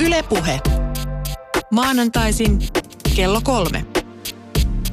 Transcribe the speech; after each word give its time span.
Ylepuhe. 0.00 0.60
Maanantaisin 1.70 2.58
kello 3.16 3.40
kolme. 3.44 3.84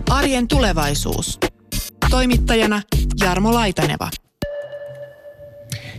Arjen 0.09 0.47
tulevaisuus. 0.47 1.39
Toimittajana 2.09 2.81
Jarmo 3.21 3.53
Laitaneva. 3.53 4.09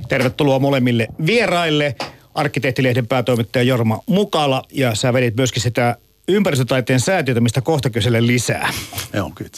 Tervetuloa 0.08 0.58
molemmille 0.58 1.08
vieraille. 1.26 1.96
Arkkitehtilehden 2.34 3.06
päätoimittaja 3.06 3.62
Jorma 3.62 4.00
Mukala 4.06 4.62
ja 4.72 4.94
sä 4.94 5.12
vedit 5.12 5.36
myöskin 5.36 5.62
sitä 5.62 5.96
ympäristötaiteen 6.28 7.00
säätiötä, 7.00 7.40
mistä 7.40 7.60
kohta 7.60 7.90
kyselen 7.90 8.26
lisää. 8.26 8.72
Joo, 9.12 9.32
kyllä. 9.34 9.50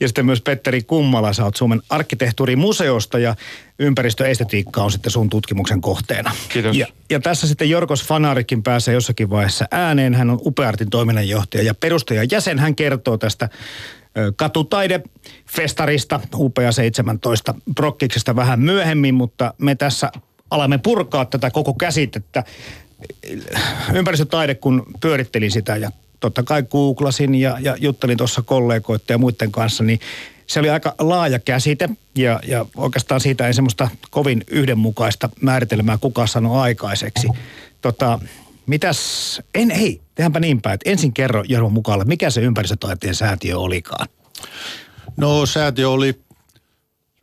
Ja 0.00 0.08
sitten 0.08 0.26
myös 0.26 0.40
Petteri 0.40 0.82
Kummala, 0.82 1.32
sä 1.32 1.44
oot 1.44 1.56
Suomen 1.56 1.82
arkkitehtuurimuseosta 1.88 3.18
ja 3.18 3.36
ympäristöestetiikka 3.78 4.82
on 4.82 4.92
sitten 4.92 5.12
sun 5.12 5.30
tutkimuksen 5.30 5.80
kohteena. 5.80 6.32
Kiitos. 6.48 6.76
Ja, 6.76 6.86
ja 7.10 7.20
tässä 7.20 7.46
sitten 7.46 7.70
Jorgos 7.70 8.04
Fanarikin 8.04 8.62
pääsee 8.62 8.94
jossakin 8.94 9.30
vaiheessa 9.30 9.64
ääneen. 9.70 10.14
Hän 10.14 10.30
on 10.30 10.40
Upeartin 10.44 10.90
toiminnanjohtaja 10.90 11.62
ja 11.62 11.74
perustaja 11.74 12.24
jäsen. 12.30 12.58
Hän 12.58 12.76
kertoo 12.76 13.18
tästä 13.18 13.48
katutaidefestarista 14.36 16.20
Upea 16.34 16.72
17 16.72 17.54
prokkiksesta 17.74 18.36
vähän 18.36 18.60
myöhemmin, 18.60 19.14
mutta 19.14 19.54
me 19.58 19.74
tässä 19.74 20.10
alamme 20.50 20.78
purkaa 20.78 21.24
tätä 21.24 21.50
koko 21.50 21.74
käsitettä. 21.74 22.44
Ympäristötaide, 23.94 24.54
kun 24.54 24.86
pyörittelin 25.00 25.50
sitä 25.50 25.76
ja 25.76 25.90
totta 26.24 26.42
kai 26.42 26.62
googlasin 26.62 27.34
ja, 27.34 27.58
ja 27.60 27.76
juttelin 27.80 28.16
tuossa 28.16 28.42
kollegoiden 28.42 29.04
ja 29.14 29.18
muiden 29.18 29.52
kanssa, 29.52 29.84
niin 29.84 30.00
se 30.46 30.60
oli 30.60 30.70
aika 30.70 30.94
laaja 30.98 31.38
käsite 31.38 31.88
ja, 32.14 32.40
ja 32.46 32.66
oikeastaan 32.76 33.20
siitä 33.20 33.46
ei 33.46 33.54
semmoista 33.54 33.88
kovin 34.10 34.44
yhdenmukaista 34.50 35.28
määritelmää 35.40 35.98
kukaan 35.98 36.28
sano 36.28 36.60
aikaiseksi. 36.60 37.28
Tota, 37.80 38.20
mitäs, 38.66 39.40
en, 39.54 39.70
hei, 39.70 40.00
tehdäänpä 40.14 40.40
niin 40.40 40.62
päin, 40.62 40.74
että 40.74 40.90
ensin 40.90 41.12
kerro 41.12 41.44
Jarmo 41.48 41.68
Mukalla, 41.68 42.04
mikä 42.04 42.30
se 42.30 42.40
ympäristötaiteen 42.40 43.14
säätiö 43.14 43.58
olikaan? 43.58 44.08
No 45.16 45.46
säätiö 45.46 45.90
oli 45.90 46.20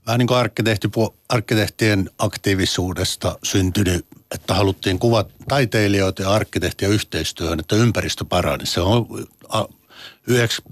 vähän 0.08 0.20
niin 0.20 0.28
kuin 0.28 0.38
arkkitehti, 0.38 0.88
arkkitehtien 1.30 2.10
aktiivisuudesta 2.18 3.40
syntynyt, 3.44 4.06
että 4.36 4.54
haluttiin 4.54 5.00
kuvat 5.00 5.28
taiteilijoita 5.48 6.22
ja 6.22 6.32
arkkitehtiä 6.32 6.88
yhteistyöhön, 6.88 7.60
että 7.60 7.76
ympäristö 7.76 8.26
parani. 8.26 8.66
Se 8.66 8.82
on 8.82 9.08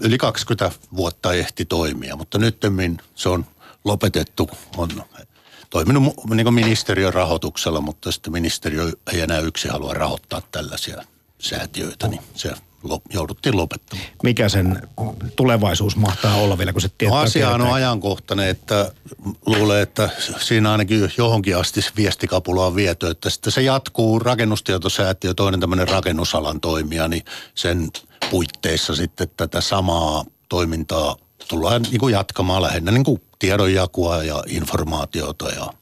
yli 0.00 0.18
20 0.18 0.70
vuotta 0.96 1.32
ehti 1.32 1.64
toimia, 1.64 2.16
mutta 2.16 2.38
nyt 2.38 2.60
se 3.14 3.28
on 3.28 3.46
lopetettu, 3.84 4.50
on 4.76 4.88
toiminut 5.70 6.14
niin 6.34 6.54
ministeriön 6.54 7.14
rahoituksella, 7.14 7.80
mutta 7.80 8.12
sitten 8.12 8.32
ministeriö 8.32 8.92
ei 9.12 9.20
enää 9.20 9.38
yksi 9.38 9.68
halua 9.68 9.94
rahoittaa 9.94 10.42
tällaisia 10.52 11.04
säätiöitä, 11.40 12.08
niin 12.08 12.22
se 12.34 12.52
lop, 12.82 13.02
jouduttiin 13.12 13.56
lopettamaan. 13.56 14.08
Mikä 14.22 14.48
sen 14.48 14.88
tulevaisuus 15.36 15.96
mahtaa 15.96 16.36
olla 16.36 16.58
vielä, 16.58 16.72
kun 16.72 16.82
se 16.82 16.90
tietää? 16.98 17.18
No 17.18 17.22
asia 17.22 17.50
on 17.50 17.62
ajankohtainen, 17.62 18.48
että 18.48 18.92
luulee, 19.46 19.82
että 19.82 20.10
siinä 20.40 20.72
ainakin 20.72 21.12
johonkin 21.18 21.56
asti 21.56 21.80
viestikapula 21.96 22.66
on 22.66 22.76
viety, 22.76 23.06
että 23.06 23.30
sitten 23.30 23.52
se 23.52 23.62
jatkuu 23.62 24.18
rakennustietosäätiö, 24.18 25.34
toinen 25.34 25.60
tämmöinen 25.60 25.88
rakennusalan 25.88 26.60
toimija, 26.60 27.08
niin 27.08 27.24
sen 27.54 27.88
puitteissa 28.30 28.94
sitten 28.94 29.30
tätä 29.36 29.60
samaa 29.60 30.24
toimintaa 30.48 31.16
tullaan 31.48 31.82
niin 31.82 32.00
kuin 32.00 32.12
jatkamaan 32.12 32.62
lähinnä 32.62 32.92
niin 32.92 33.04
kuin 33.04 33.22
tiedonjakua 33.38 34.22
ja 34.24 34.44
informaatiota 34.46 35.48
ja 35.48 35.72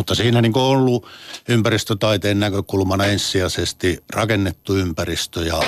mutta 0.00 0.14
siinä 0.14 0.42
niin 0.42 0.58
on 0.58 0.62
ollut 0.62 1.06
ympäristötaiteen 1.48 2.40
näkökulmana 2.40 3.04
ensisijaisesti 3.04 3.98
rakennettu 4.12 4.76
ympäristö 4.76 5.40
ja 5.40 5.60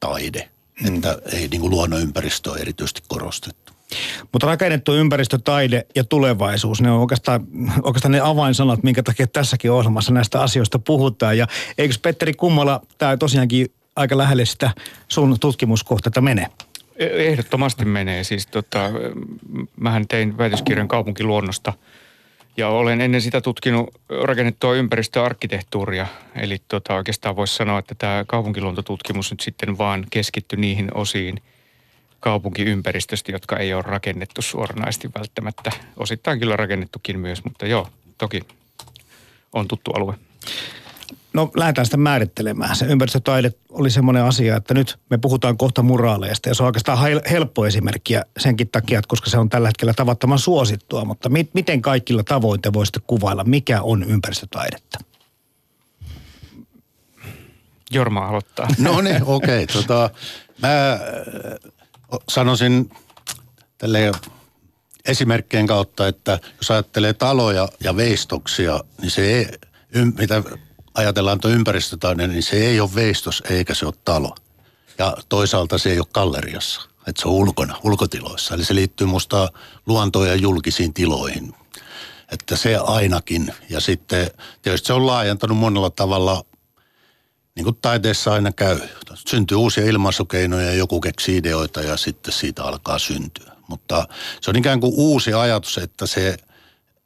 taide. 0.00 0.48
Mm. 0.82 0.94
Että 0.94 1.18
ei 1.32 1.48
niin 1.48 1.60
kuin 1.60 1.70
luonnonympäristö 1.70 2.50
ole 2.50 2.58
erityisesti 2.58 3.02
korostettu. 3.08 3.72
Mutta 4.32 4.46
rakennettu 4.46 4.94
ympäristö, 4.94 5.38
taide 5.44 5.86
ja 5.94 6.04
tulevaisuus, 6.04 6.80
ne 6.80 6.90
on 6.90 7.00
oikeastaan, 7.00 7.46
oikeastaan 7.82 8.12
ne 8.12 8.20
avainsanat, 8.20 8.82
minkä 8.82 9.02
takia 9.02 9.26
tässäkin 9.26 9.70
ohjelmassa 9.70 10.12
näistä 10.12 10.42
asioista 10.42 10.78
puhutaan. 10.78 11.38
Ja 11.38 11.46
eikö 11.78 11.94
Petteri 12.02 12.32
Kummola, 12.32 12.80
tämä 12.98 13.16
tosiaankin 13.16 13.72
aika 13.96 14.18
lähelle 14.18 14.44
sitä 14.44 14.70
sun 15.08 15.40
tutkimuskohdetta 15.40 16.20
menee? 16.20 16.46
Ehdottomasti 16.96 17.84
menee. 17.84 18.24
Siis 18.24 18.46
tota, 18.46 18.90
mähän 19.76 20.08
tein 20.08 20.38
väitöskirjan 20.38 20.88
kaupunkiluonnosta 20.88 21.72
ja 22.60 22.68
olen 22.68 23.00
ennen 23.00 23.22
sitä 23.22 23.40
tutkinut 23.40 23.94
rakennettua 24.22 24.74
ympäristöarkkitehtuuria. 24.74 26.06
Eli 26.36 26.58
tota, 26.68 26.94
oikeastaan 26.94 27.36
voisi 27.36 27.54
sanoa, 27.54 27.78
että 27.78 27.94
tämä 27.94 28.24
kaupunkiluontotutkimus 28.26 29.30
nyt 29.30 29.40
sitten 29.40 29.78
vaan 29.78 30.06
keskittyi 30.10 30.58
niihin 30.58 30.94
osiin 30.94 31.42
kaupunkiympäristöstä, 32.20 33.32
jotka 33.32 33.56
ei 33.56 33.74
ole 33.74 33.82
rakennettu 33.82 34.42
suoranaisesti 34.42 35.10
välttämättä. 35.18 35.72
Osittain 35.96 36.38
kyllä 36.38 36.56
rakennettukin 36.56 37.18
myös, 37.18 37.44
mutta 37.44 37.66
joo, 37.66 37.88
toki 38.18 38.40
on 39.52 39.68
tuttu 39.68 39.90
alue. 39.90 40.14
No 41.32 41.50
lähdetään 41.56 41.84
sitä 41.84 41.96
määrittelemään. 41.96 42.76
Se 42.76 42.86
ympäristötaide 42.86 43.52
oli 43.70 43.90
semmoinen 43.90 44.24
asia, 44.24 44.56
että 44.56 44.74
nyt 44.74 44.98
me 45.10 45.18
puhutaan 45.18 45.56
kohta 45.56 45.82
muraaleista 45.82 46.48
ja 46.48 46.54
se 46.54 46.62
on 46.62 46.66
oikeastaan 46.66 46.98
helppo 47.30 47.66
esimerkkiä 47.66 48.24
senkin 48.38 48.68
takia, 48.68 48.98
että 48.98 49.08
koska 49.08 49.30
se 49.30 49.38
on 49.38 49.48
tällä 49.48 49.68
hetkellä 49.68 49.94
tavattoman 49.94 50.38
suosittua, 50.38 51.04
mutta 51.04 51.28
mi- 51.28 51.50
miten 51.54 51.82
kaikilla 51.82 52.24
tavoin 52.24 52.62
te 52.62 52.72
voisitte 52.72 53.00
kuvailla, 53.06 53.44
mikä 53.44 53.82
on 53.82 54.02
ympäristötaidetta? 54.02 54.98
Jorma 57.90 58.26
aloittaa. 58.26 58.68
No 58.78 59.00
niin, 59.00 59.24
okei. 59.24 59.64
Okay, 59.64 59.82
tota, 59.82 60.10
mä 60.62 60.98
sanoisin 62.28 62.90
tälleen 63.78 64.14
esimerkkien 65.04 65.66
kautta, 65.66 66.08
että 66.08 66.38
jos 66.56 66.70
ajattelee 66.70 67.12
taloja 67.12 67.68
ja 67.84 67.96
veistoksia, 67.96 68.80
niin 69.00 69.10
se 69.10 69.22
ei, 69.22 69.48
mitä 70.18 70.42
ajatellaan 70.94 71.40
tuo 71.40 71.50
ympäristötaide, 71.50 72.26
niin 72.26 72.42
se 72.42 72.56
ei 72.56 72.80
ole 72.80 72.94
veistos 72.94 73.42
eikä 73.50 73.74
se 73.74 73.86
ole 73.86 73.94
talo. 74.04 74.34
Ja 74.98 75.16
toisaalta 75.28 75.78
se 75.78 75.90
ei 75.90 75.98
ole 75.98 76.06
galleriassa, 76.14 76.82
että 77.06 77.22
se 77.22 77.28
on 77.28 77.34
ulkona, 77.34 77.76
ulkotiloissa. 77.84 78.54
Eli 78.54 78.64
se 78.64 78.74
liittyy 78.74 79.06
musta 79.06 79.48
luontoon 79.86 80.28
ja 80.28 80.34
julkisiin 80.34 80.94
tiloihin. 80.94 81.54
Että 82.32 82.56
se 82.56 82.76
ainakin. 82.76 83.54
Ja 83.68 83.80
sitten 83.80 84.30
tietysti 84.62 84.86
se 84.86 84.92
on 84.92 85.06
laajentanut 85.06 85.58
monella 85.58 85.90
tavalla, 85.90 86.44
niin 87.54 87.64
kuin 87.64 87.78
taiteessa 87.82 88.32
aina 88.32 88.52
käy. 88.52 88.80
Syntyy 89.28 89.56
uusia 89.56 89.84
ilmaisukeinoja 89.84 90.66
ja 90.66 90.74
joku 90.74 91.00
keksii 91.00 91.36
ideoita 91.36 91.80
ja 91.80 91.96
sitten 91.96 92.32
siitä 92.32 92.64
alkaa 92.64 92.98
syntyä. 92.98 93.52
Mutta 93.68 94.08
se 94.40 94.50
on 94.50 94.56
ikään 94.56 94.80
kuin 94.80 94.92
uusi 94.96 95.32
ajatus, 95.32 95.78
että 95.78 96.06
se 96.06 96.36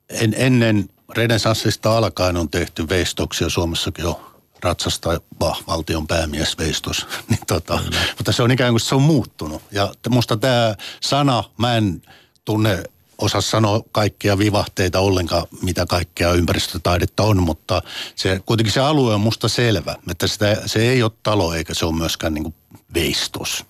en, 0.09 0.35
ennen 0.37 0.89
renesanssista 1.17 1.97
alkaen 1.97 2.37
on 2.37 2.51
tehty 2.51 2.89
veistoksia 2.89 3.49
Suomessakin 3.49 4.03
jo 4.03 4.35
ratsasta 4.63 5.21
valtion 5.67 6.07
päämies 6.07 6.59
veistos. 6.59 7.07
niin 7.29 7.41
tota, 7.47 7.77
mm. 7.77 7.97
Mutta 8.17 8.33
se 8.33 8.43
on 8.43 8.51
ikään 8.51 8.73
kuin 8.73 8.81
se 8.81 8.95
on 8.95 9.03
muuttunut. 9.03 9.63
Ja 9.71 9.93
musta 10.09 10.37
tämä 10.37 10.75
sana, 11.01 11.45
mä 11.59 11.77
en 11.77 12.03
tunne 12.45 12.83
osaa 13.19 13.41
sanoa 13.41 13.81
kaikkia 13.93 14.39
vivahteita 14.39 15.01
ollenkaan, 15.01 15.47
mitä 15.63 15.87
kaikkea 15.87 16.33
ympäristötaidetta 16.33 17.23
on, 17.23 17.43
mutta 17.43 17.83
se, 18.15 18.41
kuitenkin 18.47 18.73
se 18.73 18.81
alue 18.81 19.15
on 19.15 19.21
musta 19.21 19.49
selvä, 19.49 19.95
että 20.11 20.27
sitä, 20.27 20.57
se 20.67 20.91
ei 20.91 21.03
ole 21.03 21.13
talo 21.23 21.55
eikä 21.55 21.75
se 21.75 21.87
ole 21.87 21.95
myöskään 21.95 22.35
niin 22.35 22.43
kuin 22.43 22.55
veistos. 22.95 23.65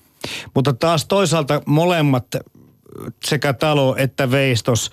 Mutta 0.54 0.72
taas 0.72 1.04
toisaalta 1.04 1.62
molemmat 1.66 2.26
sekä 3.24 3.52
talo 3.52 3.96
että 3.98 4.30
veistos 4.30 4.90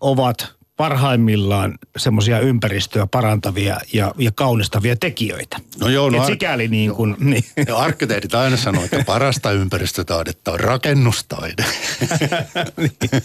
ovat 0.00 0.54
parhaimmillaan 0.76 1.78
semmoisia 1.96 2.40
ympäristöä 2.40 3.06
parantavia 3.06 3.76
ja, 3.92 4.14
ja 4.18 4.32
kaunistavia 4.34 4.96
tekiöitä. 4.96 5.56
No 5.80 5.88
joo, 5.88 6.10
no 6.10 6.20
Et 6.20 6.26
sikäli 6.26 6.68
niin 6.68 6.94
kuin... 6.94 7.16
Niin. 7.20 7.44
Ja 7.66 7.76
arkkitehdit 7.76 8.34
aina 8.34 8.56
sanoo, 8.56 8.84
että 8.84 9.04
parasta 9.06 9.52
ympäristötaidetta 9.52 10.52
on 10.52 10.60
rakennustaide. 10.60 11.64
niin, 12.76 12.92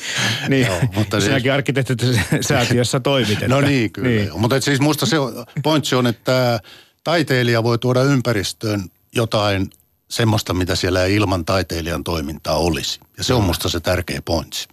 niin. 0.49 0.67
Joo, 0.67 0.79
mutta 0.95 1.21
sinäkin 1.21 1.41
siis... 1.41 1.53
arkkitehtit 1.53 1.99
säätiössä 2.41 2.99
toimit. 2.99 3.31
Että... 3.31 3.47
No 3.47 3.61
niin, 3.61 3.91
kyllä. 3.91 4.09
Niin. 4.09 4.39
Mutta 4.39 4.61
siis 4.61 4.79
musta 4.79 5.05
se 5.05 5.17
pointsi 5.63 5.95
on, 5.95 6.07
että 6.07 6.59
taiteilija 7.03 7.63
voi 7.63 7.77
tuoda 7.77 8.03
ympäristöön 8.03 8.83
jotain 9.15 9.69
semmoista, 10.09 10.53
mitä 10.53 10.75
siellä 10.75 11.03
ei 11.03 11.15
ilman 11.15 11.45
taiteilijan 11.45 12.03
toimintaa 12.03 12.57
olisi. 12.57 12.99
Ja 13.17 13.23
se 13.23 13.33
on 13.33 13.43
musta 13.43 13.69
se 13.69 13.79
tärkeä 13.79 14.21
pointsi. 14.25 14.67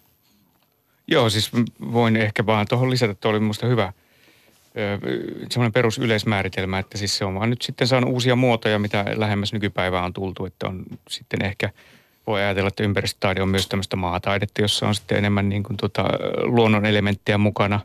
Joo, 1.06 1.31
siis 1.31 1.51
voin 1.93 2.17
ehkä 2.17 2.47
vaan 2.47 2.67
tuohon 2.69 2.91
lisätä, 2.91 3.12
että 3.12 3.29
oli 3.29 3.41
minusta 3.41 3.67
hyvä 3.67 3.93
semmoinen 5.51 5.73
perusyleismääritelmä, 5.73 6.79
että 6.79 6.99
siis 6.99 7.19
se 7.19 7.25
on 7.25 7.35
vaan 7.35 7.51
nyt 7.51 7.62
sitten 7.62 7.87
saanut 7.87 8.11
uusia 8.11 8.37
muotoja, 8.37 8.79
mitä 8.79 9.05
lähemmäs 9.17 9.53
nykypäivää 9.53 10.05
on 10.05 10.12
tultu, 10.12 10.47
että 10.47 10.67
on 10.67 10.85
sitten 11.09 11.45
ehkä 11.45 11.71
voi 12.27 12.41
ajatella, 12.41 12.69
että 12.69 12.83
ympäristötaide 12.83 13.43
on 13.43 13.49
myös 13.49 13.69
tämmöistä 13.69 13.97
maataidetta, 13.97 14.62
jossa 14.62 14.89
on 14.89 14.95
sitten 14.95 15.19
enemmän 15.19 15.49
niin 15.49 15.62
kuin 15.62 15.77
tota, 15.77 16.05
luonnon 16.43 16.87
elementtejä 16.87 17.39
mukana. 17.39 17.81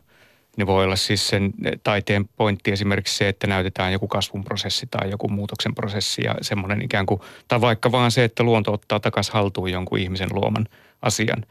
Ne 0.56 0.66
voi 0.66 0.84
olla 0.84 0.96
siis 0.96 1.28
sen 1.28 1.52
taiteen 1.82 2.28
pointti 2.36 2.72
esimerkiksi 2.72 3.16
se, 3.16 3.28
että 3.28 3.46
näytetään 3.46 3.92
joku 3.92 4.08
kasvun 4.08 4.44
prosessi 4.44 4.86
tai 4.90 5.10
joku 5.10 5.28
muutoksen 5.28 5.74
prosessi 5.74 6.22
ja 6.24 6.34
semmoinen 6.40 6.82
ikään 6.82 7.06
kuin, 7.06 7.20
tai 7.48 7.60
vaikka 7.60 7.92
vaan 7.92 8.10
se, 8.10 8.24
että 8.24 8.42
luonto 8.42 8.72
ottaa 8.72 9.00
takaisin 9.00 9.32
haltuun 9.32 9.72
jonkun 9.72 9.98
ihmisen 9.98 10.28
luoman 10.32 10.68
asian. 11.02 11.44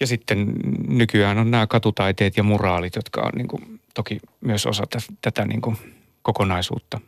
Ja 0.00 0.06
sitten 0.06 0.52
nykyään 0.88 1.38
on 1.38 1.50
nämä 1.50 1.66
katutaiteet 1.66 2.36
ja 2.36 2.42
muraalit, 2.42 2.96
jotka 2.96 3.20
on 3.20 3.32
niin 3.36 3.48
kuin, 3.48 3.80
toki 3.94 4.18
myös 4.40 4.66
osa 4.66 4.84
tätä 5.22 5.44
niin 5.44 5.60
kuin, 5.60 5.76
kokonaisuutta. 6.22 7.00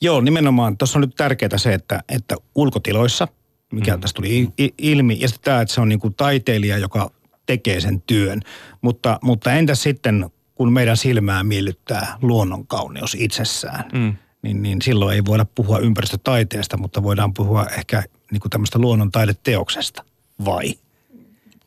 Joo, 0.00 0.20
nimenomaan. 0.20 0.78
Tuossa 0.78 0.98
on 0.98 1.00
nyt 1.00 1.16
tärkeää 1.16 1.58
se, 1.58 1.74
että, 1.74 2.02
että 2.08 2.36
ulkotiloissa, 2.54 3.28
mikä 3.72 3.96
mm. 3.96 4.00
tästä 4.00 4.16
tuli 4.16 4.48
ilmi, 4.78 5.16
ja 5.20 5.28
sitten 5.28 5.44
tämä, 5.44 5.60
että 5.60 5.74
se 5.74 5.80
on 5.80 5.88
niin 5.88 6.00
kuin 6.00 6.14
taiteilija, 6.14 6.78
joka 6.78 7.10
tekee 7.46 7.80
sen 7.80 8.02
työn. 8.06 8.40
Mutta, 8.80 9.18
mutta 9.22 9.52
entä 9.52 9.74
sitten, 9.74 10.30
kun 10.54 10.72
meidän 10.72 10.96
silmää 10.96 11.44
miellyttää 11.44 12.16
luonnon 12.22 12.66
kauneus 12.66 13.16
itsessään, 13.18 13.84
mm. 13.92 14.16
niin, 14.42 14.62
niin 14.62 14.82
silloin 14.82 15.14
ei 15.14 15.24
voida 15.24 15.44
puhua 15.44 15.78
ympäristötaiteesta, 15.78 16.76
mutta 16.76 17.02
voidaan 17.02 17.34
puhua 17.34 17.66
ehkä 17.66 18.02
niin 18.30 18.40
kuin 18.40 18.50
tämmöistä 18.50 18.78
luonnon 18.78 19.10
taideteoksesta, 19.10 20.04
vai? 20.44 20.74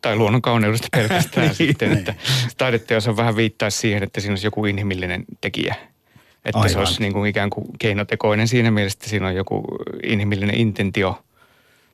Tai 0.05 0.15
luonnon 0.15 0.41
kauneudesta 0.41 0.87
pelkästään 0.91 1.47
niin, 1.47 1.55
sitten, 1.55 1.91
että 1.91 2.15
taideteos 2.57 3.07
on 3.07 3.17
vähän 3.17 3.35
viittaa 3.35 3.69
siihen, 3.69 4.03
että 4.03 4.21
siinä 4.21 4.31
olisi 4.31 4.47
joku 4.47 4.65
inhimillinen 4.65 5.25
tekijä. 5.41 5.75
Että 6.45 6.59
Aivan. 6.59 6.69
se 6.69 6.79
olisi 6.79 7.01
niin 7.01 7.13
kuin 7.13 7.29
ikään 7.29 7.49
kuin 7.49 7.67
keinotekoinen 7.79 8.47
siinä 8.47 8.71
mielessä, 8.71 8.97
että 8.97 9.09
siinä 9.09 9.27
on 9.27 9.35
joku 9.35 9.63
inhimillinen 10.03 10.55
intentio 10.55 11.23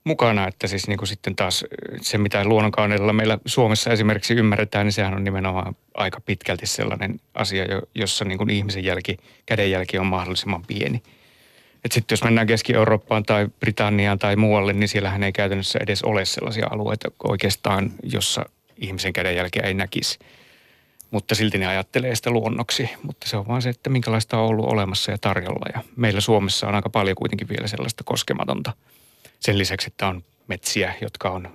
mukana, 0.04 0.48
että 0.48 0.68
siis 0.68 0.88
niin 0.88 0.98
kuin 0.98 1.08
sitten 1.08 1.36
taas 1.36 1.66
se, 2.02 2.18
mitä 2.18 2.46
luonnonkaunilla 2.46 3.14
meillä 3.14 3.38
Suomessa 3.46 3.92
esimerkiksi 3.92 4.34
ymmärretään, 4.34 4.86
niin 4.86 4.94
sehän 4.94 5.14
on 5.14 5.24
nimenomaan 5.24 5.76
aika 5.94 6.22
pitkälti 6.22 6.68
sellainen 6.68 7.20
asia, 7.34 7.66
jossa 7.96 8.26
niin 8.26 8.38
kuin 8.38 8.50
ihmisen 8.50 8.84
jälki, 8.84 9.18
kädenjälki 9.46 9.98
on 9.98 10.06
mahdollisimman 10.06 10.64
pieni. 10.68 11.04
Että 11.86 11.94
sitten 11.94 12.14
jos 12.14 12.24
mennään 12.24 12.48
Keski-Eurooppaan 12.48 13.24
tai 13.24 13.48
Britanniaan 13.60 14.20
tai 14.20 14.36
muualle, 14.36 14.74
niin 14.74 14.88
siellähän 14.88 15.24
ei 15.24 15.32
käytännössä 15.32 15.80
edes 15.82 16.04
ole 16.04 16.26
sellaisia 16.26 16.68
alueita 16.72 17.12
oikeastaan, 17.24 17.92
jossa 18.04 18.46
ihmisen 18.78 19.14
kädenjälkeä 19.14 19.64
ei 19.66 19.74
näkisi. 19.74 20.20
Mutta 21.12 21.36
silti 21.36 21.58
ne 21.58 21.68
ajattelee 21.68 22.16
sitä 22.16 22.32
luonnoksi. 22.32 22.90
Mutta 23.04 23.30
se 23.30 23.38
on 23.38 23.48
vaan 23.48 23.62
se, 23.62 23.70
että 23.70 23.90
minkälaista 23.90 24.38
on 24.38 24.46
ollut 24.46 24.66
olemassa 24.66 25.12
ja 25.12 25.18
tarjolla. 25.18 25.66
Ja 25.74 25.82
meillä 25.96 26.22
Suomessa 26.22 26.68
on 26.68 26.76
aika 26.76 26.90
paljon 26.90 27.16
kuitenkin 27.16 27.50
vielä 27.50 27.68
sellaista 27.68 28.04
koskematonta– 28.04 28.74
sen 29.42 29.58
lisäksi, 29.58 29.88
että 29.88 30.08
on 30.08 30.24
metsiä, 30.48 30.94
jotka 31.02 31.30
on 31.30 31.50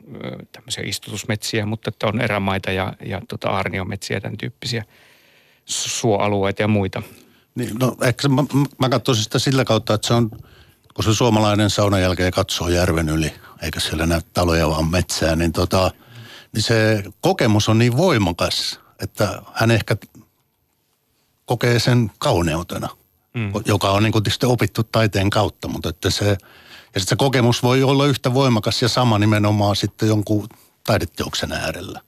tämmöisiä 0.52 0.84
istutusmetsiä, 0.86 1.66
mutta 1.66 1.88
että 1.88 2.06
on 2.06 2.20
erämaita 2.20 2.72
ja, 2.72 2.92
ja 3.04 3.20
tota 3.28 3.50
aarniometsiä, 3.50 4.20
tämän 4.20 4.36
tyyppisiä 4.36 4.84
suoalueita 5.64 6.62
ja 6.62 6.68
muita. 6.68 7.02
Niin, 7.56 7.76
no 7.80 7.96
ehkä 8.02 8.28
mä, 8.28 8.44
mä 8.78 8.88
katsoisin 8.88 9.24
sitä 9.24 9.38
sillä 9.38 9.64
kautta, 9.64 9.94
että 9.94 10.06
se 10.06 10.14
on, 10.14 10.30
kun 10.94 11.04
se 11.04 11.14
suomalainen 11.14 11.70
saunan 11.70 12.02
jälkeen 12.02 12.32
katsoo 12.32 12.68
järven 12.68 13.08
yli, 13.08 13.32
eikä 13.62 13.80
siellä 13.80 14.06
näy 14.06 14.20
taloja 14.32 14.68
vaan 14.68 14.90
metsää, 14.90 15.36
niin, 15.36 15.52
tota, 15.52 15.90
niin 16.52 16.62
se 16.62 17.04
kokemus 17.20 17.68
on 17.68 17.78
niin 17.78 17.96
voimakas, 17.96 18.80
että 19.02 19.42
hän 19.52 19.70
ehkä 19.70 19.96
kokee 21.44 21.78
sen 21.78 22.10
kauneutena, 22.18 22.88
mm. 23.34 23.52
joka 23.64 23.90
on 23.90 24.02
niin 24.02 24.12
kuin 24.12 24.22
tietysti 24.22 24.46
opittu 24.46 24.82
taiteen 24.84 25.30
kautta, 25.30 25.68
mutta 25.68 25.88
että 25.88 26.10
se– 26.10 26.36
ja 26.96 27.00
sitten 27.00 27.16
se 27.16 27.24
kokemus 27.24 27.62
voi 27.62 27.82
olla 27.82 28.06
yhtä 28.06 28.34
voimakas 28.34 28.82
ja 28.82 28.88
sama 28.88 29.18
nimenomaan 29.18 29.76
sitten 29.76 30.08
jonkun 30.08 30.48
taideteoksen 30.86 31.52
äärellä. 31.52 32.00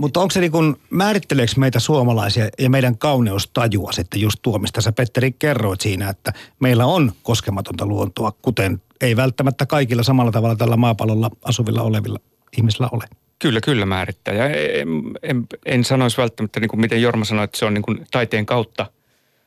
Mutta 0.00 0.20
onko 0.20 0.30
se 0.30 0.40
niin 0.40 0.52
kuin, 0.52 0.76
määritteleekö 0.90 1.52
meitä 1.56 1.80
suomalaisia 1.80 2.48
ja 2.58 2.70
meidän 2.70 2.98
kauneustajua 2.98 3.92
sitten 3.92 4.20
just 4.20 4.38
tuo, 4.42 4.58
mistä 4.58 4.80
sä 4.80 4.92
Petteri 4.92 5.32
kerroit 5.32 5.80
siinä, 5.80 6.08
että 6.08 6.32
meillä 6.60 6.86
on 6.86 7.12
koskematonta 7.22 7.86
luontoa, 7.86 8.32
kuten 8.42 8.82
ei 9.00 9.16
välttämättä 9.16 9.66
kaikilla 9.66 10.02
samalla 10.02 10.32
tavalla 10.32 10.56
tällä 10.56 10.76
maapallolla 10.76 11.30
asuvilla 11.44 11.82
olevilla 11.82 12.18
ihmisillä 12.56 12.88
ole? 12.92 13.04
Kyllä, 13.38 13.60
kyllä 13.60 13.86
määrittää. 13.86 14.34
Ja 14.34 14.48
en, 14.48 14.88
en, 15.22 15.46
en 15.66 15.84
sanoisi 15.84 16.16
välttämättä, 16.16 16.60
niin 16.60 16.68
kuin 16.68 16.80
miten 16.80 17.02
Jorma 17.02 17.24
sanoi, 17.24 17.44
että 17.44 17.58
se 17.58 17.64
on 17.64 17.74
niin 17.74 17.82
kuin 17.82 18.06
taiteen 18.10 18.46
kautta 18.46 18.86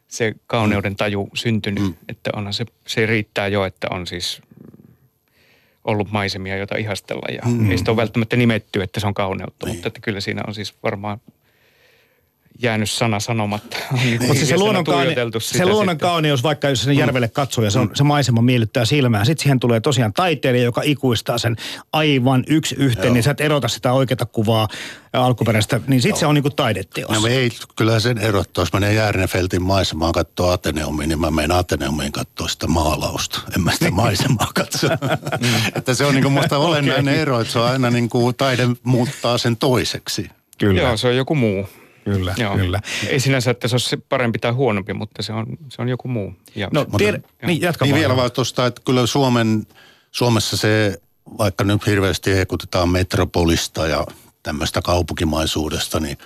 se 0.07 0.35
kauneuden 0.47 0.95
taju 0.95 1.29
syntynyt. 1.33 1.83
Mm. 1.83 1.93
Että 2.09 2.29
onhan 2.35 2.53
se, 2.53 2.65
se 2.87 3.05
riittää 3.05 3.47
jo, 3.47 3.65
että 3.65 3.87
on 3.91 4.07
siis 4.07 4.41
ollut 5.83 6.11
maisemia, 6.11 6.57
joita 6.57 6.77
ihastella. 6.77 7.33
Ja 7.35 7.41
mm. 7.45 7.71
ei 7.71 7.77
sitä 7.77 7.91
ole 7.91 7.97
välttämättä 7.97 8.35
nimetty, 8.35 8.81
että 8.81 8.99
se 8.99 9.07
on 9.07 9.13
kauneutta, 9.13 9.65
niin. 9.65 9.75
mutta 9.75 9.87
että 9.87 9.99
kyllä 9.99 10.19
siinä 10.19 10.41
on 10.47 10.53
siis 10.53 10.75
varmaan 10.83 11.21
jäänyt 12.61 12.91
sana 12.91 13.19
sanomatta. 13.19 13.77
Niin. 14.03 14.21
Mutta 14.21 14.33
siis 14.33 14.49
se, 14.49 14.57
luonnon, 14.57 14.83
kaune, 14.83 15.15
se 15.39 15.65
luonnon 15.65 15.97
kauneus, 15.97 16.43
vaikka 16.43 16.69
jos 16.69 16.81
sinne 16.81 16.93
mm. 16.93 16.99
järvelle 16.99 17.27
katsoo 17.27 17.63
ja 17.63 17.71
se, 17.71 17.79
on, 17.79 17.87
mm. 17.87 17.95
se 17.95 18.03
maisema 18.03 18.41
miellyttää 18.41 18.85
silmään. 18.85 19.25
Sitten 19.25 19.43
siihen 19.43 19.59
tulee 19.59 19.79
tosiaan 19.79 20.13
taiteilija, 20.13 20.63
joka 20.63 20.81
ikuistaa 20.83 21.37
sen 21.37 21.55
aivan 21.93 22.43
yksi 22.47 22.75
yhteen, 22.75 23.05
Joo. 23.05 23.13
niin 23.13 23.23
sä 23.23 23.31
et 23.31 23.41
erota 23.41 23.67
sitä 23.67 23.93
oikeata 23.93 24.25
kuvaa 24.25 24.67
alkuperäistä, 25.13 25.81
niin 25.87 26.01
sitten 26.01 26.19
se 26.19 26.25
on 26.25 26.35
niinku 26.35 26.49
taideteos. 26.49 27.09
No 27.11 27.27
ei, 27.27 27.49
kyllä 27.75 27.99
sen 27.99 28.17
erottaa, 28.17 28.61
jos 28.61 28.73
menee 28.73 28.93
Järnefeltin 28.93 29.61
maisemaan 29.61 30.13
katsoa 30.13 30.53
Ateneumiin, 30.53 31.09
niin 31.09 31.19
mä 31.19 31.31
menen 31.31 31.51
Ateneumiin 31.51 32.11
katsoa 32.11 32.47
sitä 32.47 32.67
maalausta. 32.67 33.39
En 33.55 33.61
mä 33.61 33.71
sitä 33.71 33.91
maisemaa 34.03 34.51
katso. 34.55 34.87
Mm. 34.87 35.47
että 35.75 35.93
se 35.93 36.05
on 36.05 36.13
niinku 36.13 36.29
musta 36.29 36.57
olennainen 36.67 37.13
okay. 37.13 37.21
ero, 37.21 37.39
että 37.39 37.53
se 37.53 37.59
on 37.59 37.67
aina 37.67 37.89
niinku 37.89 38.33
taide 38.33 38.67
muuttaa 38.83 39.37
sen 39.37 39.57
toiseksi. 39.57 40.29
Kyllä. 40.57 40.81
Joo, 40.81 40.97
se 40.97 41.07
on 41.07 41.15
joku 41.15 41.35
muu. 41.35 41.69
Kyllä, 42.03 42.33
Joo. 42.37 42.57
kyllä. 42.57 42.79
Ei 43.07 43.19
sinänsä, 43.19 43.51
että 43.51 43.67
se 43.67 43.75
olisi 43.75 43.97
parempi 43.97 44.39
tai 44.39 44.51
huonompi, 44.51 44.93
mutta 44.93 45.23
se 45.23 45.33
on, 45.33 45.45
se 45.69 45.81
on 45.81 45.89
joku 45.89 46.07
muu. 46.07 46.33
Ja, 46.55 46.69
no, 46.73 46.85
tiedä, 46.97 47.19
niin, 47.45 47.61
jatka 47.61 47.85
niin 47.85 47.95
vielä 47.95 48.15
vaan 48.15 48.31
tuosta, 48.31 48.65
että 48.65 48.81
kyllä 48.85 49.05
Suomen, 49.05 49.67
Suomessa 50.11 50.57
se, 50.57 50.97
vaikka 51.37 51.63
nyt 51.63 51.85
hirveästi 51.85 52.35
hekutetaan 52.35 52.89
metropolista 52.89 53.87
ja 53.87 54.05
tämmöistä 54.43 54.81
kaupunkimaisuudesta, 54.81 55.99
niin 55.99 56.17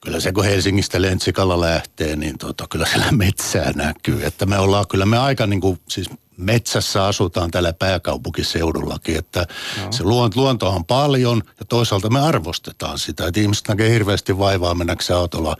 kyllä 0.00 0.20
se 0.20 0.32
kun 0.32 0.44
Helsingistä 0.44 1.02
Lentsikalla 1.02 1.60
lähtee, 1.60 2.16
niin 2.16 2.38
tota, 2.38 2.66
kyllä 2.70 2.86
siellä 2.86 3.12
metsää 3.24 3.72
näkyy. 3.72 4.26
Että 4.26 4.46
me 4.46 4.58
ollaan 4.58 4.86
kyllä 4.88 5.06
me 5.06 5.18
aika 5.18 5.46
niin 5.46 5.60
kuin, 5.60 5.80
siis 5.88 6.10
metsässä 6.36 7.06
asutaan 7.06 7.50
tällä 7.50 7.72
pääkaupunkiseudullakin, 7.72 9.16
että 9.18 9.46
no. 9.84 9.92
se 9.92 10.04
luonto 10.34 10.68
on 10.68 10.84
paljon 10.84 11.42
ja 11.60 11.66
toisaalta 11.66 12.10
me 12.10 12.20
arvostetaan 12.20 12.98
sitä, 12.98 13.26
että 13.26 13.40
ihmiset 13.40 13.68
näkee 13.68 13.90
hirveästi 13.90 14.38
vaivaa 14.38 14.74
mennäkseen 14.74 15.18
autolla 15.18 15.56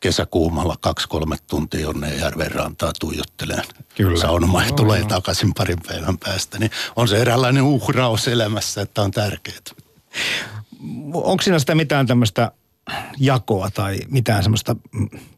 kesäkuumalla 0.00 0.76
kaksi-kolme 0.80 1.36
tuntia 1.46 1.80
jonne 1.80 2.14
järven 2.14 2.52
rantaa 2.52 2.92
tuijotteleen. 3.00 3.64
Kyllä. 3.94 4.20
Saunomaan 4.20 4.64
ja 4.64 4.70
no, 4.70 4.76
tulee 4.76 5.00
no. 5.00 5.08
takaisin 5.08 5.54
parin 5.54 5.78
päivän 5.86 6.18
päästä. 6.18 6.58
Niin 6.58 6.70
on 6.96 7.08
se 7.08 7.16
eräänlainen 7.16 7.62
uhraus 7.62 8.28
elämässä, 8.28 8.80
että 8.80 9.02
on 9.02 9.10
tärkeää. 9.10 9.58
Onko 11.12 11.42
siinä 11.42 11.58
sitä 11.58 11.74
mitään 11.74 12.06
tämmöistä 12.06 12.52
jakoa 13.18 13.70
tai 13.70 13.98
mitään 14.10 14.42
semmoista 14.42 14.76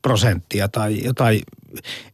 prosenttia 0.02 0.68
tai 0.68 1.04
jotain, 1.04 1.40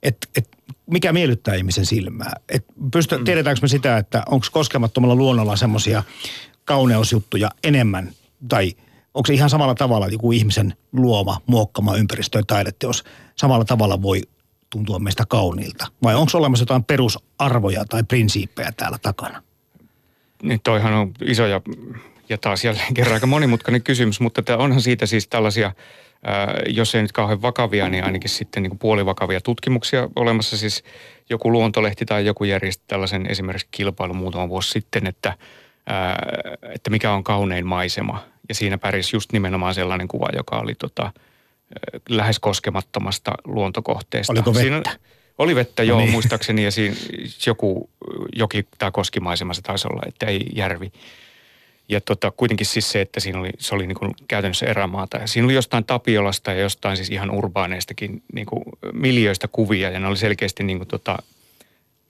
että 0.03 0.29
et, 0.37 0.49
mikä 0.87 1.13
miellyttää 1.13 1.55
ihmisen 1.55 1.87
silmää? 1.87 2.33
Et 2.49 2.65
pysty, 2.93 3.19
mm. 3.19 3.25
Tiedetäänkö 3.25 3.63
me 3.63 3.69
sitä, 3.69 3.99
että 3.99 4.23
onko 4.27 4.47
koskemattomalla 4.53 5.15
luonnolla 5.15 5.57
semmoisia 5.57 6.03
kauneusjuttuja 6.65 7.51
enemmän 7.65 8.11
tai 8.49 8.73
onko 9.15 9.27
se 9.27 9.35
ihan 9.35 9.51
samalla 9.51 9.75
tavalla 9.75 10.09
joku 10.09 10.33
ihmisen 10.33 10.75
luoma, 10.93 11.41
muokkama 11.47 11.97
ympäristö 11.97 12.39
ja 12.39 12.45
taideteos 12.47 13.05
samalla 13.37 13.65
tavalla 13.65 14.03
voi 14.03 14.21
tuntua 14.71 14.99
meistä 14.99 15.25
kauniilta? 15.29 15.87
Vai 16.03 16.15
onko 16.15 16.31
olemassa 16.35 16.63
jotain 16.63 16.85
perusarvoja 16.85 17.85
tai 17.85 18.03
prinsiippejä 18.03 18.73
täällä 18.73 18.99
takana? 18.99 19.43
Niin 20.43 20.61
toihan 20.65 20.93
on 20.93 21.13
isoja 21.23 21.61
ja 22.29 22.39
taas 22.39 22.65
jälleen 22.65 22.95
kerran 22.95 23.15
aika 23.15 23.27
monimutkainen 23.27 23.83
kysymys, 23.83 24.21
mutta 24.21 24.43
tämä 24.43 24.59
onhan 24.59 24.81
siitä 24.81 25.07
siis 25.07 25.29
tällaisia, 25.29 25.73
ää, 26.25 26.55
jos 26.67 26.95
ei 26.95 27.03
nyt 27.03 27.13
kauhean 27.13 27.43
vakavia, 27.43 27.89
niin 27.89 28.05
ainakin 28.05 28.31
sitten 28.31 28.63
niin 28.63 28.71
kuin 28.71 28.79
puolivakavia 28.79 29.41
tutkimuksia 29.41 30.09
olemassa. 30.17 30.57
Siis 30.57 30.85
joku 31.31 31.53
luontolehti 31.53 32.05
tai 32.05 32.27
joku 32.27 32.45
järjesti 32.45 32.85
tällaisen 32.87 33.27
esimerkiksi 33.27 33.69
kilpailun 33.71 34.17
muutama 34.17 34.49
vuosi 34.49 34.71
sitten, 34.71 35.07
että, 35.07 35.35
ää, 35.87 36.19
että 36.75 36.91
mikä 36.91 37.13
on 37.13 37.25
kaunein 37.25 37.67
maisema. 37.67 38.25
Ja 38.49 38.55
siinä 38.55 38.79
pärjäsi 38.79 39.17
just 39.17 39.33
nimenomaan 39.33 39.75
sellainen 39.75 40.09
kuva, 40.09 40.29
joka 40.37 40.59
oli 40.59 40.75
tota, 40.75 41.13
lähes 42.09 42.39
koskemattomasta 42.39 43.33
luontokohteesta. 43.45 44.33
Oliko 44.33 44.55
vettä? 44.55 44.63
Siinä, 44.63 44.83
oli 45.39 45.55
vettä, 45.55 45.83
no 45.83 45.89
joo, 45.89 45.99
niin. 45.99 46.11
muistaakseni, 46.11 46.65
ja 46.65 46.71
siinä 46.71 46.97
joku 47.47 47.91
joki 48.37 48.67
tai 48.79 48.91
koskimaisema 48.93 49.55
se 49.55 49.63
taisi 49.63 49.89
olla, 49.89 50.03
että 50.07 50.27
ei 50.27 50.47
järvi. 50.53 50.93
Ja 51.89 52.01
tota, 52.01 52.31
kuitenkin 52.31 52.67
siis 52.67 52.91
se, 52.91 53.01
että 53.01 53.21
siinä 53.21 53.39
oli, 53.39 53.51
se 53.59 53.75
oli 53.75 53.87
niin 53.87 53.99
kuin 53.99 54.15
käytännössä 54.29 54.67
erämaata. 54.67 55.17
Ja 55.17 55.27
siinä 55.27 55.45
oli 55.45 55.55
jostain 55.55 55.85
Tapiolasta 55.85 56.53
ja 56.53 56.61
jostain 56.61 56.97
siis 56.97 57.11
ihan 57.11 57.31
urbaaneistakin 57.31 58.23
niin 58.33 58.47
kuin 58.47 58.65
kuvia. 59.53 59.91
Ja 59.91 60.01
ne 60.01 60.07
oli 60.07 60.17
selkeästi 60.17 60.63
niin 60.63 60.79
kuin 60.79 60.89
tota, 60.89 61.19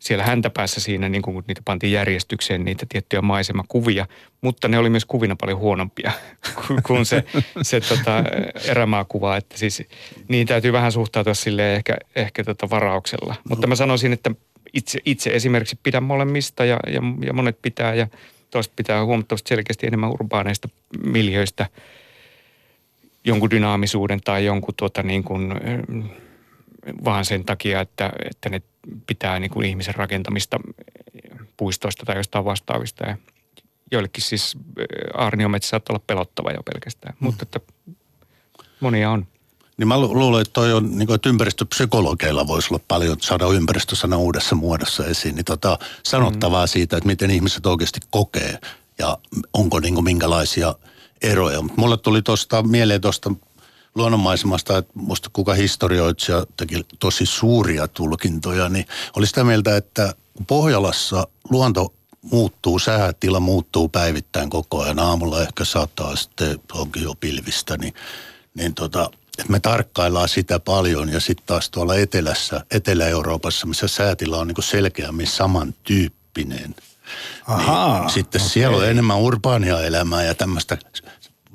siellä 0.04 0.24
häntäpäässä 0.24 0.80
siinä, 0.80 1.08
niin 1.08 1.22
kun 1.22 1.44
niitä 1.48 1.62
pantiin 1.64 1.92
järjestykseen, 1.92 2.64
niitä 2.64 2.86
tiettyjä 2.88 3.22
maisemakuvia, 3.22 4.06
mutta 4.40 4.68
ne 4.68 4.78
oli 4.78 4.90
myös 4.90 5.04
kuvina 5.04 5.36
paljon 5.40 5.58
huonompia 5.58 6.12
kuin 6.86 7.06
se, 7.06 7.24
se 7.62 7.80
tota, 7.80 8.24
erämaakuva, 8.64 9.36
että 9.36 9.58
siis 9.58 9.82
niin 10.28 10.46
täytyy 10.46 10.72
vähän 10.72 10.92
suhtautua 10.92 11.34
sille 11.34 11.74
ehkä, 11.74 11.96
ehkä 12.16 12.44
tota 12.44 12.70
varauksella. 12.70 13.34
Mutta 13.48 13.66
mä 13.66 13.74
sanoisin, 13.74 14.12
että 14.12 14.30
itse, 14.72 14.98
itse 15.04 15.30
esimerkiksi 15.30 15.78
pidän 15.82 16.02
molemmista 16.02 16.64
ja, 16.64 16.80
ja, 16.86 17.00
ja 17.26 17.32
monet 17.32 17.62
pitää 17.62 17.94
ja 17.94 18.06
toiset 18.54 18.76
pitää 18.76 19.04
huomattavasti 19.04 19.48
selkeästi 19.48 19.86
enemmän 19.86 20.10
urbaaneista 20.10 20.68
miljöistä 21.04 21.66
jonkun 23.24 23.50
dynaamisuuden 23.50 24.20
tai 24.20 24.44
jonkun 24.44 24.74
tuota 24.76 25.02
niin 25.02 25.24
kuin, 25.24 25.54
vaan 27.04 27.24
sen 27.24 27.44
takia, 27.44 27.80
että, 27.80 28.12
että 28.30 28.48
ne 28.48 28.62
pitää 29.06 29.40
niin 29.40 29.50
kuin 29.50 29.66
ihmisen 29.66 29.94
rakentamista 29.94 30.60
puistoista 31.56 32.06
tai 32.06 32.16
jostain 32.16 32.44
vastaavista. 32.44 33.06
Ja 33.06 33.16
joillekin 33.92 34.22
siis 34.22 34.56
aarniometsä 35.14 35.68
saattaa 35.68 35.94
olla 35.94 36.04
pelottava 36.06 36.52
jo 36.52 36.62
pelkästään, 36.62 37.14
mm. 37.20 37.24
mutta 37.24 37.42
että 37.42 37.60
monia 38.80 39.10
on. 39.10 39.26
Niin 39.76 39.88
mä 39.88 40.00
luulen, 40.00 40.42
että 40.42 40.52
toi 40.52 40.72
on, 40.72 40.96
niin 40.96 41.06
kuin, 41.06 41.14
että 41.14 41.28
ympäristöpsykologeilla 41.28 42.46
voisi 42.46 42.68
olla 42.70 42.84
paljon 42.88 43.16
saada 43.20 43.46
ympäristösana 43.46 44.16
uudessa 44.16 44.54
muodossa 44.54 45.06
esiin. 45.06 45.34
Niin 45.34 45.44
tota, 45.44 45.78
sanottavaa 46.02 46.64
mm. 46.64 46.68
siitä, 46.68 46.96
että 46.96 47.06
miten 47.06 47.30
ihmiset 47.30 47.66
oikeasti 47.66 48.00
kokee 48.10 48.58
ja 48.98 49.18
onko 49.52 49.80
niin 49.80 49.94
kuin, 49.94 50.04
minkälaisia 50.04 50.74
eroja. 51.22 51.62
Mutta 51.62 51.80
mulle 51.80 51.96
tuli 51.96 52.22
tuosta 52.22 52.62
mieleen 52.62 53.00
tuosta 53.00 53.32
luonnonmaisemasta, 53.94 54.78
että 54.78 54.92
musta 54.94 55.30
kuka 55.32 55.54
historioitsija 55.54 56.46
teki 56.56 56.86
tosi 56.98 57.26
suuria 57.26 57.88
tulkintoja, 57.88 58.68
niin 58.68 58.86
oli 59.16 59.26
sitä 59.26 59.44
mieltä, 59.44 59.76
että 59.76 60.14
Pohjolassa 60.46 61.26
luonto 61.50 61.94
muuttuu, 62.22 62.78
säätila 62.78 63.40
muuttuu 63.40 63.88
päivittäin 63.88 64.50
koko 64.50 64.82
ajan. 64.82 64.98
Aamulla 64.98 65.42
ehkä 65.42 65.64
saattaa 65.64 66.16
sitten, 66.16 66.60
onkin 66.72 67.02
jo 67.02 67.14
pilvistä, 67.14 67.76
niin, 67.76 67.94
niin 68.54 68.74
tota, 68.74 69.10
me 69.48 69.60
tarkkaillaan 69.60 70.28
sitä 70.28 70.60
paljon 70.60 71.08
ja 71.08 71.20
sitten 71.20 71.46
taas 71.46 71.70
tuolla 71.70 71.96
etelässä, 71.96 72.60
Etelä-Euroopassa, 72.70 73.66
missä 73.66 73.88
säätila 73.88 74.38
on 74.38 74.48
niin 74.48 74.62
selkeämmin 74.62 75.26
samantyyppinen. 75.26 76.74
Ahaa, 77.46 78.00
niin 78.00 78.10
sitten 78.10 78.40
okay. 78.40 78.50
siellä 78.50 78.76
on 78.76 78.88
enemmän 78.88 79.18
urbaania 79.18 79.80
elämää 79.80 80.22
ja 80.22 80.34
tämmöistä 80.34 80.78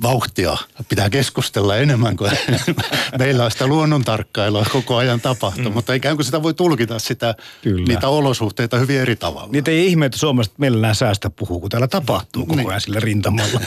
vauhtia 0.01 0.57
pitää 0.89 1.09
keskustella 1.09 1.77
enemmän 1.77 2.17
kuin 2.17 2.31
meillä 3.19 3.45
on 3.45 3.51
sitä 3.51 3.67
luonnontarkkailua 3.67 4.65
koko 4.71 4.95
ajan 4.95 5.21
tapahtuu, 5.21 5.65
mm. 5.69 5.73
mutta 5.73 5.93
ikään 5.93 6.17
kuin 6.17 6.25
sitä 6.25 6.43
voi 6.43 6.53
tulkita 6.53 6.99
sitä, 6.99 7.35
Kyllä. 7.61 7.85
niitä 7.87 8.07
olosuhteita 8.07 8.77
hyvin 8.77 8.99
eri 8.99 9.15
tavalla. 9.15 9.49
Niitä 9.51 9.71
ei 9.71 9.87
ihme, 9.87 10.05
että 10.05 10.17
Suomesta 10.17 10.55
mielellään 10.57 10.95
säästä 10.95 11.29
puhuu, 11.29 11.59
kun 11.59 11.69
täällä 11.69 11.87
tapahtuu 11.87 12.45
koko 12.45 12.55
niin. 12.55 12.69
ajan 12.69 12.81
sillä 12.81 12.99
rintamalla. 12.99 13.61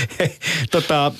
tota, 0.70 1.12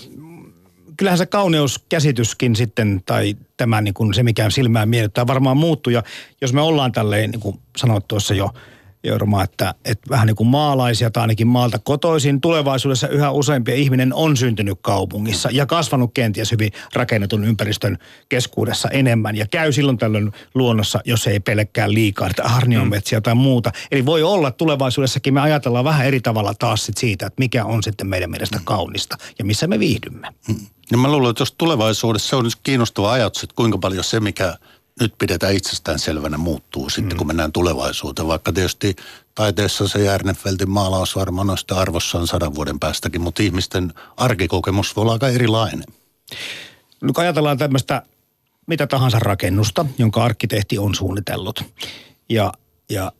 kyllähän 0.99 1.19
se 1.19 1.27
kauneuskäsityskin 1.27 2.57
sitten, 2.57 3.03
tai 3.07 3.37
tämä 3.57 3.81
niin 3.81 3.95
kuin 3.95 4.15
se, 4.15 4.23
mikä 4.23 4.51
silmään 4.51 4.89
miellyttää, 4.89 5.27
varmaan 5.27 5.57
muuttuu. 5.57 5.93
Ja 5.93 6.03
jos 6.41 6.53
me 6.53 6.61
ollaan 6.61 6.93
tälleen, 6.93 7.31
niin 7.31 7.41
kuin 7.41 7.61
sanoit 7.77 8.09
tuossa 8.09 8.35
jo, 8.35 8.51
Jorma, 9.05 9.43
että, 9.43 9.75
että 9.85 10.11
vähän 10.11 10.27
niin 10.27 10.37
kuin 10.37 10.47
maalaisia 10.47 11.11
tai 11.11 11.21
ainakin 11.21 11.47
maalta 11.47 11.79
kotoisin. 11.79 12.41
Tulevaisuudessa 12.41 13.09
yhä 13.09 13.31
useampi 13.31 13.83
ihminen 13.83 14.15
on 14.15 14.37
syntynyt 14.37 14.79
kaupungissa 14.83 15.49
ja 15.53 15.67
kasvanut 15.67 16.11
kenties 16.15 16.53
hyvin 16.53 16.73
rakennetun 16.95 17.45
ympäristön 17.45 17.99
keskuudessa 18.29 18.89
enemmän. 18.89 19.37
Ja 19.37 19.47
käy 19.47 19.73
silloin 19.73 19.99
tällöin 19.99 20.33
luonnossa, 20.55 21.01
jos 21.05 21.27
ei 21.27 21.41
pelkkää 21.41 21.93
liikaa, 21.93 22.29
että 22.31 22.43
harnionmetsiä 22.43 23.21
tai 23.21 23.35
muuta. 23.35 23.73
Eli 23.91 24.07
voi 24.07 24.23
olla 24.23 24.51
tulevaisuudessakin 24.51 25.35
me 25.35 25.41
ajatellaan 25.41 25.85
vähän 25.85 26.07
eri 26.07 26.21
tavalla 26.21 26.55
taas 26.59 26.91
siitä, 26.97 27.27
että 27.27 27.41
mikä 27.41 27.65
on 27.65 27.83
sitten 27.83 28.07
meidän 28.07 28.31
mielestä 28.31 28.61
kaunista 28.65 29.17
ja 29.39 29.45
missä 29.45 29.67
me 29.67 29.79
viihdymme. 29.79 30.29
Niin 30.91 31.01
mä 31.01 31.13
luulen, 31.13 31.31
että 31.31 31.43
jos 31.43 31.55
tulevaisuudessa 31.59 32.29
se 32.29 32.37
on 32.37 32.51
kiinnostava 32.63 33.13
ajatus, 33.13 33.43
että 33.43 33.57
kuinka 33.57 33.79
paljon 33.79 34.05
se, 34.05 34.21
mikä 34.21 34.55
nyt 35.01 35.15
pidetään 35.19 35.55
itsestään 35.55 35.99
selvänä 35.99 36.37
muuttuu 36.37 36.91
sitten, 36.91 37.13
mm. 37.13 37.19
kun 37.19 37.27
mennään 37.27 37.53
tulevaisuuteen. 37.53 38.29
Vaikka 38.29 38.53
tietysti 38.53 38.97
taiteessa 39.35 39.89
se 39.89 40.05
Järnefeltin 40.05 40.71
maalaus 40.71 41.17
varmaan 41.17 41.47
noista 41.47 41.81
arvossaan 41.81 42.27
sadan 42.27 42.55
vuoden 42.55 42.81
päästäkin, 42.81 43.21
mutta 43.21 43.43
ihmisten 43.43 43.93
arkikokemus 44.17 44.97
voi 44.97 45.03
olla 45.03 45.13
aika 45.13 45.29
erilainen. 45.29 45.85
No 47.01 47.13
kun 47.13 47.23
ajatellaan 47.25 47.59
tämmöistä 47.59 48.03
mitä 48.67 48.87
tahansa 48.87 49.19
rakennusta, 49.19 49.87
jonka 49.99 50.25
arkkitehti 50.25 50.79
on 50.79 50.95
suunnitellut. 50.95 51.65
Ja, 52.29 52.53
ja 52.91 53.13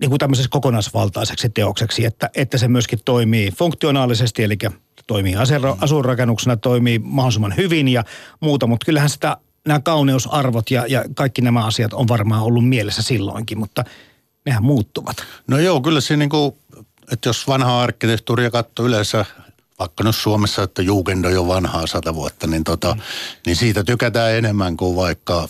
niin 0.00 0.10
kuin 0.10 0.18
tämmöisessä 0.18 0.50
kokonaisvaltaiseksi 0.50 1.48
teokseksi, 1.48 2.04
että, 2.04 2.30
että 2.34 2.58
se 2.58 2.68
myöskin 2.68 2.98
toimii 3.04 3.50
funktionaalisesti, 3.50 4.42
eli 4.42 4.56
toimii 5.06 5.34
asuinrakennuksena, 5.80 6.56
toimii 6.56 6.98
mahdollisimman 6.98 7.56
hyvin 7.56 7.88
ja 7.88 8.04
muuta, 8.40 8.66
mutta 8.66 8.84
kyllähän 8.84 9.10
sitä 9.10 9.36
nämä 9.66 9.80
kauneusarvot 9.80 10.70
ja, 10.70 10.86
ja 10.86 11.04
kaikki 11.14 11.42
nämä 11.42 11.66
asiat 11.66 11.92
on 11.92 12.08
varmaan 12.08 12.42
ollut 12.42 12.68
mielessä 12.68 13.02
silloinkin, 13.02 13.58
mutta 13.58 13.84
nehän 14.46 14.62
muuttuvat. 14.62 15.16
No 15.46 15.58
joo, 15.58 15.80
kyllä 15.80 16.00
se 16.00 16.16
niin 16.16 16.30
kuin, 16.30 16.52
että 17.12 17.28
jos 17.28 17.48
vanhaa 17.48 17.82
arkkitehtuuria 17.82 18.50
katsoo 18.50 18.86
yleensä, 18.86 19.24
vaikka 19.78 20.04
nyt 20.04 20.16
Suomessa, 20.16 20.62
että 20.62 20.82
Jugend 20.82 21.24
on 21.24 21.32
jo 21.32 21.46
vanhaa 21.46 21.86
sata 21.86 22.14
vuotta, 22.14 22.46
niin, 22.46 22.64
tota, 22.64 22.94
mm. 22.94 23.00
niin 23.46 23.56
siitä 23.56 23.84
tykätään 23.84 24.32
enemmän 24.32 24.76
kuin 24.76 24.96
vaikka 24.96 25.48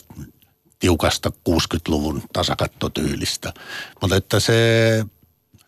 tiukasta 0.78 1.32
60-luvun 1.48 2.22
tasakattotyylistä. 2.32 3.52
Mutta 4.00 4.16
että 4.16 4.40
se, 4.40 4.98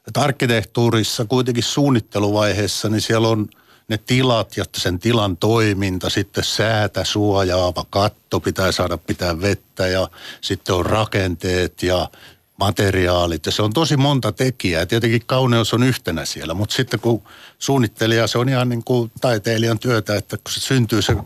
että 0.06 0.20
arkkitehtuurissa 0.20 1.24
kuitenkin 1.24 1.62
suunnitteluvaiheessa, 1.62 2.88
niin 2.88 3.00
siellä 3.00 3.28
on– 3.28 3.48
ne 3.88 3.98
tilat 3.98 4.56
ja 4.56 4.64
sen 4.76 4.98
tilan 4.98 5.36
toiminta, 5.36 6.10
sitten 6.10 6.44
säätä 6.44 7.04
suojaava 7.04 7.84
katto 7.90 8.40
pitää 8.40 8.72
saada 8.72 8.98
pitää 8.98 9.40
vettä 9.40 9.86
ja 9.86 10.08
sitten 10.40 10.74
on 10.74 10.86
rakenteet 10.86 11.82
ja 11.82 12.08
materiaalit 12.56 13.46
ja 13.46 13.52
se 13.52 13.62
on 13.62 13.72
tosi 13.72 13.96
monta 13.96 14.32
tekijää. 14.32 14.86
Tietenkin 14.86 15.22
kauneus 15.26 15.74
on 15.74 15.82
yhtenä 15.82 16.24
siellä, 16.24 16.54
mutta 16.54 16.74
sitten 16.74 17.00
kun 17.00 17.22
suunnittelija, 17.58 18.26
se 18.26 18.38
on 18.38 18.48
ihan 18.48 18.68
niin 18.68 18.84
kuin 18.84 19.12
taiteilijan 19.20 19.78
työtä, 19.78 20.16
että 20.16 20.36
kun 20.36 20.52
se 20.52 20.60
syntyy 20.60 21.02
se 21.02 21.16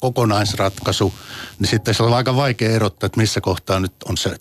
kokonaisratkaisu, 0.00 1.14
niin 1.58 1.68
sitten 1.68 1.94
se 1.94 2.02
on 2.02 2.14
aika 2.14 2.36
vaikea 2.36 2.70
erottaa, 2.70 3.06
että 3.06 3.20
missä 3.20 3.40
kohtaa 3.40 3.80
nyt 3.80 3.92
on 4.08 4.16
se 4.16 4.36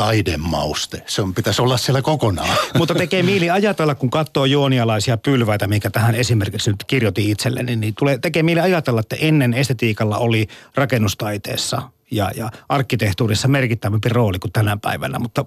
taidemauste. 0.00 1.02
Se 1.06 1.22
on, 1.22 1.34
pitäisi 1.34 1.62
olla 1.62 1.76
siellä 1.76 2.02
kokonaan. 2.02 2.56
Mutta 2.78 2.94
tekee 2.94 3.22
mieli 3.22 3.50
ajatella, 3.50 3.94
kun 3.94 4.10
katsoo 4.10 4.44
juonialaisia 4.44 5.16
pylväitä, 5.16 5.66
minkä 5.66 5.90
tähän 5.90 6.14
esimerkiksi 6.14 6.70
nyt 6.70 6.84
kirjoitin 6.86 7.30
itselleni, 7.30 7.76
niin 7.76 7.94
tulee, 7.98 8.18
tekee 8.18 8.42
mieli 8.42 8.60
ajatella, 8.60 9.00
että 9.00 9.16
ennen 9.20 9.54
estetiikalla 9.54 10.18
oli 10.18 10.48
rakennustaiteessa 10.74 11.82
ja, 12.10 12.30
ja 12.36 12.50
arkkitehtuurissa 12.68 13.48
merkittävämpi 13.48 14.08
rooli 14.08 14.38
kuin 14.38 14.52
tänä 14.52 14.76
päivänä, 14.76 15.18
mutta 15.18 15.44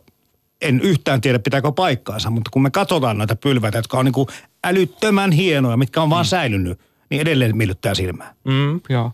en 0.61 0.81
yhtään 0.81 1.21
tiedä 1.21 1.39
pitääkö 1.39 1.71
paikkaansa, 1.71 2.29
mutta 2.29 2.49
kun 2.53 2.61
me 2.61 2.71
katsotaan 2.71 3.17
näitä 3.17 3.35
pylväitä, 3.35 3.77
jotka 3.77 3.97
on 3.97 4.05
niin 4.05 4.13
kuin 4.13 4.27
älyttömän 4.63 5.31
hienoja, 5.31 5.77
mitkä 5.77 6.01
on 6.01 6.09
vaan 6.09 6.25
mm. 6.25 6.29
säilynyt, 6.29 6.79
niin 7.09 7.21
edelleen 7.21 7.57
miellyttää 7.57 7.93
silmää. 7.93 8.33
Mm, 8.43 8.81
joo. 8.89 9.11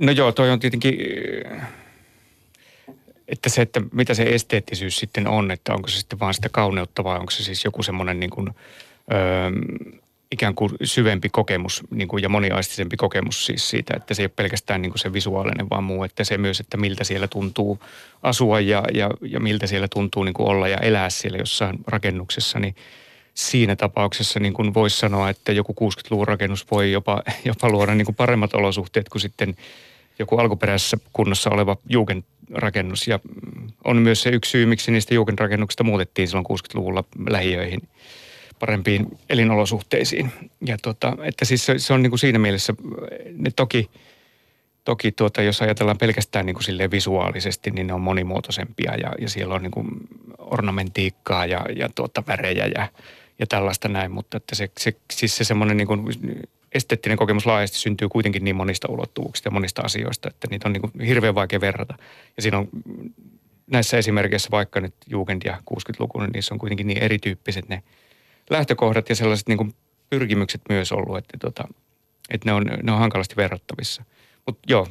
No 0.00 0.12
joo, 0.12 0.32
toi 0.32 0.50
on 0.50 0.60
tietenkin 0.60 0.98
että 3.28 3.48
se, 3.48 3.62
että 3.62 3.82
mitä 3.92 4.14
se 4.14 4.22
esteettisyys 4.22 4.96
sitten 4.96 5.28
on, 5.28 5.50
että 5.50 5.74
onko 5.74 5.88
se 5.88 5.98
sitten 5.98 6.20
vaan 6.20 6.34
sitä 6.34 6.48
kauneutta 6.48 7.04
vai 7.04 7.18
onko 7.18 7.30
se 7.30 7.44
siis 7.44 7.64
joku 7.64 7.82
semmoinen 7.82 8.20
niin 8.20 8.30
kuin, 8.30 8.48
öö, 9.12 9.50
ikään 10.32 10.54
kuin 10.54 10.72
syvempi 10.84 11.28
kokemus 11.28 11.82
niin 11.90 12.08
kuin, 12.08 12.22
ja 12.22 12.28
moniaistisempi 12.28 12.96
kokemus 12.96 13.46
siis 13.46 13.70
siitä, 13.70 13.94
että 13.96 14.14
se 14.14 14.22
ei 14.22 14.24
ole 14.24 14.32
pelkästään 14.36 14.82
niin 14.82 14.90
kuin 14.90 14.98
se 14.98 15.12
visuaalinen 15.12 15.70
vaan 15.70 15.84
muu, 15.84 16.04
että 16.04 16.24
se 16.24 16.38
myös, 16.38 16.60
että 16.60 16.76
miltä 16.76 17.04
siellä 17.04 17.28
tuntuu 17.28 17.78
asua 18.22 18.60
ja, 18.60 18.84
ja, 18.94 19.10
ja 19.22 19.40
miltä 19.40 19.66
siellä 19.66 19.88
tuntuu 19.88 20.24
niin 20.24 20.34
kuin 20.34 20.48
olla 20.48 20.68
ja 20.68 20.76
elää 20.76 21.10
siellä 21.10 21.38
jossain 21.38 21.78
rakennuksessa, 21.86 22.58
niin 22.58 22.74
siinä 23.34 23.76
tapauksessa 23.76 24.40
niin 24.40 24.52
kuin 24.52 24.74
voisi 24.74 24.98
sanoa, 24.98 25.30
että 25.30 25.52
joku 25.52 25.74
60-luvun 25.80 26.28
rakennus 26.28 26.70
voi 26.70 26.92
jopa, 26.92 27.22
jopa 27.44 27.68
luoda 27.68 27.94
niin 27.94 28.06
kuin 28.06 28.16
paremmat 28.16 28.54
olosuhteet 28.54 29.08
kuin 29.08 29.22
sitten 29.22 29.56
joku 30.18 30.36
alkuperäisessä 30.36 30.96
kunnossa 31.12 31.50
oleva 31.50 31.76
Jugend 31.88 32.22
rakennus 32.54 33.08
ja 33.08 33.20
on 33.84 33.96
myös 33.96 34.22
se 34.22 34.30
yksi 34.30 34.50
syy, 34.50 34.66
miksi 34.66 34.90
niistä 34.90 35.14
juukenrakennuksista 35.14 35.84
muutettiin 35.84 36.28
silloin 36.28 36.46
60-luvulla 36.46 37.04
lähiöihin 37.28 37.80
parempiin 38.58 39.06
elinolosuhteisiin. 39.30 40.32
Ja 40.66 40.76
tota, 40.82 41.16
että 41.22 41.44
siis 41.44 41.66
se, 41.66 41.78
se 41.78 41.92
on 41.92 42.02
niin 42.02 42.10
kuin 42.10 42.18
siinä 42.18 42.38
mielessä, 42.38 42.74
ne 43.32 43.50
toki, 43.56 43.90
toki 44.84 45.12
tuota, 45.12 45.42
jos 45.42 45.62
ajatellaan 45.62 45.98
pelkästään 45.98 46.46
niin 46.46 46.56
kuin 46.56 46.90
visuaalisesti, 46.90 47.70
niin 47.70 47.86
ne 47.86 47.92
on 47.92 48.00
monimuotoisempia 48.00 48.94
ja, 48.94 49.12
ja 49.20 49.28
siellä 49.28 49.54
on 49.54 49.62
niin 49.62 49.70
kuin 49.70 49.88
ornamentiikkaa 50.38 51.46
ja, 51.46 51.64
ja 51.76 51.88
tuota, 51.94 52.22
värejä 52.26 52.66
ja, 52.66 52.88
ja 53.38 53.46
tällaista 53.46 53.88
näin, 53.88 54.10
mutta 54.10 54.36
että 54.36 54.54
se, 54.54 54.70
se, 54.80 54.92
siis 55.12 55.36
se 55.36 55.44
semmoinen 55.44 55.76
niin 55.76 55.86
kuin 55.86 56.04
esteettinen 56.74 57.18
kokemus 57.18 57.46
laajasti 57.46 57.78
syntyy 57.78 58.08
kuitenkin 58.08 58.44
niin 58.44 58.56
monista 58.56 58.88
ulottuvuuksista 58.90 59.46
ja 59.46 59.50
monista 59.50 59.82
asioista, 59.82 60.28
että 60.28 60.48
niitä 60.50 60.68
on 60.68 60.72
niin 60.72 60.80
kuin 60.80 61.00
hirveän 61.00 61.34
vaikea 61.34 61.60
verrata. 61.60 61.94
Ja 62.36 62.42
siinä 62.42 62.58
on 62.58 62.68
näissä 63.70 63.98
esimerkkeissä 63.98 64.48
vaikka 64.50 64.80
nyt 64.80 64.94
Jugend 65.06 65.42
ja 65.44 65.62
60-luku, 65.70 66.20
niin 66.20 66.30
niissä 66.30 66.54
on 66.54 66.58
kuitenkin 66.58 66.86
niin 66.86 67.02
erityyppiset 67.02 67.68
ne 67.68 67.82
lähtökohdat 68.50 69.08
ja 69.08 69.14
sellaiset 69.14 69.48
niin 69.48 69.58
kuin 69.58 69.74
pyrkimykset 70.10 70.60
myös 70.68 70.92
ollut, 70.92 71.18
että, 71.18 71.38
tota, 71.38 71.68
että 72.30 72.48
ne, 72.48 72.52
on, 72.52 72.64
ne 72.82 72.92
on 72.92 72.98
hankalasti 72.98 73.36
verrattavissa. 73.36 74.04
Mutta 74.46 74.60
joo, 74.66 74.86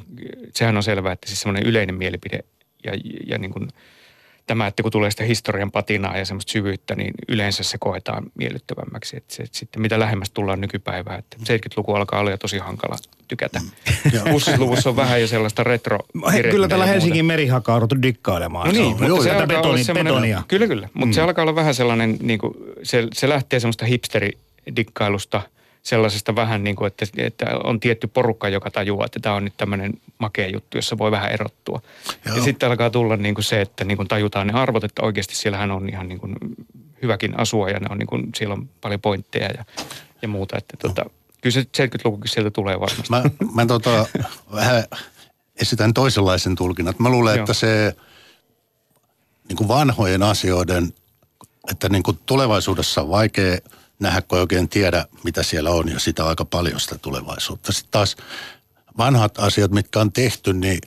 sehän 0.54 0.78
on 0.78 0.84
selvää, 0.84 1.14
että 1.14 1.28
siis 1.28 1.42
semmoinen 1.42 1.70
yleinen 1.70 1.96
mielipide 1.96 2.40
ja, 2.84 2.92
ja 3.28 3.38
niin 3.38 3.52
kuin 3.52 3.68
tämä, 4.48 4.68
että 4.68 4.84
kun 4.84 4.92
tulee 4.92 5.12
sitä 5.12 5.24
historian 5.24 5.72
patinaa 5.72 6.18
ja 6.18 6.26
semmoista 6.26 6.52
syvyyttä, 6.52 6.96
niin 6.96 7.14
yleensä 7.28 7.64
se 7.64 7.78
koetaan 7.78 8.24
miellyttävämmäksi. 8.38 9.18
Että 9.18 9.36
se, 9.36 9.44
että 9.44 9.58
sitten 9.58 9.82
mitä 9.82 10.00
lähemmäs 10.00 10.30
tullaan 10.30 10.62
nykypäivään, 10.62 11.20
että 11.20 11.38
70-luku 11.54 11.94
alkaa 11.94 12.20
olla 12.20 12.32
jo 12.32 12.38
tosi 12.38 12.58
hankala 12.58 12.96
tykätä. 13.28 13.62
60-luvussa 14.08 14.90
on 14.90 14.96
vähän 14.96 15.22
jo 15.22 15.28
sellaista 15.28 15.64
retro 15.64 16.00
Kyllä 16.52 16.68
tällä 16.68 16.86
Helsingin 16.86 17.26
merihaka 17.26 17.76
on 17.76 17.88
dikkailemaan. 18.02 18.68
No 18.68 18.74
niin, 18.74 18.86
mutta 18.86 19.06
joo, 19.06 19.24
se 19.24 19.32
alkaa 19.32 19.60
olla 19.62 19.76
betoni- 19.78 19.84
semmoinen, 19.84 20.14
betonia. 20.14 20.44
Kyllä, 20.48 20.68
kyllä. 20.68 20.90
Mutta 20.94 21.06
Mm. 21.06 21.14
se 21.14 21.22
alkaa 21.22 21.42
olla 21.42 21.56
vähän 21.56 21.76
sellainen, 21.76 22.18
niin 22.22 22.40
kuin, 22.40 22.54
se, 22.84 23.08
se 23.14 23.30
lähtee 23.30 23.60
semmoista 23.60 23.86
hipsteridikkailusta, 23.86 25.42
sellaisesta 25.88 26.36
vähän 26.36 26.64
niin 26.64 26.76
kuin, 26.76 26.88
että, 26.88 27.06
että 27.18 27.46
on 27.64 27.80
tietty 27.80 28.08
porukka, 28.08 28.50
joka 28.50 28.72
tajuaa, 28.72 29.06
että 29.06 29.20
tämä 29.20 29.36
on 29.36 29.44
nyt 29.44 29.58
tämmöinen 29.58 29.94
makea 30.18 30.48
juttu, 30.48 30.78
jossa 30.78 30.98
voi 30.98 31.12
vähän 31.12 31.32
erottua. 31.32 31.82
Joo. 32.26 32.36
Ja 32.36 32.44
sitten 32.44 32.70
alkaa 32.70 32.90
tulla 32.90 33.18
niin 33.18 33.36
kuin 33.36 33.46
se, 33.46 33.62
että 33.62 33.84
niin 33.84 33.98
kuin 33.98 34.08
tajutaan 34.08 34.48
ne 34.48 34.54
arvot, 34.54 34.84
että 34.84 35.02
oikeasti 35.02 35.36
siellähän 35.36 35.72
on 35.72 35.90
ihan 35.90 36.08
niin 36.08 36.20
kuin 36.20 36.36
hyväkin 37.02 37.40
asua 37.40 37.70
ja 37.70 37.80
ne 37.80 37.88
on 37.90 37.98
niin 37.98 38.08
kuin, 38.08 38.30
siellä 38.36 38.54
on 38.54 38.70
paljon 38.82 39.02
pointteja 39.02 39.50
ja, 39.58 39.66
ja 40.22 40.28
muuta. 40.28 40.58
Että 40.58 40.78
tota, 40.78 41.06
kyllä 41.42 41.54
se 41.54 41.62
70-lukukin 41.62 42.32
sieltä 42.32 42.52
tulee 42.52 42.80
varmasti. 42.80 43.10
Mä, 43.10 43.24
mä 43.54 43.66
tota, 43.66 44.06
vähän 44.54 44.84
esitän 45.62 45.94
toisenlaisen 45.94 46.56
tulkinnan. 46.56 46.94
Mä 47.00 47.10
luulen, 47.10 47.36
Joo. 47.36 47.44
että 47.44 47.54
se 47.54 47.96
niin 49.50 49.58
kuin 49.58 49.68
vanhojen 49.68 50.24
asioiden, 50.24 50.94
että 51.72 51.90
niin 51.90 52.04
kuin 52.04 52.20
tulevaisuudessa 52.26 53.02
on 53.02 53.10
vaikea 53.10 53.58
nähdä, 54.00 54.22
kun 54.22 54.38
ei 54.38 54.42
oikein 54.42 54.70
tiedä, 54.70 55.06
mitä 55.24 55.44
siellä 55.44 55.70
on, 55.70 55.90
ja 55.90 56.00
sitä 56.00 56.28
aika 56.28 56.46
paljon 56.46 56.80
sitä 56.80 56.98
tulevaisuutta. 56.98 57.72
Sitten 57.72 57.92
taas 57.92 58.16
vanhat 58.98 59.40
asiat, 59.40 59.72
mitkä 59.72 60.00
on 60.00 60.14
tehty, 60.14 60.54
niin 60.54 60.80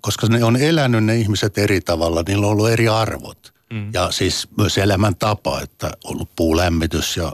koska 0.00 0.26
ne 0.26 0.44
on 0.44 0.56
elänyt 0.56 1.04
ne 1.04 1.16
ihmiset 1.16 1.58
eri 1.58 1.80
tavalla, 1.80 2.22
niillä 2.28 2.46
on 2.46 2.52
ollut 2.52 2.70
eri 2.70 2.88
arvot. 2.88 3.54
Mm. 3.72 3.90
Ja 3.92 4.10
siis 4.10 4.48
myös 4.58 4.78
elämäntapa, 4.78 5.60
että 5.60 5.86
on 5.86 5.92
ollut 6.04 6.28
puulämmitys 6.36 7.16
ja 7.16 7.32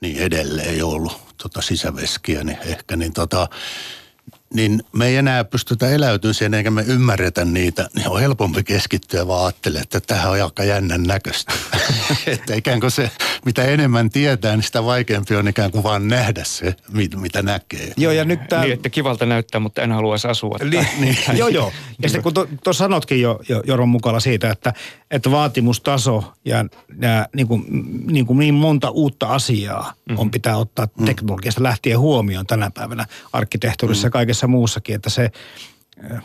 niin 0.00 0.16
edelleen, 0.16 0.68
ei 0.68 0.82
ollut 0.82 1.12
tota 1.42 1.62
sisäveskiä, 1.62 2.44
niin 2.44 2.58
ehkä 2.64 2.96
niin 2.96 3.12
tota, 3.12 3.48
niin 4.54 4.82
me 4.92 5.06
ei 5.06 5.16
enää 5.16 5.44
pystytä 5.44 5.88
eläytymään 5.88 6.34
siihen, 6.34 6.54
eikä 6.54 6.70
me 6.70 6.82
ymmärretä 6.82 7.44
niitä, 7.44 7.88
niin 7.94 8.08
on 8.08 8.20
helpompi 8.20 8.64
keskittyä 8.64 9.26
vaan 9.26 9.44
ajattelee, 9.44 9.80
että 9.80 10.00
tähän 10.00 10.32
on 10.32 10.42
aika 10.42 10.64
jännän 10.64 11.02
näköistä. 11.02 11.52
että 12.26 12.54
ikään 12.54 12.80
kuin 12.80 12.90
se, 12.90 13.10
mitä 13.44 13.64
enemmän 13.64 14.10
tietää, 14.10 14.56
niin 14.56 14.62
sitä 14.62 14.84
vaikeampi 14.84 15.36
on 15.36 15.48
ikään 15.48 15.70
kuin 15.70 15.84
vaan 15.84 16.08
nähdä 16.08 16.44
se, 16.44 16.74
mit- 16.92 17.16
mitä 17.16 17.42
näkee. 17.42 17.92
Joo, 17.96 18.12
ja 18.12 18.24
nyt 18.24 18.48
tämä... 18.48 18.62
Niin, 18.62 18.72
että 18.72 18.90
kivalta 18.90 19.26
näyttää, 19.26 19.60
mutta 19.60 19.82
en 19.82 19.92
haluaisi 19.92 20.28
asua. 20.28 20.56
Niin, 20.70 20.86
niin. 21.00 21.16
joo, 21.38 21.48
joo. 21.48 21.72
Ja 22.02 22.08
sitten 22.08 22.22
kun 22.22 22.48
tuossa 22.64 22.84
sanotkin 22.84 23.20
jo, 23.20 23.40
jo 23.48 23.62
Joron 23.66 23.88
mukana 23.88 24.20
siitä, 24.20 24.50
että, 24.50 24.72
että 25.10 25.30
vaatimustaso 25.30 26.32
ja 26.44 26.64
nämä, 26.96 27.26
niin, 27.36 27.48
kuin, 27.48 27.64
niin, 28.06 28.26
kuin 28.26 28.38
niin 28.38 28.54
monta 28.54 28.90
uutta 28.90 29.26
asiaa 29.26 29.82
mm-hmm. 29.82 30.18
on 30.18 30.30
pitää 30.30 30.56
ottaa 30.56 30.88
teknologiasta 31.04 31.62
lähtien 31.62 31.98
huomioon 31.98 32.46
tänä 32.46 32.70
päivänä 32.70 33.06
arkkitehtuurissa 33.32 34.08
mm-hmm. 34.08 34.08
ja 34.08 34.12
kaikessa 34.40 34.46
muussakin, 34.46 34.94
että 34.94 35.10
se, 35.10 35.30
äh, 36.12 36.22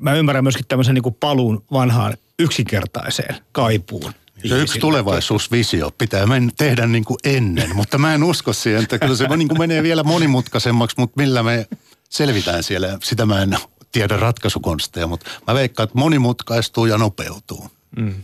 mä 0.00 0.14
ymmärrän 0.14 0.44
myöskin 0.44 0.66
tämmöisen 0.68 0.94
niin 0.94 1.02
kuin 1.02 1.16
paluun 1.20 1.64
vanhaan 1.72 2.16
yksinkertaiseen 2.38 3.36
kaipuun. 3.52 4.12
Se 4.48 4.58
yksi 4.58 4.78
tulevaisuusvisio 4.78 5.90
pitää 5.98 6.26
men, 6.26 6.50
tehdä 6.56 6.86
niin 6.86 7.04
kuin 7.04 7.18
ennen, 7.24 7.76
mutta 7.76 7.98
mä 7.98 8.14
en 8.14 8.24
usko 8.24 8.52
siihen, 8.52 8.82
että 8.82 8.98
kyllä 8.98 9.16
se 9.16 9.28
niin 9.36 9.48
kuin 9.48 9.58
menee 9.58 9.82
vielä 9.82 10.02
monimutkaisemmaksi, 10.02 10.96
mutta 10.98 11.20
millä 11.20 11.42
me 11.42 11.66
selvitään 12.08 12.62
siellä, 12.62 12.98
sitä 13.02 13.26
mä 13.26 13.42
en 13.42 13.56
tiedä 13.92 14.16
ratkaisukonsteja, 14.16 15.06
mutta 15.06 15.30
mä 15.46 15.54
veikkaan, 15.54 15.84
että 15.84 15.98
monimutkaistuu 15.98 16.86
ja 16.86 16.98
nopeutuu. 16.98 17.70
Mm. 17.96 18.14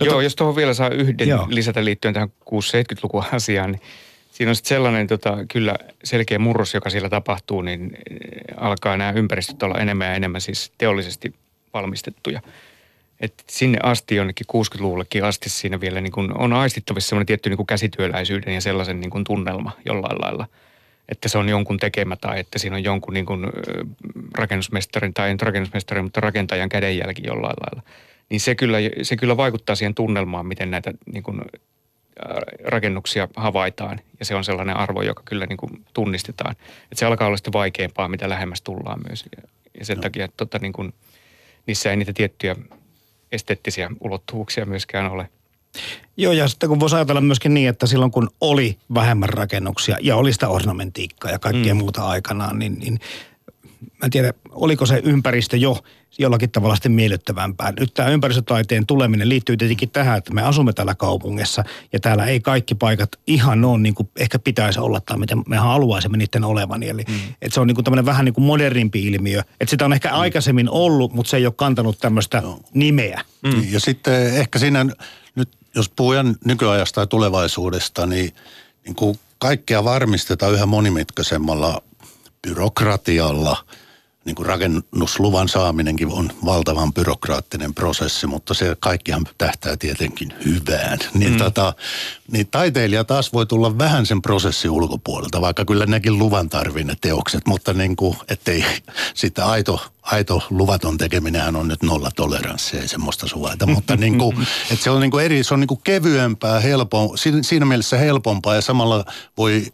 No 0.00 0.06
Joo, 0.06 0.20
jos 0.20 0.36
tuohon 0.36 0.56
vielä 0.56 0.74
saa 0.74 0.88
yhden 0.88 1.28
Joo. 1.28 1.46
Lisätä 1.50 1.84
liittyen 1.84 2.14
tähän 2.14 2.28
6-70-lukun 2.28 3.24
asiaan, 3.32 3.72
niin 3.72 3.82
siinä 4.40 4.50
on 4.50 4.56
sitten 4.56 4.68
sellainen 4.68 5.06
tota, 5.06 5.38
kyllä 5.52 5.76
selkeä 6.04 6.38
murros, 6.38 6.74
joka 6.74 6.90
siellä 6.90 7.08
tapahtuu, 7.08 7.62
niin 7.62 7.90
eh, 8.10 8.20
alkaa 8.56 8.96
nämä 8.96 9.10
ympäristöt 9.10 9.62
olla 9.62 9.78
enemmän 9.78 10.08
ja 10.08 10.14
enemmän 10.14 10.40
siis 10.40 10.72
teollisesti 10.78 11.34
valmistettuja. 11.74 12.40
Et 13.20 13.44
sinne 13.50 13.78
asti 13.82 14.14
jonnekin 14.14 14.46
60-luvullekin 14.52 15.24
asti 15.24 15.50
siinä 15.50 15.80
vielä 15.80 16.00
niin 16.00 16.12
kun 16.12 16.38
on 16.38 16.52
aistittavissa 16.52 17.08
sellainen 17.08 17.26
tietty 17.26 17.50
niin 17.50 17.56
kun 17.56 17.66
käsityöläisyyden 17.66 18.54
ja 18.54 18.60
sellaisen 18.60 19.00
niin 19.00 19.10
kun 19.10 19.24
tunnelma 19.24 19.72
jollain 19.84 20.20
lailla. 20.20 20.46
Että 21.08 21.28
se 21.28 21.38
on 21.38 21.48
jonkun 21.48 21.76
tekemä 21.76 22.16
tai 22.16 22.40
että 22.40 22.58
siinä 22.58 22.76
on 22.76 22.84
jonkun 22.84 23.14
niin 23.14 23.26
kun, 23.26 23.44
ö, 23.44 23.84
rakennusmestarin 24.34 25.14
tai 25.14 25.28
ei 25.28 25.36
rakennusmestarin, 25.42 26.04
mutta 26.04 26.20
rakentajan 26.20 26.68
kädenjälki 26.68 27.22
jollain 27.26 27.56
lailla. 27.60 27.82
Niin 28.30 28.40
se 28.40 28.54
kyllä, 28.54 28.78
se 29.02 29.16
kyllä 29.16 29.36
vaikuttaa 29.36 29.76
siihen 29.76 29.94
tunnelmaan, 29.94 30.46
miten 30.46 30.70
näitä 30.70 30.92
niin 31.12 31.22
kun, 31.22 31.44
rakennuksia 32.64 33.28
havaitaan. 33.36 34.00
Ja 34.18 34.24
se 34.24 34.34
on 34.34 34.44
sellainen 34.44 34.76
arvo, 34.76 35.02
joka 35.02 35.22
kyllä 35.24 35.46
niin 35.46 35.56
kuin 35.56 35.84
tunnistetaan. 35.92 36.56
Että 36.82 36.96
se 36.96 37.06
alkaa 37.06 37.26
olla 37.26 37.36
sitten 37.36 37.52
vaikeampaa, 37.52 38.08
mitä 38.08 38.28
lähemmäs 38.28 38.62
tullaan 38.62 39.00
myös. 39.08 39.24
Ja, 39.78 39.84
sen 39.84 39.96
no. 39.96 40.02
takia, 40.02 40.24
että 40.24 40.36
tota, 40.36 40.58
niin 40.58 40.72
kuin, 40.72 40.94
niissä 41.66 41.90
ei 41.90 41.96
niitä 41.96 42.12
tiettyjä 42.12 42.56
esteettisiä 43.32 43.90
ulottuvuuksia 44.00 44.66
myöskään 44.66 45.10
ole. 45.10 45.28
Joo, 46.16 46.32
ja 46.32 46.48
sitten 46.48 46.68
kun 46.68 46.80
voisi 46.80 46.96
ajatella 46.96 47.20
myöskin 47.20 47.54
niin, 47.54 47.68
että 47.68 47.86
silloin 47.86 48.10
kun 48.10 48.30
oli 48.40 48.78
vähemmän 48.94 49.28
rakennuksia 49.28 49.96
ja 50.00 50.16
oli 50.16 50.32
sitä 50.32 50.48
ornamentiikkaa 50.48 51.30
ja 51.30 51.38
kaikkea 51.38 51.74
mm. 51.74 51.78
muuta 51.78 52.08
aikanaan, 52.08 52.58
niin, 52.58 52.78
niin 52.78 52.98
mä 53.80 54.04
en 54.04 54.10
tiedä, 54.10 54.32
oliko 54.50 54.86
se 54.86 55.00
ympäristö 55.04 55.56
jo 55.56 55.76
jollakin 56.18 56.50
tavalla 56.50 56.74
sitten 56.74 56.92
miellyttävämpää. 56.92 57.72
Nyt 57.80 57.94
tämä 57.94 58.08
ympäristötaiteen 58.08 58.86
tuleminen 58.86 59.28
liittyy 59.28 59.56
tietenkin 59.56 59.90
tähän, 59.90 60.18
että 60.18 60.34
me 60.34 60.42
asumme 60.42 60.72
täällä 60.72 60.94
kaupungissa 60.94 61.64
ja 61.92 62.00
täällä 62.00 62.26
ei 62.26 62.40
kaikki 62.40 62.74
paikat 62.74 63.08
ihan 63.26 63.64
ole 63.64 63.78
niin 63.78 63.94
kuin 63.94 64.08
ehkä 64.16 64.38
pitäisi 64.38 64.80
olla 64.80 65.00
tai 65.00 65.18
miten 65.18 65.42
me 65.48 65.56
haluaisimme 65.56 66.16
niiden 66.16 66.44
olevan. 66.44 66.82
Eli 66.82 67.04
mm. 67.08 67.14
että 67.42 67.54
se 67.54 67.60
on 67.60 67.66
niin 67.66 67.74
kuin 67.74 67.84
tämmöinen 67.84 68.06
vähän 68.06 68.24
niin 68.24 68.34
kuin 68.34 68.44
modernimpi 68.44 69.06
ilmiö. 69.06 69.40
Että 69.60 69.70
sitä 69.70 69.84
on 69.84 69.92
ehkä 69.92 70.08
mm. 70.08 70.14
aikaisemmin 70.14 70.70
ollut, 70.70 71.12
mutta 71.12 71.30
se 71.30 71.36
ei 71.36 71.46
ole 71.46 71.54
kantanut 71.56 71.98
tämmöistä 71.98 72.40
no. 72.40 72.60
nimeä. 72.74 73.20
Mm. 73.42 73.72
Ja 73.72 73.80
sitten 73.80 74.34
ehkä 74.34 74.58
siinä 74.58 74.86
nyt, 75.34 75.48
jos 75.74 75.88
puhutaan 75.88 76.36
nykyajasta 76.44 77.00
ja 77.00 77.06
tulevaisuudesta, 77.06 78.06
niin, 78.06 78.32
niin 78.84 78.94
kuin 78.94 79.18
kaikkea 79.38 79.84
varmistetaan 79.84 80.52
yhä 80.52 80.66
monimutkaisemmalla 80.66 81.82
byrokratialla. 82.48 83.64
Niin 84.24 84.36
kuin 84.36 84.46
rakennusluvan 84.46 85.48
saaminenkin 85.48 86.08
on 86.08 86.30
valtavan 86.44 86.92
byrokraattinen 86.92 87.74
prosessi, 87.74 88.26
mutta 88.26 88.54
se 88.54 88.76
kaikkihan 88.80 89.26
tähtää 89.38 89.76
tietenkin 89.76 90.32
hyvään. 90.44 90.98
Niin, 91.14 91.32
mm. 91.32 91.38
tota, 91.38 91.74
niin 92.32 92.46
taiteilija 92.50 93.04
taas 93.04 93.32
voi 93.32 93.46
tulla 93.46 93.78
vähän 93.78 94.06
sen 94.06 94.22
prosessin 94.22 94.70
ulkopuolelta, 94.70 95.40
vaikka 95.40 95.64
kyllä 95.64 95.86
nekin 95.86 96.18
luvan 96.18 96.48
tarvii 96.48 96.84
ne 96.84 96.94
teokset, 97.00 97.46
mutta 97.46 97.72
niin 97.72 97.96
kuin, 97.96 98.16
ettei 98.28 98.64
sitä 99.14 99.46
aito, 99.46 99.86
aito 100.02 100.42
luvaton 100.50 100.98
tekeminenhän 100.98 101.56
on 101.56 101.68
nyt 101.68 101.82
nolla 101.82 102.10
toleranssi, 102.16 102.78
ei 102.78 102.88
semmoista 102.88 103.28
suvaita, 103.28 103.66
mutta 103.66 103.96
niin 103.96 104.18
kuin, 104.18 104.36
että 104.70 104.84
se 104.84 104.90
on 104.90 105.00
niin 105.00 105.10
kuin 105.10 105.24
eri, 105.24 105.44
se 105.44 105.54
on 105.54 105.60
niin 105.60 105.68
kuin 105.68 105.80
kevyempää, 105.84 106.60
helpom, 106.60 107.10
siinä 107.42 107.66
mielessä 107.66 107.96
helpompaa 107.96 108.54
ja 108.54 108.60
samalla 108.60 109.04
voi 109.36 109.66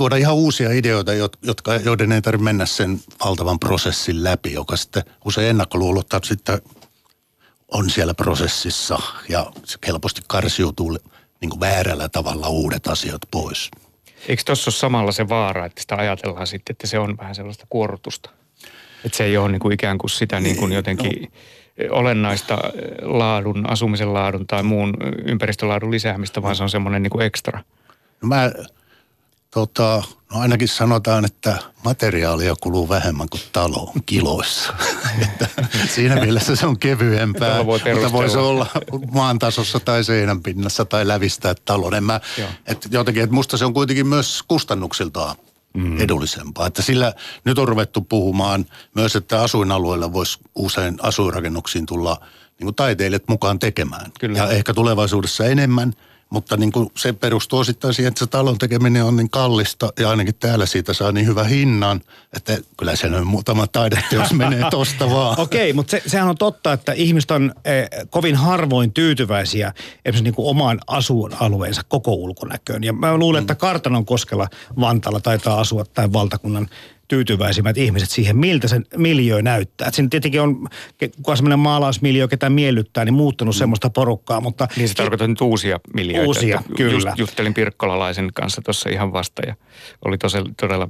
tuoda 0.00 0.16
ihan 0.16 0.34
uusia 0.34 0.70
ideoita, 0.72 1.12
jotka, 1.42 1.74
joiden 1.74 2.12
ei 2.12 2.22
tarvitse 2.22 2.44
mennä 2.44 2.66
sen 2.66 3.00
valtavan 3.24 3.58
prosessin 3.58 4.24
läpi, 4.24 4.52
joka 4.52 4.76
sitten 4.76 5.02
usein 5.24 5.48
ennakkoluulottaa 5.48 6.20
sitten 6.22 6.58
on 7.68 7.90
siellä 7.90 8.14
prosessissa 8.14 8.98
ja 9.28 9.52
se 9.64 9.78
helposti 9.86 10.20
karsiutuu 10.26 10.98
niin 11.40 11.50
kuin 11.50 11.60
väärällä 11.60 12.08
tavalla 12.08 12.48
uudet 12.48 12.86
asiat 12.86 13.20
pois. 13.30 13.70
Eikö 14.28 14.42
tuossa 14.46 14.68
ole 14.68 14.74
samalla 14.74 15.12
se 15.12 15.28
vaara, 15.28 15.66
että 15.66 15.80
sitä 15.80 15.96
ajatellaan 15.96 16.46
sitten, 16.46 16.74
että 16.74 16.86
se 16.86 16.98
on 16.98 17.16
vähän 17.16 17.34
sellaista 17.34 17.66
kuorrutusta? 17.70 18.30
Että 19.04 19.18
se 19.18 19.24
ei 19.24 19.36
ole 19.36 19.48
niin 19.48 19.60
kuin 19.60 19.72
ikään 19.72 19.98
kuin 19.98 20.10
sitä 20.10 20.40
niin 20.40 20.56
kuin 20.56 20.72
jotenkin 20.72 21.22
no. 21.22 21.28
olennaista 21.96 22.58
laadun, 23.02 23.70
asumisen 23.70 24.14
laadun 24.14 24.46
tai 24.46 24.62
muun 24.62 24.94
ympäristölaadun 25.24 25.90
lisäämistä, 25.90 26.42
vaan 26.42 26.56
se 26.56 26.62
on 26.62 26.70
semmoinen 26.70 27.02
niin 27.02 27.10
kuin 27.10 27.26
ekstra. 27.26 27.64
No 28.22 28.28
mä 28.28 28.50
Tota, 29.50 30.02
no 30.32 30.40
ainakin 30.40 30.68
sanotaan, 30.68 31.24
että 31.24 31.58
materiaalia 31.84 32.54
kuluu 32.60 32.88
vähemmän 32.88 33.28
kuin 33.28 33.42
taloon 33.52 34.02
kiloissa. 34.06 34.74
että 35.22 35.48
siinä 35.88 36.14
mielessä 36.14 36.56
se 36.56 36.66
on 36.66 36.78
kevyempää, 36.78 37.66
voi 37.66 37.80
mutta 37.94 38.12
voisi 38.12 38.38
olla 38.38 38.66
maan 39.12 39.38
tasossa 39.38 39.80
tai 39.80 40.04
seinän 40.04 40.42
pinnassa 40.42 40.84
tai 40.84 41.08
lävistää 41.08 41.54
talon. 41.64 41.94
En 41.94 42.04
mä, 42.04 42.20
että 42.66 42.88
jotenkin, 42.92 43.22
että 43.22 43.34
musta 43.34 43.56
se 43.56 43.64
on 43.64 43.74
kuitenkin 43.74 44.06
myös 44.06 44.42
kustannuksiltaan 44.48 45.36
mm. 45.74 46.00
edullisempaa. 46.00 46.66
Että 46.66 46.82
sillä 46.82 47.12
nyt 47.44 47.58
on 47.58 47.68
ruvettu 47.68 48.00
puhumaan 48.00 48.66
myös, 48.94 49.16
että 49.16 49.42
asuinalueella 49.42 50.12
voisi 50.12 50.38
usein 50.54 50.98
asuinrakennuksiin 51.02 51.86
tulla 51.86 52.20
niin 52.58 52.66
kuin 52.66 52.74
taiteilijat 52.74 53.28
mukaan 53.28 53.58
tekemään. 53.58 54.12
Kyllä. 54.20 54.38
Ja 54.38 54.50
ehkä 54.50 54.74
tulevaisuudessa 54.74 55.44
enemmän– 55.44 55.92
mutta 56.30 56.56
niin 56.56 56.72
kuin 56.72 56.90
se 56.96 57.12
perustuu 57.12 57.58
osittain 57.58 57.94
siihen, 57.94 58.08
että 58.08 58.18
se 58.18 58.26
talon 58.26 58.58
tekeminen 58.58 59.04
on 59.04 59.16
niin 59.16 59.30
kallista 59.30 59.92
ja 59.98 60.10
ainakin 60.10 60.34
täällä 60.34 60.66
siitä 60.66 60.92
saa 60.92 61.12
niin 61.12 61.26
hyvä 61.26 61.44
hinnan, 61.44 62.00
että 62.36 62.58
kyllä 62.76 62.96
se 62.96 63.06
on 63.06 63.26
muutama 63.26 63.66
taideteos 63.66 64.32
menee 64.32 64.64
tosta 64.70 65.10
vaan. 65.10 65.40
Okei, 65.40 65.70
okay, 65.70 65.72
mutta 65.72 65.90
se, 65.90 66.02
sehän 66.06 66.28
on 66.28 66.38
totta, 66.38 66.72
että 66.72 66.92
ihmiset 66.92 67.30
on 67.30 67.52
eh, 67.64 67.88
kovin 68.10 68.36
harvoin 68.36 68.92
tyytyväisiä 68.92 69.74
esimerkiksi 70.04 70.24
niin 70.24 70.34
kuin 70.34 70.48
omaan 70.48 70.80
asuinalueensa 70.86 71.82
koko 71.88 72.12
ulkonäköön. 72.12 72.84
Ja 72.84 72.92
mä 72.92 73.16
luulen, 73.16 73.40
mm. 73.40 73.44
että 73.44 73.54
Kartanon 73.54 74.06
koskella 74.06 74.48
Vantaalla 74.80 75.20
taitaa 75.20 75.60
asua 75.60 75.84
tai 75.84 76.12
valtakunnan 76.12 76.68
tyytyväisimmät 77.10 77.78
ihmiset 77.78 78.10
siihen, 78.10 78.36
miltä 78.36 78.68
se 78.68 78.80
miljö 78.96 79.42
näyttää. 79.42 79.88
Et 79.88 79.94
siinä 79.94 80.08
tietenkin 80.08 80.40
on, 80.40 80.68
kuka 81.16 81.36
semmoinen 81.36 81.58
maalausmiljö, 81.58 82.28
ketä 82.28 82.50
miellyttää, 82.50 83.04
niin 83.04 83.14
muuttunut 83.14 83.54
mm. 83.54 83.58
semmoista 83.58 83.90
porukkaa, 83.90 84.40
mutta... 84.40 84.68
Niin 84.76 84.88
se 84.88 84.94
tarkoittaa 84.94 85.28
nyt 85.28 85.40
uusia 85.40 85.80
miljöitä. 85.94 86.26
Uusia, 86.26 86.62
kyllä. 86.76 86.92
Just, 86.92 87.18
juttelin 87.18 87.54
Pirkkolalaisen 87.54 88.30
kanssa 88.34 88.62
tuossa 88.62 88.90
ihan 88.90 89.12
vasta 89.12 89.42
ja 89.46 89.54
oli 90.04 90.18
todella, 90.18 90.50
todella 90.60 90.88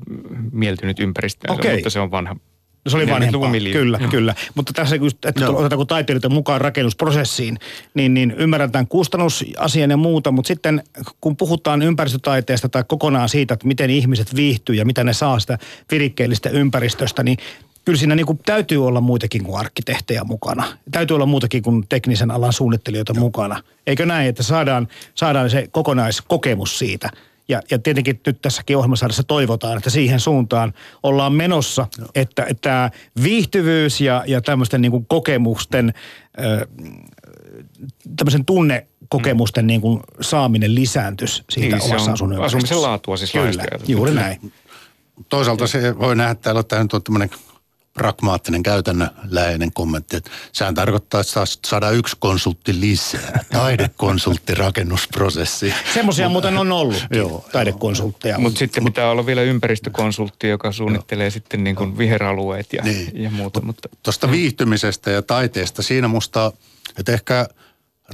mieltynyt 0.53 1.01
ympäristöön, 1.01 1.55
okay. 1.55 1.75
mutta 1.75 1.91
se 1.91 2.01
on 2.01 2.11
vanha 2.11 2.37
No 2.85 2.91
se 2.91 2.97
oli 2.97 3.11
vanhempaa, 3.11 3.53
kyllä, 3.73 3.99
Joo. 4.01 4.11
kyllä. 4.11 4.35
Mutta 4.55 4.73
tässä, 4.73 4.97
että 5.27 5.45
Joo. 5.45 5.59
otetaanko 5.59 5.85
taiteilijoita 5.85 6.29
mukaan 6.29 6.61
rakennusprosessiin, 6.61 7.59
niin, 7.95 8.15
niin 8.15 8.35
ymmärretään 8.39 8.87
kustannusasian 8.87 9.91
ja 9.91 9.97
muuta, 9.97 10.33
mutta 10.33 10.49
sitten 10.49 10.83
kun 11.21 11.37
puhutaan 11.37 11.83
ympäristötaiteesta 11.83 12.69
tai 12.69 12.85
kokonaan 12.89 13.29
siitä, 13.29 13.55
että 13.55 13.67
miten 13.67 13.91
ihmiset 13.91 14.37
viihtyy 14.37 14.75
ja 14.75 14.85
mitä 14.85 15.05
ne 15.05 15.13
saa 15.13 15.41
sitä 15.41 15.59
virikkeellistä 15.91 16.51
ympäristöstä, 16.51 17.23
niin 17.23 17.39
kyllä 17.85 17.99
siinä 17.99 18.15
niin 18.15 18.27
kuin 18.27 18.41
täytyy 18.47 18.87
olla 18.87 19.01
muitakin 19.01 19.45
kuin 19.45 19.61
arkkitehtejä 19.61 20.25
mukana. 20.25 20.65
Täytyy 20.91 21.15
olla 21.15 21.27
muutakin 21.27 21.63
kuin 21.63 21.85
teknisen 21.89 22.31
alan 22.31 22.53
suunnittelijoita 22.53 23.13
Joo. 23.17 23.25
mukana. 23.25 23.63
Eikö 23.87 24.07
näin, 24.07 24.29
että 24.29 24.43
saadaan, 24.43 24.89
saadaan 25.15 25.51
se 25.51 25.69
kokonaiskokemus 25.73 26.79
siitä– 26.79 27.11
ja, 27.51 27.63
ja 27.71 27.79
tietenkin 27.79 28.21
nyt 28.27 28.43
tässäkin 28.43 28.77
ohjelmasarjassa 28.77 29.23
toivotaan, 29.23 29.77
että 29.77 29.91
siihen 29.91 30.21
suuntaan 30.21 30.75
ollaan 31.03 31.33
menossa, 31.33 31.87
no. 31.99 32.07
että, 32.15 32.47
että 32.49 32.91
viihtyvyys 33.23 34.01
ja, 34.01 34.25
ja 34.27 34.41
tämmöisten 34.41 34.83
niin 34.83 34.93
kuin 34.93 35.07
kokemusten, 35.07 35.95
ö, 36.41 36.67
tämmöisen 38.17 38.45
tunne 38.45 38.87
kokemusten 39.09 39.65
mm. 39.65 39.67
niin 39.67 39.81
kuin 39.81 40.01
saaminen 40.21 40.75
lisääntys 40.75 41.45
siitä 41.51 41.77
niin, 41.77 41.85
omassa 41.85 42.13
asunnon 42.13 42.45
Asumisen 42.45 42.83
laatua 42.83 43.17
siis 43.17 43.33
Kyllä, 43.33 43.65
juuri 43.87 44.15
näin. 44.15 44.53
Toisaalta 45.29 45.67
se 45.67 45.99
voi 45.99 46.17
nähdä, 46.17 46.31
että 46.31 46.43
täällä 46.43 46.63
tämä 46.63 46.87
on 46.93 47.03
tämmöinen 47.03 47.31
pragmaattinen 47.95 48.63
käytännönläheinen 48.63 49.73
kommentti, 49.73 50.17
että 50.17 50.31
sehän 50.53 50.75
tarkoittaa, 50.75 51.21
että 51.21 51.45
saada 51.67 51.91
yksi 51.91 52.17
konsultti 52.19 52.81
lisää, 52.81 53.45
taidekonsultti 53.53 54.55
rakennusprosessi. 54.55 55.75
Semmoisia 55.95 56.29
muuten 56.29 56.59
on 56.59 56.73
ollut, 56.73 57.07
joo, 57.11 57.45
taidekonsultteja. 57.53 58.39
Mutta 58.39 58.59
sitten 58.59 58.85
pitää 58.85 59.11
olla 59.11 59.27
vielä 59.27 59.43
ympäristökonsultti, 59.43 60.49
joka 60.49 60.73
suunnittelee 60.73 61.27
joo. 61.27 61.31
sitten 61.31 61.65
niin 61.65 61.77
kuin 61.77 61.99
viheralueet 61.99 62.73
ja, 62.73 62.83
niin. 62.83 63.23
ja 63.23 63.31
muuta. 63.31 63.61
Mutta, 63.61 63.89
Tuosta 64.03 64.27
mm. 64.27 64.33
viihtymisestä 64.33 65.11
ja 65.11 65.23
taiteesta, 65.23 65.83
siinä 65.83 66.09
musta, 66.09 66.53
että 66.99 67.13
ehkä 67.13 67.49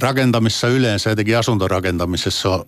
rakentamissa 0.01 0.67
yleensä, 0.67 1.11
etenkin 1.11 1.37
asuntorakentamisessa 1.37 2.49
on 2.49 2.65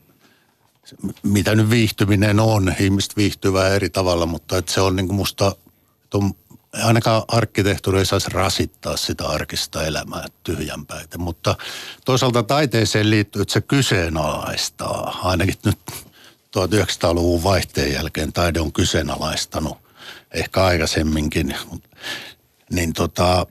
mitä 1.24 1.56
nyt 1.56 1.70
viihtyminen 1.70 2.40
on, 2.40 2.74
ihmiset 2.80 3.18
viihtyvää 3.18 3.70
eri 3.70 3.90
tavalla, 3.90 4.26
mutta 4.26 4.58
että 4.58 4.74
se 4.74 4.82
on 4.82 4.96
niin 4.96 5.08
kuin 5.08 5.16
musta, 5.16 5.56
että 6.04 6.18
on 6.18 6.32
ainakaan 6.74 7.24
arkkitehtuuri 7.28 8.00
ei 8.00 8.06
saisi 8.06 8.30
rasittaa 8.30 8.98
sitä 8.98 9.28
arkista 9.28 9.84
elämää 9.84 10.26
tyhjänpäitä, 10.44 11.18
mutta 11.18 11.56
toisaalta 12.06 12.44
taiteeseen 12.44 13.10
liittyy, 13.10 13.42
että 13.42 13.54
se 13.54 13.62
kyseenalaistaa. 13.62 15.20
Ainakin 15.24 15.56
nyt 15.66 15.80
1900-luvun 16.58 17.44
vaihteen 17.44 17.94
jälkeen 17.94 18.34
taide 18.34 18.60
on 18.60 18.74
kyseenalaistanut, 18.74 19.78
ehkä 20.32 20.64
aikaisemminkin, 20.64 21.56
niin 22.72 22.94
tota, 22.94 23.46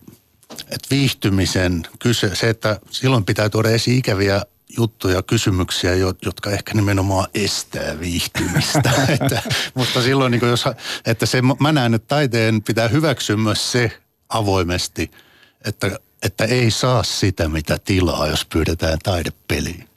että 0.51 0.87
viihtymisen 0.91 1.83
kyse, 1.99 2.35
se, 2.35 2.49
että 2.49 2.81
silloin 2.91 3.25
pitää 3.25 3.49
tuoda 3.49 3.71
esiin 3.71 3.99
ikäviä 3.99 4.43
juttuja, 4.77 5.23
kysymyksiä, 5.23 5.95
jotka 5.95 6.51
ehkä 6.51 6.75
nimenomaan 6.75 7.29
estää 7.35 8.01
viihtymistä. 8.01 8.93
että, 9.21 9.43
mutta 9.75 10.03
silloin, 10.03 10.31
niin 10.31 10.49
jos, 10.49 10.65
että 11.07 11.27
se, 11.27 11.43
mä 11.61 11.73
näen, 11.73 11.95
että 11.95 12.09
taiteen 12.09 12.63
pitää 12.63 12.89
hyväksyä 12.89 13.37
myös 13.37 13.73
se 13.73 14.01
avoimesti, 14.29 15.11
että, 15.65 15.99
että 16.23 16.45
ei 16.45 16.71
saa 16.71 17.03
sitä, 17.03 17.49
mitä 17.49 17.79
tilaa, 17.85 18.27
jos 18.27 18.45
pyydetään 18.45 18.99
taidepeliin. 19.03 19.89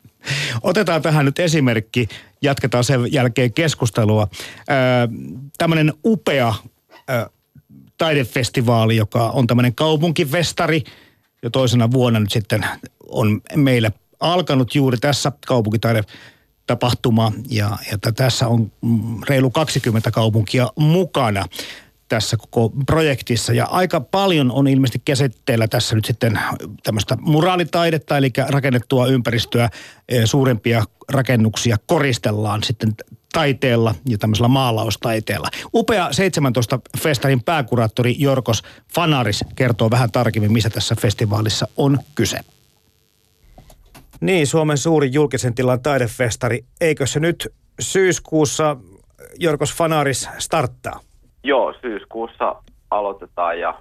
Otetaan 0.64 1.02
tähän 1.02 1.26
nyt 1.26 1.40
esimerkki, 1.40 2.08
jatketaan 2.42 2.84
sen 2.84 3.14
jälkeen 3.14 3.54
keskustelua. 3.54 4.28
Tämmöinen 5.58 5.94
upea 6.06 6.54
taidefestivaali, 7.98 8.96
joka 8.96 9.30
on 9.30 9.48
tämmöinen 9.48 9.76
kaupunkifestari, 9.76 10.84
jo 11.44 11.50
toisena 11.50 11.92
vuonna 11.92 12.20
nyt 12.20 12.32
sitten 12.32 12.66
on 13.10 13.42
meillä 13.56 13.92
alkanut 14.22 14.76
juuri 14.76 14.98
tässä 14.98 15.32
kaupunkitaide 15.48 16.04
tapahtuma 16.68 17.32
ja, 17.50 17.78
ja 17.92 17.98
tässä 18.16 18.48
on 18.48 18.72
reilu 19.30 19.50
20 19.50 20.12
kaupunkia 20.12 20.68
mukana 20.76 21.46
tässä 22.12 22.38
koko 22.38 22.74
projektissa. 22.86 23.54
Ja 23.54 23.66
aika 23.66 24.02
paljon 24.02 24.52
on 24.52 24.68
ilmeisesti 24.68 25.02
käsitteellä 25.06 25.68
tässä 25.68 25.96
nyt 25.96 26.06
sitten 26.06 26.40
tämmöistä 26.84 27.18
muraalitaidetta, 27.22 28.18
eli 28.18 28.32
rakennettua 28.50 29.08
ympäristöä, 29.08 29.70
e, 30.10 30.26
suurempia 30.26 30.84
rakennuksia 31.10 31.78
koristellaan 31.86 32.64
sitten 32.64 32.96
taiteella 33.34 33.96
ja 34.10 34.18
tämmöisellä 34.18 34.48
maalaustaiteella. 34.48 35.48
Upea 35.74 36.14
17 36.14 36.80
festarin 36.98 37.44
pääkuraattori 37.44 38.16
Jorkos 38.20 38.64
Fanaris 38.94 39.44
kertoo 39.56 39.90
vähän 39.90 40.12
tarkemmin, 40.12 40.54
missä 40.54 40.70
tässä 40.70 40.96
festivaalissa 41.02 41.68
on 41.78 42.00
kyse. 42.16 42.40
Niin, 44.22 44.48
Suomen 44.48 44.78
suuri 44.78 45.10
julkisen 45.14 45.56
tilan 45.56 45.82
taidefestari. 45.82 46.60
Eikö 46.82 47.06
se 47.06 47.20
nyt 47.20 47.54
syyskuussa 47.80 48.78
Jorkos 49.40 49.78
Fanaris 49.78 50.30
starttaa? 50.38 51.00
Joo, 51.44 51.74
syyskuussa 51.82 52.56
aloitetaan 52.92 53.60
ja 53.60 53.80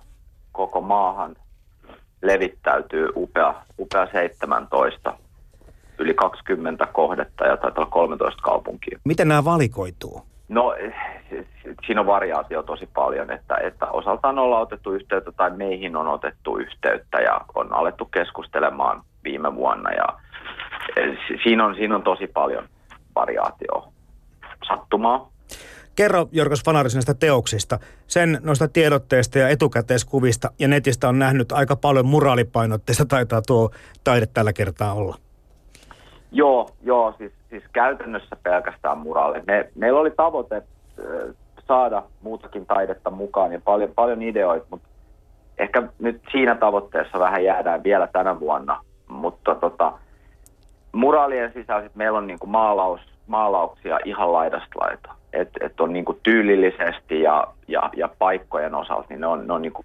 koko 0.53 0.81
maahan 0.81 1.37
levittäytyy 2.23 3.09
upea, 3.17 3.55
upea 3.79 4.07
17 4.13 5.19
yli 5.99 6.15
20 6.15 6.87
kohdetta 6.87 7.45
ja 7.45 7.57
taitaa 7.57 7.83
olla 7.83 7.91
13 7.91 8.43
kaupunkia. 8.43 8.99
Miten 9.05 9.29
nämä 9.29 9.45
valikoituu? 9.45 10.23
No 10.49 10.75
siinä 11.87 12.01
on 12.01 12.07
variaatio 12.07 12.63
tosi 12.63 12.89
paljon, 12.95 13.31
että, 13.31 13.57
että 13.57 13.87
osaltaan 13.87 14.39
ollaan 14.39 14.63
otettu 14.63 14.93
yhteyttä 14.93 15.33
tai 15.33 15.51
meihin 15.51 15.97
on 15.97 16.09
otettu 16.09 16.57
yhteyttä 16.57 17.19
ja 17.19 17.41
on 17.55 17.73
alettu 17.73 18.05
keskustelemaan 18.05 19.03
viime 19.25 19.55
vuonna 19.55 19.91
ja 19.91 20.20
siinä 21.43 21.67
on, 21.67 21.75
siinä 21.75 21.95
on 21.95 22.03
tosi 22.03 22.27
paljon 22.27 22.65
variaatioa 23.15 23.93
sattumaa. 24.69 25.31
Kerro 25.97 26.29
Jorgos 26.33 26.65
Fanaris 26.65 26.95
näistä 26.95 27.15
teoksista. 27.15 27.79
Sen 28.07 28.39
noista 28.43 28.69
tiedotteista 28.69 29.39
ja 29.39 29.49
etukäteiskuvista 29.49 30.51
ja 30.59 30.69
netistä 30.69 31.09
on 31.09 31.19
nähnyt 31.19 31.53
aika 31.53 31.77
paljon 31.77 32.07
muraalipainotteista 32.07 33.05
taitaa 33.05 33.43
tuo 33.43 33.71
taide 34.05 34.27
tällä 34.27 34.53
kertaa 34.53 34.95
olla. 34.95 35.17
Joo, 36.33 36.71
joo 36.83 37.15
siis, 37.19 37.33
siis 37.51 37.65
käytännössä 37.73 38.37
pelkästään 38.43 38.99
muraali. 38.99 39.43
Me, 39.47 39.71
meillä 39.75 40.01
oli 40.01 40.11
tavoite 40.11 40.63
saada 41.69 42.03
muutakin 42.23 42.67
taidetta 42.67 43.11
mukaan 43.11 43.53
ja 43.53 43.61
paljon, 43.65 43.93
paljon 43.95 44.23
ideoita, 44.23 44.67
mutta 44.71 44.89
ehkä 45.59 45.83
nyt 45.99 46.23
siinä 46.33 46.55
tavoitteessa 46.55 47.19
vähän 47.19 47.45
jäädään 47.45 47.83
vielä 47.83 48.07
tänä 48.07 48.41
vuonna. 48.41 48.85
Mutta 49.09 49.55
tota, 49.55 49.93
muraalien 50.93 51.53
sisällä 51.53 51.83
sit 51.83 51.97
meillä 51.97 52.19
on 52.19 52.27
niinku 52.27 52.47
maalaus, 52.47 53.01
maalauksia 53.27 53.99
ihan 54.05 54.33
laidasta 54.33 54.81
laita. 54.81 55.15
Että 55.33 55.67
et 55.67 55.81
on 55.81 55.93
niinku 55.93 56.19
tyylillisesti 56.23 57.23
ja, 57.23 57.47
ja, 57.69 57.91
ja 57.97 58.09
paikkojen 58.19 58.75
osalta, 58.75 59.07
niin 59.09 59.21
ne 59.21 59.27
on, 59.27 59.47
ne 59.47 59.53
on 59.53 59.63
niinku, 59.63 59.85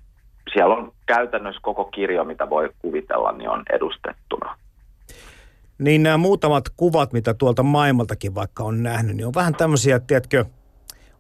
siellä 0.54 0.76
on 0.76 0.92
käytännössä 1.06 1.62
koko 1.64 1.86
kirjo, 1.86 2.24
mitä 2.24 2.50
voi 2.50 2.70
kuvitella, 2.80 3.32
niin 3.32 3.50
on 3.50 3.64
edustettuna. 3.74 4.58
Niin 5.78 6.04
nämä 6.04 6.18
muutamat 6.18 6.64
kuvat, 6.78 7.14
mitä 7.14 7.34
tuolta 7.34 7.64
maailmaltakin 7.64 8.36
vaikka 8.36 8.64
on 8.64 8.84
nähnyt, 8.84 9.16
niin 9.16 9.28
on 9.28 9.36
vähän 9.36 9.56
tämmöisiä, 9.56 10.00
tiedätkö, 10.00 10.46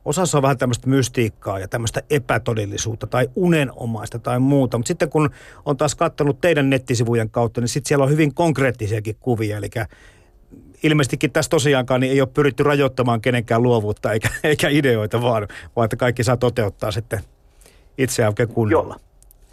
osassa 0.05 0.37
on 0.37 0.41
vähän 0.41 0.57
tämmöistä 0.57 0.89
mystiikkaa 0.89 1.59
ja 1.59 1.67
tämmöistä 1.67 2.01
epätodellisuutta 2.09 3.07
tai 3.07 3.27
unenomaista 3.35 4.19
tai 4.19 4.39
muuta. 4.39 4.77
Mutta 4.77 4.87
sitten 4.87 5.09
kun 5.09 5.29
on 5.65 5.77
taas 5.77 5.95
katsonut 5.95 6.41
teidän 6.41 6.69
nettisivujen 6.69 7.29
kautta, 7.29 7.61
niin 7.61 7.67
sitten 7.67 7.87
siellä 7.87 8.03
on 8.03 8.11
hyvin 8.11 8.33
konkreettisiakin 8.33 9.15
kuvia. 9.19 9.57
Eli 9.57 9.69
ilmeisestikin 10.83 11.31
tässä 11.31 11.49
tosiaankaan 11.49 12.01
niin 12.01 12.11
ei 12.11 12.21
ole 12.21 12.29
pyritty 12.33 12.63
rajoittamaan 12.63 13.21
kenenkään 13.21 13.63
luovuutta 13.63 14.11
eikä, 14.11 14.29
eikä 14.43 14.69
ideoita, 14.69 15.21
vaan, 15.21 15.47
vaan 15.75 15.85
että 15.85 15.95
kaikki 15.95 16.23
saa 16.23 16.37
toteuttaa 16.37 16.91
sitten 16.91 17.19
itseään 17.97 18.29
oikein 18.29 18.49
kunnolla. 18.49 18.95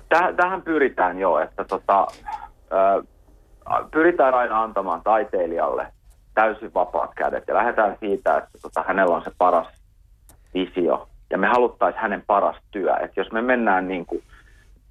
Täh, 0.08 0.34
tähän 0.36 0.62
pyritään 0.62 1.18
jo, 1.18 1.38
että 1.38 1.64
tota, 1.64 2.06
ö, 2.72 3.04
pyritään 3.90 4.34
aina 4.34 4.62
antamaan 4.62 5.02
taiteilijalle 5.04 5.86
täysin 6.34 6.74
vapaat 6.74 7.10
kädet 7.16 7.44
ja 7.48 7.54
lähdetään 7.54 7.96
siitä, 8.00 8.36
että 8.36 8.58
tota, 8.62 8.84
hänellä 8.88 9.16
on 9.16 9.24
se 9.24 9.30
paras 9.38 9.81
visio 10.54 11.08
ja 11.30 11.38
me 11.38 11.46
haluttaisiin 11.46 12.02
hänen 12.02 12.22
paras 12.26 12.56
työ. 12.70 12.96
Että 12.96 13.20
jos 13.20 13.32
me 13.32 13.42
mennään 13.42 13.88
niin 13.88 14.06
kuin 14.06 14.22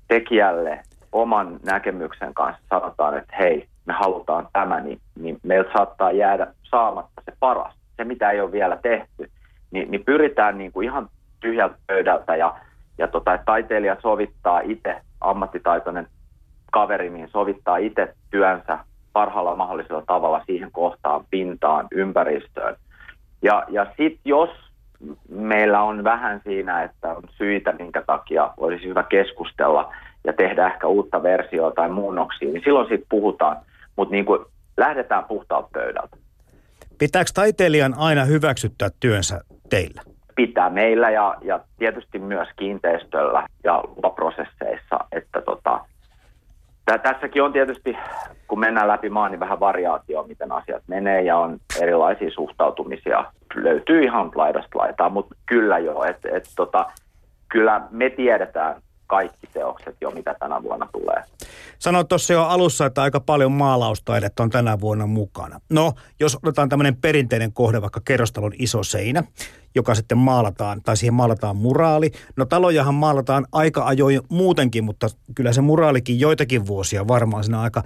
tekijälle 0.07 0.79
oman 1.11 1.59
näkemyksen 1.65 2.33
kanssa, 2.33 2.63
sanotaan, 2.69 3.17
että 3.17 3.35
hei, 3.39 3.67
me 3.85 3.93
halutaan 3.93 4.47
tämä, 4.53 4.79
niin, 4.79 4.99
niin 5.19 5.39
meiltä 5.43 5.69
saattaa 5.77 6.11
jäädä 6.11 6.47
saamatta 6.63 7.21
se 7.25 7.33
paras, 7.39 7.75
se 7.97 8.03
mitä 8.03 8.31
ei 8.31 8.41
ole 8.41 8.51
vielä 8.51 8.77
tehty. 8.81 9.31
Niin, 9.71 9.91
niin 9.91 10.05
pyritään 10.05 10.57
niin 10.57 10.71
kuin 10.71 10.85
ihan 10.87 11.09
tyhjältä 11.39 11.75
pöydältä 11.87 12.35
ja, 12.35 12.55
ja 12.97 13.07
tota, 13.07 13.39
taiteilija 13.45 13.97
sovittaa 14.01 14.59
itse, 14.59 15.01
ammattitaitoinen 15.21 16.07
kaveri, 16.71 17.09
niin 17.09 17.29
sovittaa 17.29 17.77
itse 17.77 18.15
työnsä 18.29 18.79
parhaalla 19.13 19.55
mahdollisella 19.55 20.03
tavalla 20.07 20.43
siihen 20.45 20.71
kohtaan, 20.71 21.25
pintaan, 21.29 21.87
ympäristöön. 21.91 22.75
Ja, 23.41 23.63
ja 23.69 23.85
sitten 23.85 24.21
jos 24.25 24.49
meillä 25.29 25.81
on 25.81 26.03
vähän 26.03 26.41
siinä, 26.43 26.83
että 26.83 27.13
on 27.13 27.23
syitä, 27.37 27.71
minkä 27.71 28.03
takia 28.07 28.53
olisi 28.57 28.87
hyvä 28.87 29.03
keskustella 29.03 29.93
ja 30.23 30.33
tehdä 30.33 30.67
ehkä 30.67 30.87
uutta 30.87 31.23
versiota 31.23 31.75
tai 31.75 31.89
muunnoksia, 31.89 32.51
niin 32.51 32.63
silloin 32.63 32.87
siitä 32.87 33.05
puhutaan. 33.09 33.57
Mutta 33.95 34.11
niin 34.11 34.25
kuin 34.25 34.45
lähdetään 34.77 35.23
puhtaalta 35.23 35.69
pöydältä. 35.73 36.17
Pitääkö 36.97 37.31
taiteilijan 37.33 37.93
aina 37.97 38.25
hyväksyttää 38.25 38.89
työnsä 38.99 39.41
teillä? 39.69 40.01
Pitää 40.35 40.69
meillä 40.69 41.09
ja, 41.09 41.35
ja 41.41 41.59
tietysti 41.79 42.19
myös 42.19 42.47
kiinteistöllä 42.55 43.47
ja 43.63 43.83
lupaprosesseissa, 43.95 44.99
että 45.11 45.41
tota, 45.41 45.85
tässäkin 46.85 47.43
on 47.43 47.53
tietysti, 47.53 47.97
kun 48.47 48.59
mennään 48.59 48.87
läpi 48.87 49.09
maan, 49.09 49.31
niin 49.31 49.39
vähän 49.39 49.59
variaatio, 49.59 50.23
miten 50.23 50.51
asiat 50.51 50.83
menee 50.87 51.21
ja 51.21 51.37
on 51.37 51.57
erilaisia 51.81 52.31
suhtautumisia. 52.31 53.25
Löytyy 53.55 54.03
ihan 54.03 54.31
laidasta 54.35 54.77
laitaa, 54.77 55.09
mutta 55.09 55.35
kyllä 55.45 55.79
jo, 55.79 56.03
että 56.03 56.29
et, 56.31 56.43
tota, 56.55 56.85
kyllä 57.49 57.81
me 57.91 58.09
tiedetään 58.09 58.81
kaikki 59.11 59.47
teokset 59.53 59.95
jo, 60.01 60.11
mitä 60.11 60.35
tänä 60.39 60.63
vuonna 60.63 60.87
tulee. 60.91 61.23
Sanoit 61.79 62.07
tuossa 62.07 62.33
jo 62.33 62.43
alussa, 62.43 62.85
että 62.85 63.01
aika 63.01 63.19
paljon 63.19 63.51
maalaustaidetta 63.51 64.43
on 64.43 64.49
tänä 64.49 64.79
vuonna 64.79 65.07
mukana. 65.07 65.59
No, 65.69 65.93
jos 66.19 66.35
otetaan 66.35 66.69
tämmöinen 66.69 66.95
perinteinen 66.95 67.53
kohde, 67.53 67.81
vaikka 67.81 68.01
kerrostalon 68.05 68.51
iso 68.59 68.83
seinä, 68.83 69.23
joka 69.75 69.95
sitten 69.95 70.17
maalataan, 70.17 70.81
tai 70.81 70.97
siihen 70.97 71.13
maalataan 71.13 71.55
muraali. 71.55 72.11
No 72.35 72.45
talojahan 72.45 72.95
maalataan 72.95 73.45
aika 73.51 73.85
ajoin 73.85 74.21
muutenkin, 74.29 74.83
mutta 74.83 75.07
kyllä 75.35 75.53
se 75.53 75.61
muraalikin 75.61 76.19
joitakin 76.19 76.67
vuosia 76.67 77.07
varmaan 77.07 77.43
siinä 77.43 77.61
aika 77.61 77.83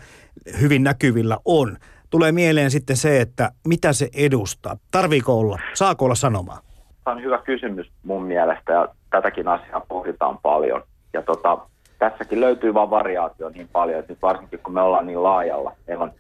hyvin 0.62 0.84
näkyvillä 0.84 1.38
on. 1.46 1.78
Tulee 2.10 2.32
mieleen 2.32 2.72
sitten 2.72 2.98
se, 2.98 3.22
että 3.22 3.52
mitä 3.68 3.94
se 3.94 4.10
edustaa. 4.14 4.78
Tarviiko 4.92 5.40
olla? 5.40 5.60
Saako 5.74 6.06
olla 6.06 6.16
sanomaa? 6.16 6.60
Tämä 7.04 7.16
on 7.18 7.24
hyvä 7.24 7.38
kysymys 7.38 7.92
mun 8.04 8.24
mielestä 8.24 8.74
ja 8.74 8.88
tätäkin 9.10 9.48
asiaa 9.48 9.86
pohditaan 9.88 10.38
paljon. 10.38 10.84
Ja 11.16 11.22
tota, 11.22 11.58
tässäkin 12.00 12.42
löytyy 12.42 12.74
vain 12.74 12.90
variaatio 12.90 13.50
niin 13.50 13.70
paljon, 13.72 14.00
että 14.00 14.12
nyt 14.12 14.22
varsinkin 14.22 14.60
kun 14.64 14.74
me 14.74 14.82
ollaan 14.82 15.08
niin 15.08 15.24
laajalla, 15.24 15.72
meillä 15.88 16.04
on, 16.04 16.12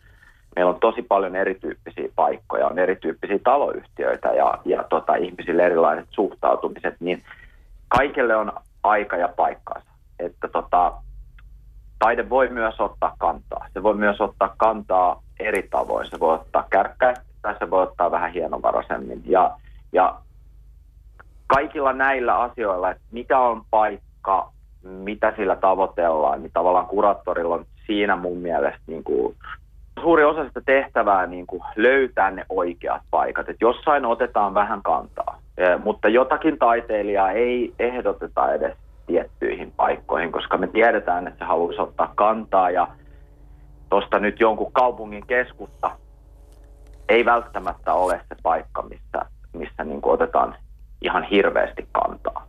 meillä 0.55 0.69
on 0.69 0.79
tosi 0.79 1.01
paljon 1.01 1.36
erityyppisiä 1.36 2.10
paikkoja, 2.15 2.67
on 2.67 2.79
erityyppisiä 2.79 3.39
taloyhtiöitä 3.43 4.27
ja, 4.27 4.58
ja 4.65 4.84
tota, 4.84 5.15
ihmisille 5.15 5.65
erilaiset 5.65 6.08
suhtautumiset, 6.12 6.95
niin 6.99 7.23
kaikille 7.88 8.36
on 8.36 8.51
aika 8.84 9.17
ja 9.17 9.27
paikkansa. 9.27 9.88
Että 10.19 10.47
tota, 10.47 10.93
taide 11.99 12.29
voi 12.29 12.49
myös 12.49 12.79
ottaa 12.79 13.15
kantaa. 13.17 13.67
Se 13.73 13.84
voi 13.84 13.93
myös 13.93 14.21
ottaa 14.21 14.53
kantaa 14.58 15.23
eri 15.39 15.67
tavoin. 15.71 16.10
Se 16.10 16.19
voi 16.19 16.34
ottaa 16.34 16.67
kärkkäisesti 16.69 17.29
tai 17.41 17.55
se 17.60 17.69
voi 17.69 17.84
ottaa 17.84 18.12
vähän 18.12 18.31
hienovaraisemmin. 18.31 19.21
Ja, 19.25 19.58
ja 19.91 20.15
kaikilla 21.47 21.93
näillä 21.93 22.39
asioilla, 22.39 22.91
että 22.91 23.03
mikä 23.12 23.39
on 23.39 23.63
paikka, 23.69 24.54
mitä 24.86 25.34
sillä 25.36 25.56
tavoitellaan, 25.56 26.41
niin 26.41 26.52
tavallaan 26.54 26.88
kuraattorilla 26.88 27.56
on 27.56 27.65
siinä 27.88 28.15
mun 28.15 28.38
mielestä 28.38 28.82
niin 28.88 29.04
kuin 29.04 29.36
suuri 30.02 30.24
osa 30.24 30.43
sitä 30.43 30.62
tehtävää 30.65 31.26
niin 31.28 31.48
kuin 31.48 31.62
löytää 31.76 32.32
ne 32.32 32.45
oikeat 32.50 33.02
paikat. 33.12 33.50
Et 33.50 33.58
jossain 33.62 34.06
otetaan 34.06 34.54
vähän 34.54 34.82
kantaa, 34.82 35.41
mutta 35.84 36.10
jotakin 36.10 36.58
taiteilijaa 36.58 37.32
ei 37.32 37.74
ehdoteta 37.80 38.54
edes 38.54 38.78
tiettyihin 39.08 39.74
paikkoihin, 39.78 40.32
koska 40.32 40.58
me 40.58 40.67
tiedetään, 40.67 41.28
että 41.28 41.39
se 41.39 41.45
haluaisi 41.45 41.82
ottaa 41.82 42.13
kantaa 42.15 42.69
ja 42.69 42.88
tuosta 43.89 44.19
nyt 44.19 44.39
jonkun 44.39 44.71
kaupungin 44.71 45.28
keskusta 45.28 45.91
ei 47.10 47.26
välttämättä 47.26 47.93
ole 47.93 48.21
se 48.30 48.36
paikka, 48.43 48.82
missä, 48.82 49.26
missä 49.54 49.84
niin 49.84 50.02
kuin 50.02 50.13
otetaan 50.13 50.56
ihan 51.02 51.24
hirveästi 51.24 51.88
kantaa. 51.91 52.48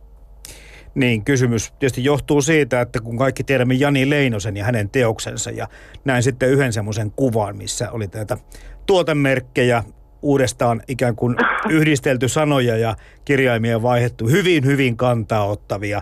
Niin, 0.97 1.25
kysymys 1.25 1.71
tietysti 1.71 2.03
johtuu 2.03 2.41
siitä, 2.41 2.81
että 2.81 3.01
kun 3.01 3.17
kaikki 3.17 3.43
tiedämme 3.43 3.73
Jani 3.73 4.09
Leinosen 4.09 4.57
ja 4.57 4.63
hänen 4.63 4.89
teoksensa 4.89 5.51
ja 5.51 5.67
näin 6.05 6.23
sitten 6.23 6.49
yhden 6.49 6.73
semmoisen 6.73 7.11
kuvan, 7.11 7.57
missä 7.57 7.91
oli 7.91 8.07
tätä 8.07 8.37
tuotemerkkejä, 8.85 9.83
uudestaan 10.21 10.81
ikään 10.87 11.15
kuin 11.15 11.35
yhdistelty 11.69 12.27
sanoja 12.27 12.77
ja 12.77 12.95
kirjaimia 13.25 13.81
vaihdettu, 13.81 14.27
hyvin, 14.27 14.65
hyvin 14.65 14.97
kantaa 14.97 15.45
ottavia. 15.45 16.01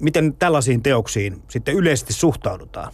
Miten 0.00 0.34
tällaisiin 0.38 0.82
teoksiin 0.82 1.34
sitten 1.48 1.74
yleisesti 1.74 2.12
suhtaudutaan? 2.12 2.92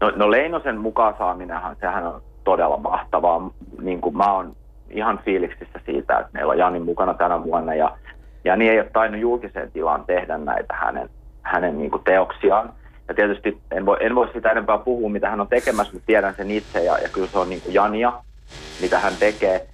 No, 0.00 0.12
no 0.16 0.30
Leinosen 0.30 0.78
mukaan 0.78 1.14
saaminenhan, 1.18 1.76
sehän 1.80 2.06
on 2.06 2.22
todella 2.44 2.76
mahtavaa. 2.76 3.50
Niin 3.82 4.00
kuin 4.00 4.16
mä 4.16 4.32
oon 4.34 4.56
ihan 4.90 5.20
fiiliksissä 5.24 5.80
siitä, 5.86 6.18
että 6.18 6.32
meillä 6.32 6.50
on 6.50 6.58
Jani 6.58 6.80
mukana 6.80 7.14
tänä 7.14 7.42
vuonna 7.44 7.74
ja 7.74 7.96
ja 8.44 8.56
niin 8.56 8.72
ei 8.72 8.80
ole 8.80 8.90
tainnut 8.92 9.20
julkiseen 9.20 9.72
tilaan 9.72 10.04
tehdä 10.06 10.38
näitä 10.38 10.74
hänen, 10.74 11.10
hänen 11.42 11.78
niin 11.78 11.90
kuin 11.90 12.04
teoksiaan. 12.04 12.72
Ja 13.08 13.14
tietysti 13.14 13.60
en 13.70 13.86
voi, 13.86 13.96
en 14.00 14.14
voi 14.14 14.28
sitä 14.32 14.50
enempää 14.50 14.78
puhua, 14.78 15.10
mitä 15.10 15.30
hän 15.30 15.40
on 15.40 15.48
tekemässä, 15.48 15.92
mutta 15.92 16.06
tiedän 16.06 16.34
sen 16.34 16.50
itse 16.50 16.84
ja, 16.84 16.98
ja 16.98 17.08
kyllä 17.08 17.26
se 17.26 17.38
on 17.38 17.48
niin 17.48 17.60
kuin 17.60 17.74
Jania, 17.74 18.12
mitä 18.80 18.98
hän 18.98 19.12
tekee. 19.20 19.66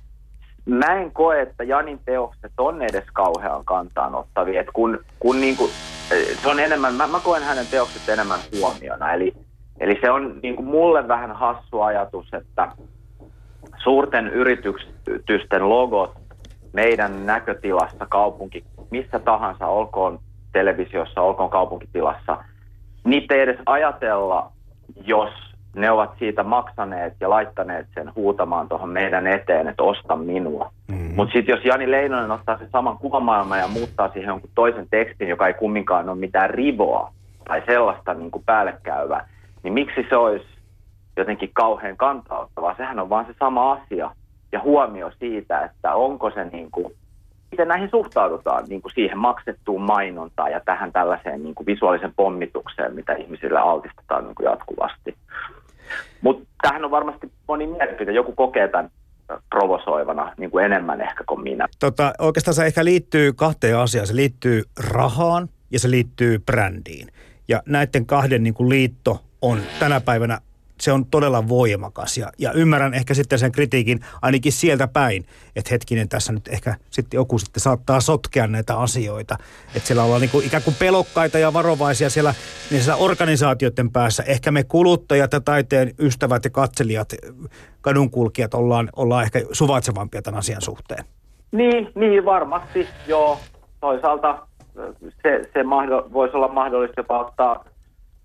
Mä 0.66 0.94
en 0.94 1.12
koe, 1.12 1.40
että 1.40 1.64
Janin 1.64 2.00
teokset 2.04 2.52
on 2.58 2.82
edes 2.82 3.04
kauhean 3.12 3.64
kantaan 3.64 4.14
ottavia. 4.14 4.60
Et 4.60 4.70
kun, 4.72 4.98
kun 5.18 5.40
niin 5.40 5.56
kuin, 5.56 5.70
se 6.42 6.48
on 6.48 6.60
enemmän, 6.60 6.94
mä, 6.94 7.06
mä 7.06 7.20
koen 7.24 7.42
hänen 7.42 7.66
teokset 7.70 8.08
enemmän 8.08 8.38
huomiona. 8.58 9.12
Eli, 9.12 9.32
eli 9.80 9.98
se 10.00 10.10
on 10.10 10.38
niin 10.42 10.56
kuin 10.56 10.66
mulle 10.66 11.08
vähän 11.08 11.32
hassu 11.32 11.80
ajatus, 11.80 12.34
että 12.34 12.68
suurten 13.82 14.26
yritysten 14.26 15.68
logot 15.68 16.25
meidän 16.76 17.26
näkötilasta 17.26 18.06
kaupunki, 18.06 18.64
missä 18.90 19.18
tahansa, 19.18 19.66
olkoon 19.66 20.18
televisiossa, 20.52 21.20
olkoon 21.20 21.50
kaupunkitilassa, 21.50 22.38
niitä 23.04 23.34
ei 23.34 23.40
edes 23.40 23.58
ajatella, 23.66 24.52
jos 25.04 25.30
ne 25.76 25.90
ovat 25.90 26.10
siitä 26.18 26.42
maksaneet 26.42 27.14
ja 27.20 27.30
laittaneet 27.30 27.86
sen 27.94 28.12
huutamaan 28.16 28.68
tuohon 28.68 28.88
meidän 28.88 29.26
eteen, 29.26 29.68
että 29.68 29.82
osta 29.82 30.16
minua. 30.16 30.70
Mm-hmm. 30.88 31.14
Mutta 31.16 31.32
sitten 31.32 31.52
jos 31.52 31.64
Jani 31.64 31.90
Leinonen 31.90 32.30
ottaa 32.30 32.58
sen 32.58 32.70
saman 32.72 32.98
kuvamaailman 32.98 33.58
ja 33.58 33.68
muuttaa 33.68 34.08
siihen 34.08 34.28
jonkun 34.28 34.50
toisen 34.54 34.86
tekstin, 34.90 35.28
joka 35.28 35.46
ei 35.46 35.54
kumminkaan 35.54 36.08
ole 36.08 36.18
mitään 36.18 36.50
rivoa 36.50 37.12
tai 37.48 37.62
sellaista 37.66 38.14
niin 38.14 38.30
kuin 38.30 38.44
päällekkäyvää, 38.46 39.28
niin 39.62 39.72
miksi 39.72 40.06
se 40.08 40.16
olisi 40.16 40.46
jotenkin 41.16 41.50
kauhean 41.52 41.96
kantauttavaa? 41.96 42.76
Sehän 42.76 42.98
on 42.98 43.10
vaan 43.10 43.26
se 43.26 43.34
sama 43.38 43.72
asia 43.72 44.10
ja 44.52 44.60
huomio 44.62 45.10
siitä, 45.18 45.60
että 45.60 45.94
onko 45.94 46.30
se 46.30 46.44
niin 46.44 46.70
kuin, 46.70 46.94
miten 47.50 47.68
näihin 47.68 47.90
suhtaudutaan 47.90 48.64
niin 48.68 48.82
kuin 48.82 48.92
siihen 48.94 49.18
maksettuun 49.18 49.82
mainontaan 49.82 50.50
ja 50.50 50.60
tähän 50.64 50.92
tällaiseen 50.92 51.42
niin 51.42 51.54
kuin 51.54 51.66
visuaalisen 51.66 52.12
pommitukseen, 52.16 52.94
mitä 52.94 53.12
ihmisille 53.12 53.58
altistetaan 53.58 54.24
niin 54.24 54.34
kuin 54.34 54.44
jatkuvasti. 54.44 55.16
Mutta 56.20 56.48
tähän 56.62 56.84
on 56.84 56.90
varmasti 56.90 57.32
moni 57.48 57.66
mielipide. 57.66 58.12
Joku 58.12 58.32
kokee 58.32 58.68
tämän 58.68 58.90
provosoivana 59.50 60.32
niin 60.38 60.50
kuin 60.50 60.64
enemmän 60.64 61.00
ehkä 61.00 61.24
kuin 61.28 61.42
minä. 61.42 61.66
Tota, 61.80 62.12
oikeastaan 62.18 62.54
se 62.54 62.66
ehkä 62.66 62.84
liittyy 62.84 63.32
kahteen 63.32 63.78
asiaan. 63.78 64.06
Se 64.06 64.16
liittyy 64.16 64.62
rahaan 64.90 65.48
ja 65.70 65.78
se 65.78 65.90
liittyy 65.90 66.38
brändiin. 66.38 67.08
Ja 67.48 67.62
näiden 67.66 68.06
kahden 68.06 68.42
niin 68.42 68.54
kuin 68.54 68.68
liitto 68.68 69.20
on 69.42 69.58
tänä 69.78 70.00
päivänä 70.00 70.38
se 70.80 70.92
on 70.92 71.06
todella 71.06 71.48
voimakas. 71.48 72.18
Ja, 72.18 72.32
ja 72.38 72.52
ymmärrän 72.52 72.94
ehkä 72.94 73.14
sitten 73.14 73.38
sen 73.38 73.52
kritiikin 73.52 74.00
ainakin 74.22 74.52
sieltä 74.52 74.88
päin, 74.88 75.26
että 75.56 75.68
hetkinen 75.70 76.08
tässä 76.08 76.32
nyt 76.32 76.48
ehkä 76.48 76.74
sitten 76.90 77.18
joku 77.18 77.38
sitten 77.38 77.60
saattaa 77.60 78.00
sotkea 78.00 78.46
näitä 78.46 78.78
asioita. 78.78 79.36
Että 79.74 79.86
siellä 79.86 80.02
ollaan 80.02 80.20
niin 80.20 80.30
kuin 80.30 80.46
ikään 80.46 80.62
kuin 80.62 80.76
pelokkaita 80.78 81.38
ja 81.38 81.52
varovaisia 81.52 82.10
siellä 82.10 82.34
niissä 82.70 82.96
organisaatioiden 82.96 83.90
päässä. 83.90 84.22
Ehkä 84.22 84.50
me 84.50 84.64
kuluttajat 84.64 85.32
ja 85.32 85.40
taiteen 85.40 85.94
ystävät 85.98 86.44
ja 86.44 86.50
katselijat, 86.50 87.08
kadunkulkijat 87.80 88.54
ollaan, 88.54 88.88
ollaan 88.96 89.22
ehkä 89.22 89.40
suvaitsevampia 89.52 90.22
tämän 90.22 90.38
asian 90.38 90.62
suhteen. 90.62 91.04
Niin, 91.52 91.92
niin 91.94 92.24
varmasti, 92.24 92.88
joo. 93.06 93.38
Toisaalta 93.80 94.46
se, 95.22 95.50
se 95.52 95.62
mahdo, 95.62 96.08
voisi 96.12 96.36
olla 96.36 96.48
mahdollista 96.48 97.00
jopa 97.00 97.18
ottaa, 97.18 97.64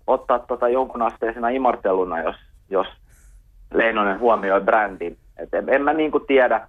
ottaa 0.06 0.38
tota 0.38 0.68
jonkun 0.68 1.02
asteisena 1.02 1.48
imarteluna, 1.48 2.20
jos, 2.20 2.36
jos 2.70 2.86
Leinonen 3.74 4.20
huomioi 4.20 4.60
brändin. 4.60 5.16
Et 5.38 5.54
en, 5.54 5.68
en 5.68 5.82
mä 5.82 5.92
niinku 5.92 6.20
tiedä. 6.20 6.66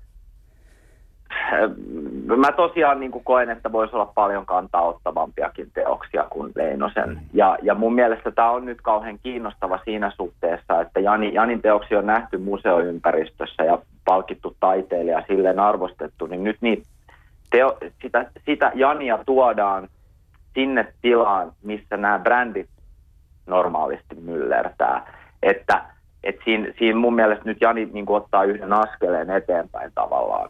Mä 2.26 2.52
tosiaan 2.52 3.00
niinku 3.00 3.20
koen, 3.20 3.50
että 3.50 3.72
voisi 3.72 3.96
olla 3.96 4.12
paljon 4.16 4.46
kantaa 4.46 4.82
ottavampiakin 4.82 5.72
teoksia 5.74 6.26
kuin 6.30 6.52
Leinosen. 6.56 7.10
Mm. 7.10 7.20
Ja, 7.34 7.58
ja 7.62 7.76
mun 7.76 7.96
mielestä 7.96 8.32
tämä 8.32 8.50
on 8.50 8.66
nyt 8.66 8.82
kauhean 8.82 9.20
kiinnostava 9.24 9.80
siinä 9.86 10.12
suhteessa, 10.16 10.82
että 10.82 11.00
Jani, 11.00 11.34
Janin 11.34 11.62
teoksia 11.62 12.00
on 12.00 12.06
nähty 12.06 12.38
museoympäristössä 12.38 13.64
ja 13.64 13.80
palkittu 14.06 14.56
taiteilija 14.60 15.24
silleen 15.28 15.60
arvostettu, 15.60 16.26
niin 16.26 16.44
nyt 16.44 16.58
niitä 16.62 16.84
teo, 17.52 17.78
sitä, 18.02 18.26
sitä 18.46 18.72
Jania 18.76 19.20
tuodaan 19.26 19.88
sinne 20.54 20.94
tilaan, 21.02 21.52
missä 21.64 21.98
nämä 21.98 22.20
brändit 22.20 22.70
normaalisti 23.46 24.16
myllertää. 24.16 25.14
Että 25.44 25.86
et 26.24 26.36
siinä, 26.46 26.74
siinä 26.80 27.00
mun 27.00 27.16
mielestä 27.16 27.46
nyt 27.46 27.58
Jani 27.62 27.86
niin 27.86 28.06
ottaa 28.10 28.44
yhden 28.44 28.74
askeleen 28.74 29.30
eteenpäin 29.30 29.92
tavallaan 29.96 30.50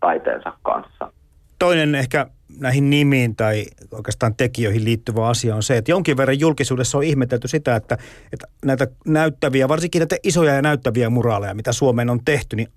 taiteensa 0.00 0.52
kanssa. 0.62 1.12
Toinen 1.58 1.94
ehkä 1.94 2.26
näihin 2.60 2.90
nimiin 2.90 3.36
tai 3.36 3.64
oikeastaan 3.92 4.34
tekijöihin 4.36 4.84
liittyvä 4.84 5.28
asia 5.28 5.54
on 5.56 5.62
se, 5.62 5.76
että 5.76 5.90
jonkin 5.90 6.16
verran 6.16 6.40
julkisuudessa 6.40 6.98
on 6.98 7.04
ihmetelty 7.04 7.48
sitä, 7.48 7.76
että, 7.76 7.98
että 8.32 8.46
näitä 8.64 8.86
näyttäviä, 9.06 9.68
varsinkin 9.68 10.00
näitä 10.00 10.16
isoja 10.22 10.54
ja 10.54 10.62
näyttäviä 10.62 11.10
muraaleja, 11.10 11.54
mitä 11.54 11.72
Suomeen 11.72 12.10
on 12.10 12.24
tehty, 12.24 12.56
niin 12.56 12.68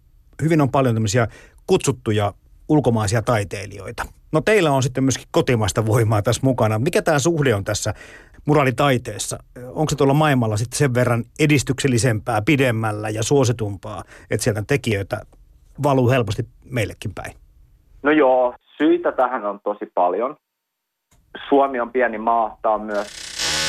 hyvin 0.41 0.61
on 0.61 0.71
paljon 0.71 0.95
tämmöisiä 0.95 1.27
kutsuttuja 1.67 2.33
ulkomaisia 2.69 3.21
taiteilijoita. 3.21 4.05
No 4.31 4.41
teillä 4.41 4.71
on 4.71 4.83
sitten 4.83 5.03
myöskin 5.03 5.27
kotimaista 5.31 5.85
voimaa 5.85 6.21
tässä 6.21 6.41
mukana. 6.43 6.79
Mikä 6.79 7.01
tämä 7.01 7.19
suhde 7.19 7.55
on 7.55 7.63
tässä 7.63 7.93
muraalitaiteessa? 8.45 9.37
Onko 9.67 9.89
se 9.89 9.95
tuolla 9.95 10.13
maailmalla 10.13 10.57
sitten 10.57 10.77
sen 10.77 10.93
verran 10.93 11.23
edistyksellisempää, 11.39 12.41
pidemmällä 12.45 13.09
ja 13.09 13.23
suositumpaa, 13.23 14.03
että 14.31 14.43
sieltä 14.43 14.63
tekijöitä 14.67 15.21
valuu 15.83 16.09
helposti 16.09 16.43
meillekin 16.71 17.11
päin? 17.15 17.33
No 18.03 18.11
joo, 18.11 18.53
syitä 18.77 19.11
tähän 19.11 19.45
on 19.45 19.59
tosi 19.63 19.91
paljon. 19.93 20.35
Suomi 21.49 21.79
on 21.79 21.91
pieni 21.91 22.17
maa, 22.17 22.57
tämä 22.61 22.75
on 22.75 22.81
myös 22.81 23.07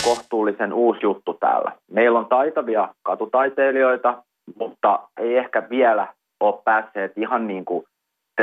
kohtuullisen 0.04 0.72
uusi 0.72 1.00
juttu 1.02 1.34
täällä. 1.34 1.72
Meillä 1.90 2.18
on 2.18 2.26
taitavia 2.26 2.94
katutaiteilijoita, 3.02 4.22
mutta 4.58 5.08
ei 5.16 5.36
ehkä 5.36 5.66
vielä 5.70 6.14
ole 6.40 6.62
päässeet 6.64 7.12
ihan 7.18 7.46
niin 7.46 7.64
kuin 7.64 7.84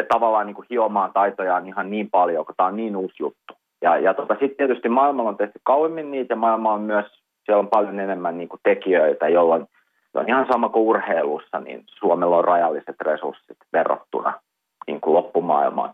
tavallaan 0.07 0.45
niin 0.45 0.55
kuin 0.55 0.67
hiomaan 0.69 1.13
taitojaan 1.13 1.67
ihan 1.67 1.91
niin 1.91 2.09
paljon, 2.09 2.45
kun 2.45 2.55
tämä 2.57 2.67
on 2.69 2.75
niin 2.75 2.95
uusi 2.95 3.15
juttu. 3.19 3.53
Ja, 3.83 3.97
ja 3.97 4.13
tota, 4.13 4.33
sitten 4.33 4.57
tietysti 4.57 4.89
maailmalla 4.89 5.29
on 5.29 5.37
tehty 5.37 5.59
kauemmin 5.63 6.11
niitä 6.11 6.31
ja 6.31 6.37
maailma 6.37 6.73
on 6.73 6.81
myös, 6.81 7.05
siellä 7.45 7.59
on 7.59 7.67
paljon 7.67 7.99
enemmän 7.99 8.37
niin 8.37 8.49
kuin 8.49 8.59
tekijöitä, 8.63 9.27
jolloin 9.27 9.67
on 10.13 10.29
ihan 10.29 10.47
sama 10.51 10.69
kuin 10.69 10.83
urheilussa, 10.83 11.59
niin 11.59 11.83
Suomella 11.85 12.37
on 12.37 12.45
rajalliset 12.45 12.95
resurssit 13.01 13.57
verrattuna 13.73 14.33
niin 14.87 15.01
kuin 15.01 15.13
loppumaailmaan. 15.13 15.93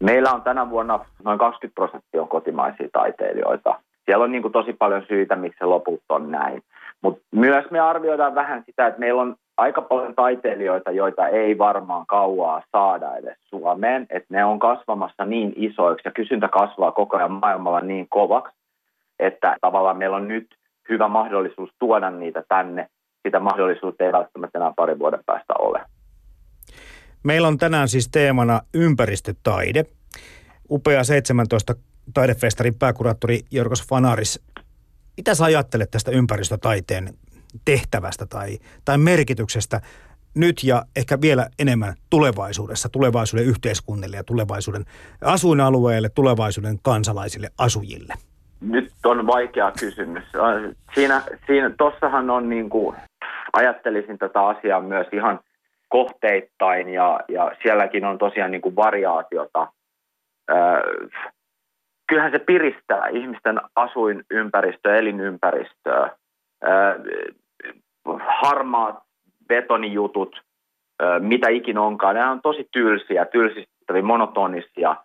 Meillä 0.00 0.32
on 0.32 0.42
tänä 0.42 0.70
vuonna 0.70 1.00
noin 1.24 1.38
20 1.38 1.74
prosenttia 1.74 2.22
on 2.22 2.28
kotimaisia 2.28 2.88
taiteilijoita. 2.92 3.80
Siellä 4.04 4.24
on 4.24 4.32
niin 4.32 4.42
kuin 4.42 4.52
tosi 4.52 4.72
paljon 4.72 5.02
syitä, 5.08 5.36
miksi 5.36 5.58
se 5.58 5.64
loput 5.64 6.00
on 6.08 6.30
näin. 6.30 6.62
Mutta 7.02 7.22
myös 7.32 7.70
me 7.70 7.80
arvioidaan 7.80 8.34
vähän 8.34 8.62
sitä, 8.66 8.86
että 8.86 9.00
meillä 9.00 9.22
on 9.22 9.36
aika 9.56 9.82
paljon 9.82 10.14
taiteilijoita, 10.14 10.90
joita 10.90 11.28
ei 11.28 11.58
varmaan 11.58 12.06
kauaa 12.06 12.62
saada 12.72 13.16
edes 13.16 13.38
Suomeen, 13.44 14.06
että 14.10 14.26
ne 14.30 14.44
on 14.44 14.58
kasvamassa 14.58 15.24
niin 15.24 15.52
isoiksi 15.56 16.02
ja 16.04 16.10
kysyntä 16.10 16.48
kasvaa 16.48 16.92
koko 16.92 17.16
ajan 17.16 17.32
maailmalla 17.32 17.80
niin 17.80 18.06
kovaksi, 18.08 18.56
että 19.18 19.56
tavallaan 19.60 19.96
meillä 19.96 20.16
on 20.16 20.28
nyt 20.28 20.46
hyvä 20.88 21.08
mahdollisuus 21.08 21.70
tuoda 21.78 22.10
niitä 22.10 22.42
tänne. 22.48 22.88
Sitä 23.26 23.40
mahdollisuutta 23.40 24.04
ei 24.04 24.12
välttämättä 24.12 24.58
enää 24.58 24.72
parin 24.76 24.98
vuoden 24.98 25.20
päästä 25.26 25.54
ole. 25.58 25.80
Meillä 27.22 27.48
on 27.48 27.58
tänään 27.58 27.88
siis 27.88 28.08
teemana 28.08 28.60
ympäristötaide. 28.74 29.84
Upea 30.70 31.04
17 31.04 31.74
taidefestarin 32.14 32.78
pääkuraattori 32.78 33.40
Jorgos 33.50 33.88
Fanaris. 33.88 34.44
Mitä 35.16 35.34
sä 35.34 35.44
ajattelet 35.44 35.90
tästä 35.90 36.10
ympäristötaiteen 36.10 37.08
tehtävästä 37.64 38.26
tai, 38.26 38.58
tai 38.84 38.98
merkityksestä 38.98 39.80
nyt 40.34 40.64
ja 40.64 40.82
ehkä 40.96 41.20
vielä 41.20 41.46
enemmän 41.58 41.94
tulevaisuudessa, 42.10 42.88
tulevaisuuden 42.88 43.46
yhteiskunnille 43.46 44.16
ja 44.16 44.24
tulevaisuuden 44.24 44.84
asuinalueille, 45.24 46.08
tulevaisuuden 46.08 46.78
kansalaisille 46.82 47.48
asujille? 47.58 48.14
Nyt 48.60 48.92
on 49.04 49.26
vaikea 49.26 49.72
kysymys. 49.80 50.24
Siinä, 50.94 51.22
siinä 51.46 51.70
tossahan 51.78 52.30
on 52.30 52.48
niin 52.48 52.70
kuin, 52.70 52.96
ajattelisin 53.52 54.18
tätä 54.18 54.46
asiaa 54.46 54.80
myös 54.80 55.06
ihan 55.12 55.40
kohteittain 55.88 56.88
ja, 56.88 57.20
ja 57.28 57.52
sielläkin 57.62 58.04
on 58.04 58.18
tosiaan 58.18 58.50
niin 58.50 58.62
kuin 58.62 58.76
variaatiota. 58.76 59.68
Öö, 60.50 61.08
kyllähän 62.08 62.32
se 62.32 62.38
piristää 62.38 63.08
ihmisten 63.08 63.60
asuinympäristöä, 63.76 64.96
elinympäristöä. 64.96 66.10
Öö, 66.64 66.98
harmaat 68.40 68.96
betonijutut, 69.48 70.42
mitä 71.18 71.48
ikin 71.48 71.78
onkaan, 71.78 72.14
nämä 72.14 72.30
on 72.30 72.40
tosi 72.42 72.68
tylsiä, 72.72 73.24
tylsistäviä, 73.24 74.02
monotonisia. 74.02 74.96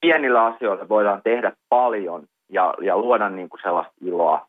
Pienillä 0.00 0.44
asioilla 0.44 0.88
voidaan 0.88 1.20
tehdä 1.24 1.52
paljon 1.68 2.26
ja, 2.52 2.74
ja 2.82 2.98
luoda 2.98 3.28
niin 3.28 3.48
kuin 3.48 3.60
sellaista 3.62 3.92
iloa. 4.00 4.46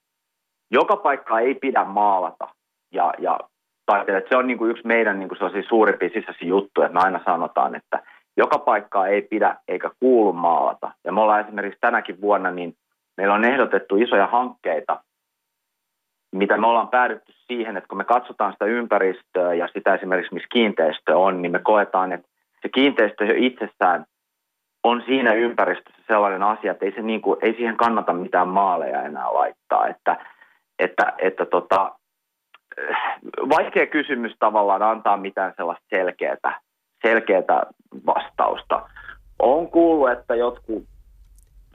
Joka 0.72 0.96
paikka 0.96 1.40
ei 1.40 1.56
pidä 1.56 1.84
maalata 1.84 2.48
ja, 2.92 3.14
ja 3.20 3.40
taiteella. 3.86 4.28
Se 4.30 4.38
on 4.38 4.48
niin 4.48 4.58
kuin 4.58 4.72
yksi 4.72 4.88
meidän 4.88 5.20
niin 5.20 5.30
kuin 5.30 5.64
suurimpia 5.70 6.10
sisäisiä 6.10 6.48
juttuja, 6.48 6.86
että 6.86 7.00
me 7.00 7.04
aina 7.04 7.20
sanotaan, 7.26 7.76
että 7.76 8.04
joka 8.38 8.58
paikkaa 8.58 9.08
ei 9.08 9.22
pidä 9.22 9.56
eikä 9.68 9.92
kuulu 10.00 10.34
maalata. 10.34 10.92
Ja 11.04 11.12
me 11.12 11.22
ollaan 11.22 11.42
esimerkiksi 11.42 11.80
tänäkin 11.82 12.22
vuonna, 12.22 12.52
niin 12.52 12.76
meillä 13.18 13.34
on 13.34 13.46
ehdotettu 13.46 13.96
isoja 13.96 14.28
hankkeita, 14.28 15.04
mitä 16.32 16.58
me 16.58 16.68
ollaan 16.68 16.88
päädytty 16.88 17.34
siihen, 17.48 17.78
että 17.78 17.88
kun 17.88 17.98
me 17.98 18.04
katsotaan 18.04 18.52
sitä 18.52 18.66
ympäristöä 18.66 19.54
ja 19.54 19.68
sitä 19.74 19.94
esimerkiksi, 19.94 20.34
missä 20.34 20.48
kiinteistö 20.52 21.18
on, 21.18 21.42
niin 21.42 21.52
me 21.52 21.60
koetaan, 21.60 22.12
että 22.12 22.28
se 22.62 22.70
kiinteistö 22.70 23.26
jo 23.26 23.34
itsessään 23.38 24.06
on 24.84 25.04
siinä 25.06 25.34
ympäristössä 25.34 26.02
sellainen 26.08 26.44
asia, 26.44 26.72
että 26.72 26.86
ei, 26.86 26.92
se 26.92 27.02
niin 27.02 27.22
kuin, 27.22 27.40
ei 27.42 27.54
siihen 27.54 27.78
kannata 27.78 28.14
mitään 28.14 28.48
maaleja 28.48 29.04
enää 29.04 29.34
laittaa. 29.34 29.88
Että, 29.88 30.26
että, 30.80 31.14
että 31.18 31.46
tota, 31.46 31.96
vaikea 33.50 33.88
kysymys 33.88 34.36
tavallaan 34.40 34.82
antaa 34.82 35.18
mitään 35.18 35.54
sellaista 35.58 35.86
selkeää, 35.90 36.60
selkeää 37.02 37.66
vastausta. 38.06 38.90
On 39.40 39.68
kuullut, 39.68 40.12
että 40.12 40.36
jotkut 40.36 40.84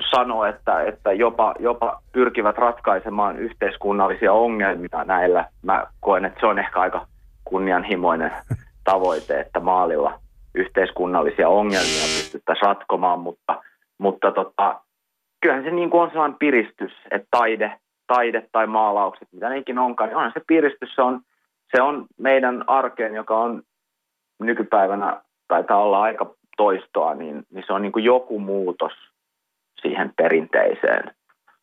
sanoo, 0.01 0.45
että, 0.45 0.83
että 0.83 1.13
jopa, 1.13 1.55
jopa 1.59 2.03
pyrkivät 2.13 2.59
ratkaisemaan 2.59 3.39
yhteiskunnallisia 3.39 4.33
ongelmia 4.33 5.05
näillä. 5.05 5.49
Mä 5.63 5.87
koen, 6.01 6.25
että 6.25 6.41
se 6.41 6.47
on 6.47 6.59
ehkä 6.59 6.81
aika 6.81 7.07
kunnianhimoinen 7.45 8.33
tavoite, 8.85 9.41
että 9.41 9.61
maalilla 9.61 10.19
yhteiskunnallisia 10.55 11.49
ongelmia 11.49 12.03
pystyttäisiin 12.17 12.69
ratkomaan, 12.69 13.21
mutta, 13.21 13.63
mutta 13.99 14.33
tota, 14.33 14.81
kyllähän 15.41 15.65
se 15.65 15.71
niin 15.71 15.91
kuin 15.91 16.03
on 16.03 16.11
sellainen 16.11 16.39
piristys, 16.39 16.93
että 17.11 17.29
taide, 17.31 17.73
taide 18.07 18.49
tai 18.53 18.67
maalaukset, 18.67 19.29
mitä 19.33 19.49
nekin 19.49 19.79
onkaan, 19.79 20.09
niin 20.09 20.17
onhan 20.17 20.33
se 20.35 20.41
piristys, 20.47 20.95
se 20.95 21.03
on, 21.03 21.21
se 21.77 21.83
on 21.83 22.07
meidän 22.19 22.65
arkeen, 22.67 23.15
joka 23.15 23.39
on 23.39 23.63
nykypäivänä 24.41 25.21
taitaa 25.49 25.83
olla 25.83 26.03
aika 26.03 26.35
toistoa, 26.57 27.15
niin, 27.15 27.43
niin 27.51 27.65
se 27.67 27.73
on 27.73 27.83
niin 27.83 27.93
kuin 27.93 28.05
joku 28.05 28.39
muutos– 28.39 28.93
siihen 29.87 30.13
perinteiseen. 30.17 31.17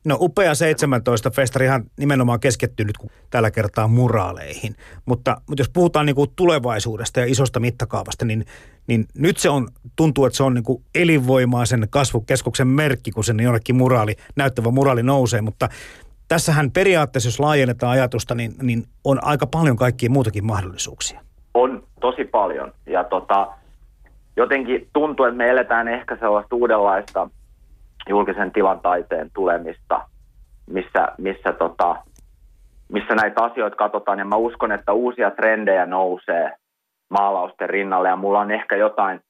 No 0.05 0.17
upea 0.19 0.55
17 0.55 1.31
festarihan 1.31 1.83
nimenomaan 1.99 2.39
keskittynyt 2.39 2.95
tällä 3.29 3.51
kertaa 3.51 3.87
muraaleihin. 3.87 4.75
Mutta, 5.05 5.37
mutta 5.49 5.61
jos 5.61 5.69
puhutaan 5.69 6.05
niin 6.05 6.15
kuin 6.15 6.29
tulevaisuudesta 6.35 7.19
ja 7.19 7.25
isosta 7.25 7.59
mittakaavasta, 7.59 8.25
niin, 8.25 8.45
niin 8.87 9.05
nyt 9.17 9.37
se 9.37 9.49
on, 9.49 9.67
tuntuu, 9.95 10.25
että 10.25 10.37
se 10.37 10.43
on 10.43 10.53
niin 10.53 10.63
kuin 10.63 10.83
elinvoimaisen 10.95 11.87
kasvukeskuksen 11.89 12.67
merkki, 12.67 13.11
kun 13.11 13.23
sen 13.23 13.39
jonnekin 13.39 13.75
muraali, 13.75 14.15
näyttävä 14.35 14.71
muraali 14.71 15.03
nousee. 15.03 15.41
Mutta 15.41 15.69
tässähän 16.27 16.71
periaatteessa, 16.71 17.27
jos 17.27 17.39
laajennetaan 17.39 17.91
ajatusta, 17.91 18.35
niin, 18.35 18.51
niin 18.61 18.83
on 19.03 19.19
aika 19.21 19.47
paljon 19.47 19.77
kaikkia 19.77 20.09
muutakin 20.09 20.45
mahdollisuuksia. 20.45 21.21
On 21.53 21.83
tosi 22.01 22.23
paljon. 22.23 22.71
Ja 22.85 23.03
tota, 23.03 23.47
jotenkin 24.35 24.87
tuntuu, 24.93 25.25
että 25.25 25.37
me 25.37 25.49
eletään 25.49 25.87
ehkä 25.87 26.17
sellaista 26.19 26.55
uudenlaista 26.55 27.29
julkisen 28.09 28.51
tilan 28.51 28.79
taiteen 28.79 29.29
tulemista, 29.33 30.01
missä, 30.69 31.07
missä, 31.17 31.53
tota, 31.53 31.95
missä 32.91 33.15
näitä 33.15 33.43
asioita 33.43 33.75
katsotaan. 33.75 34.19
Ja 34.19 34.25
mä 34.25 34.35
uskon, 34.35 34.71
että 34.71 34.93
uusia 34.93 35.31
trendejä 35.31 35.85
nousee 35.85 36.51
maalausten 37.09 37.69
rinnalle 37.69 38.09
ja 38.09 38.15
mulla 38.15 38.39
on 38.39 38.51
ehkä 38.51 38.75
jotain, 38.75 39.21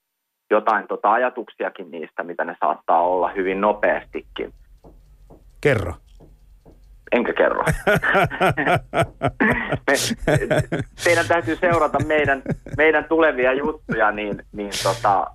jotain 0.52 0.88
tota 0.88 1.12
ajatuksiakin 1.12 1.92
niistä, 1.92 2.24
mitä 2.24 2.46
ne 2.46 2.56
saattaa 2.60 3.02
olla 3.02 3.32
hyvin 3.36 3.62
nopeastikin. 3.62 4.54
Kerro. 5.62 5.94
Enkä 7.12 7.34
kerro. 7.34 7.64
Me, 9.88 9.94
teidän 11.04 11.26
täytyy 11.28 11.56
seurata 11.56 11.98
meidän, 12.08 12.42
meidän 12.78 13.06
tulevia 13.06 13.54
juttuja, 13.54 14.12
niin, 14.12 14.44
niin 14.52 14.72
tota, 14.84 15.28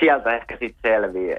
sieltä 0.00 0.36
ehkä 0.36 0.56
sitten 0.60 0.92
selvii. 0.92 1.36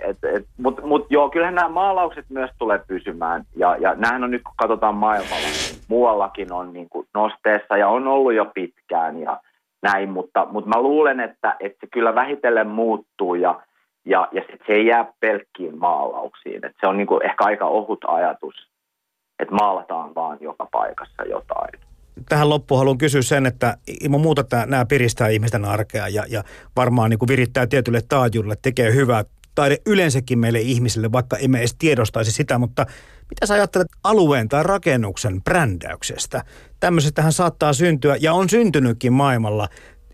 Mutta 0.58 0.82
mut 0.82 1.06
joo, 1.10 1.30
kyllähän 1.30 1.56
nämä 1.56 1.70
maalaukset 1.70 2.26
myös 2.30 2.50
tulee 2.58 2.80
pysymään. 2.88 3.44
Ja, 3.56 3.76
ja 3.76 3.96
nämähän 3.96 4.24
on 4.24 4.32
nyt, 4.32 4.44
kun 4.44 4.54
katsotaan 4.58 4.96
maailmalla, 4.96 5.48
muuallakin 5.88 6.54
on 6.54 6.74
niin 6.74 6.90
kuin 6.90 7.08
nosteessa 7.14 7.78
ja 7.78 7.88
on 7.88 8.08
ollut 8.08 8.34
jo 8.34 8.46
pitkään 8.46 9.20
ja 9.20 9.40
näin. 9.82 10.10
Mutta, 10.10 10.48
mutta 10.52 10.70
mä 10.70 10.82
luulen, 10.82 11.20
että, 11.20 11.56
että 11.60 11.78
se 11.82 11.88
kyllä 11.92 12.16
vähitellen 12.16 12.68
muuttuu 12.68 13.36
ja, 13.36 13.62
ja, 14.06 14.28
ja 14.32 14.42
sit 14.52 14.62
se 14.68 14.74
ei 14.74 14.86
jää 14.86 15.14
pelkkiin 15.20 15.78
maalauksiin. 15.78 16.66
Et 16.66 16.76
se 16.80 16.88
on 16.88 16.98
niin 16.98 17.08
kuin 17.08 17.26
ehkä 17.26 17.44
aika 17.46 17.66
ohut 17.66 18.06
ajatus, 18.08 18.68
että 19.40 19.56
maalataan 19.56 20.16
vaan 20.16 20.38
joka 20.42 20.68
paikassa 20.72 21.24
jotain 21.24 21.93
tähän 22.30 22.50
loppuun 22.50 22.80
haluan 22.80 22.98
kysyä 22.98 23.22
sen, 23.22 23.46
että 23.46 23.78
ilman 24.02 24.22
muuta 24.22 24.44
tämä, 24.44 24.66
nämä 24.66 24.86
piristää 24.86 25.28
ihmisten 25.28 25.66
arkea 25.66 26.08
ja, 26.08 26.26
ja 26.30 26.44
varmaan 26.76 27.10
niin 27.10 27.20
kuin 27.20 27.30
virittää 27.30 27.68
tietylle 27.68 28.02
taajuudelle, 28.10 28.56
tekee 28.62 28.94
hyvää 28.94 29.24
taide 29.56 29.78
yleensäkin 29.86 30.40
meille 30.40 30.60
ihmisille, 30.60 31.12
vaikka 31.12 31.38
emme 31.38 31.60
edes 31.60 31.76
tiedostaisi 31.76 32.32
sitä, 32.32 32.58
mutta 32.58 32.86
mitä 33.30 33.46
sä 33.46 33.54
ajattelet 33.54 33.88
alueen 34.04 34.50
tai 34.50 34.64
rakennuksen 34.64 35.44
brändäyksestä? 35.44 36.44
Tämmöisestähän 36.80 37.32
saattaa 37.32 37.74
syntyä 37.74 38.16
ja 38.20 38.34
on 38.34 38.50
syntynytkin 38.50 39.14
maailmalla 39.14 39.68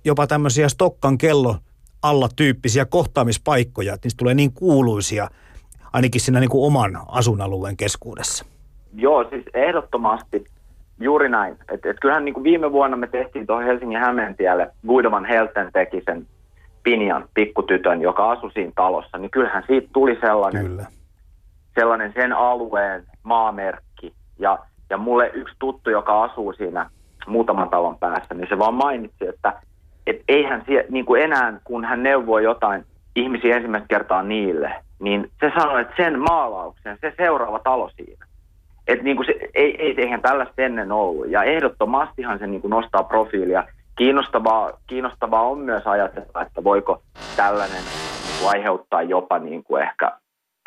jopa 0.05 0.27
tämmöisiä 0.27 0.69
Stokkan 0.69 1.17
kello 1.17 1.55
alla 2.01 2.29
tyyppisiä 2.35 2.85
kohtaamispaikkoja, 2.85 3.93
että 3.93 4.05
niistä 4.05 4.17
tulee 4.17 4.33
niin 4.33 4.53
kuuluisia 4.53 5.29
ainakin 5.93 6.21
siinä 6.21 6.39
niin 6.39 6.49
kuin 6.49 6.65
oman 6.65 6.99
asuinalueen 7.07 7.77
keskuudessa. 7.77 8.45
Joo, 8.93 9.29
siis 9.29 9.45
ehdottomasti 9.53 10.45
Juuri 10.99 11.29
näin. 11.29 11.57
Et, 11.71 11.85
et 11.85 11.97
kyllähän 12.01 12.25
niin 12.25 12.33
kuin 12.33 12.43
viime 12.43 12.71
vuonna 12.71 12.97
me 12.97 13.07
tehtiin 13.07 13.47
tuohon 13.47 13.65
Helsingin 13.65 13.99
Hämeentielle, 13.99 14.71
Guidovan 14.87 15.25
Helten 15.25 15.69
teki 15.73 16.01
sen 16.05 16.27
Pinjan 16.83 17.25
pikkutytön, 17.33 18.01
joka 18.01 18.31
asui 18.31 18.51
siinä 18.51 18.71
talossa, 18.75 19.17
niin 19.17 19.31
kyllähän 19.31 19.63
siitä 19.67 19.89
tuli 19.93 20.17
sellainen, 20.21 20.65
Kyllä. 20.65 20.85
sellainen 21.79 22.13
sen 22.13 22.33
alueen 22.33 23.03
maamerkki. 23.23 24.13
Ja, 24.39 24.59
ja 24.89 24.97
mulle 24.97 25.31
yksi 25.33 25.55
tuttu, 25.59 25.89
joka 25.89 26.23
asuu 26.23 26.53
siinä 26.53 26.89
muutaman 27.27 27.69
talon 27.69 27.97
päässä, 27.97 28.33
niin 28.33 28.47
se 28.49 28.59
vaan 28.59 28.73
mainitsi, 28.73 29.27
että 29.27 29.53
et 30.07 30.21
eihän 30.27 30.63
sie, 30.67 30.85
niin 30.89 31.05
kuin 31.05 31.21
enää, 31.21 31.59
kun 31.63 31.85
hän 31.85 32.03
neuvoi 32.03 32.43
jotain 32.43 32.85
ihmisiä 33.15 33.55
ensimmäistä 33.55 33.87
kertaa 33.87 34.23
niille, 34.23 34.75
niin 34.99 35.31
se 35.39 35.51
sanoi, 35.59 35.81
että 35.81 35.93
sen 35.97 36.19
maalauksen, 36.19 36.97
se 37.01 37.13
seuraava 37.17 37.59
talo 37.59 37.89
siinä, 37.89 38.25
että 38.89 39.03
niin 39.03 39.15
kuin 39.15 39.25
se, 39.25 39.33
ei, 39.53 39.81
ei, 39.81 39.93
eihän 39.97 40.21
tällaista 40.21 40.61
ennen 40.61 40.91
ollut. 40.91 41.29
Ja 41.29 41.43
ehdottomastihan 41.43 42.39
se 42.39 42.47
niin 42.47 42.61
kuin 42.61 42.71
nostaa 42.71 43.03
profiilia. 43.03 43.63
Kiinnostavaa, 43.97 44.71
kiinnostavaa 44.87 45.41
on 45.41 45.59
myös 45.59 45.87
ajatella, 45.87 46.41
että 46.41 46.63
voiko 46.63 47.01
tällainen 47.35 47.83
niin 47.83 48.49
aiheuttaa 48.49 49.01
jopa 49.01 49.39
niin 49.39 49.63
kuin 49.63 49.83
ehkä 49.83 50.11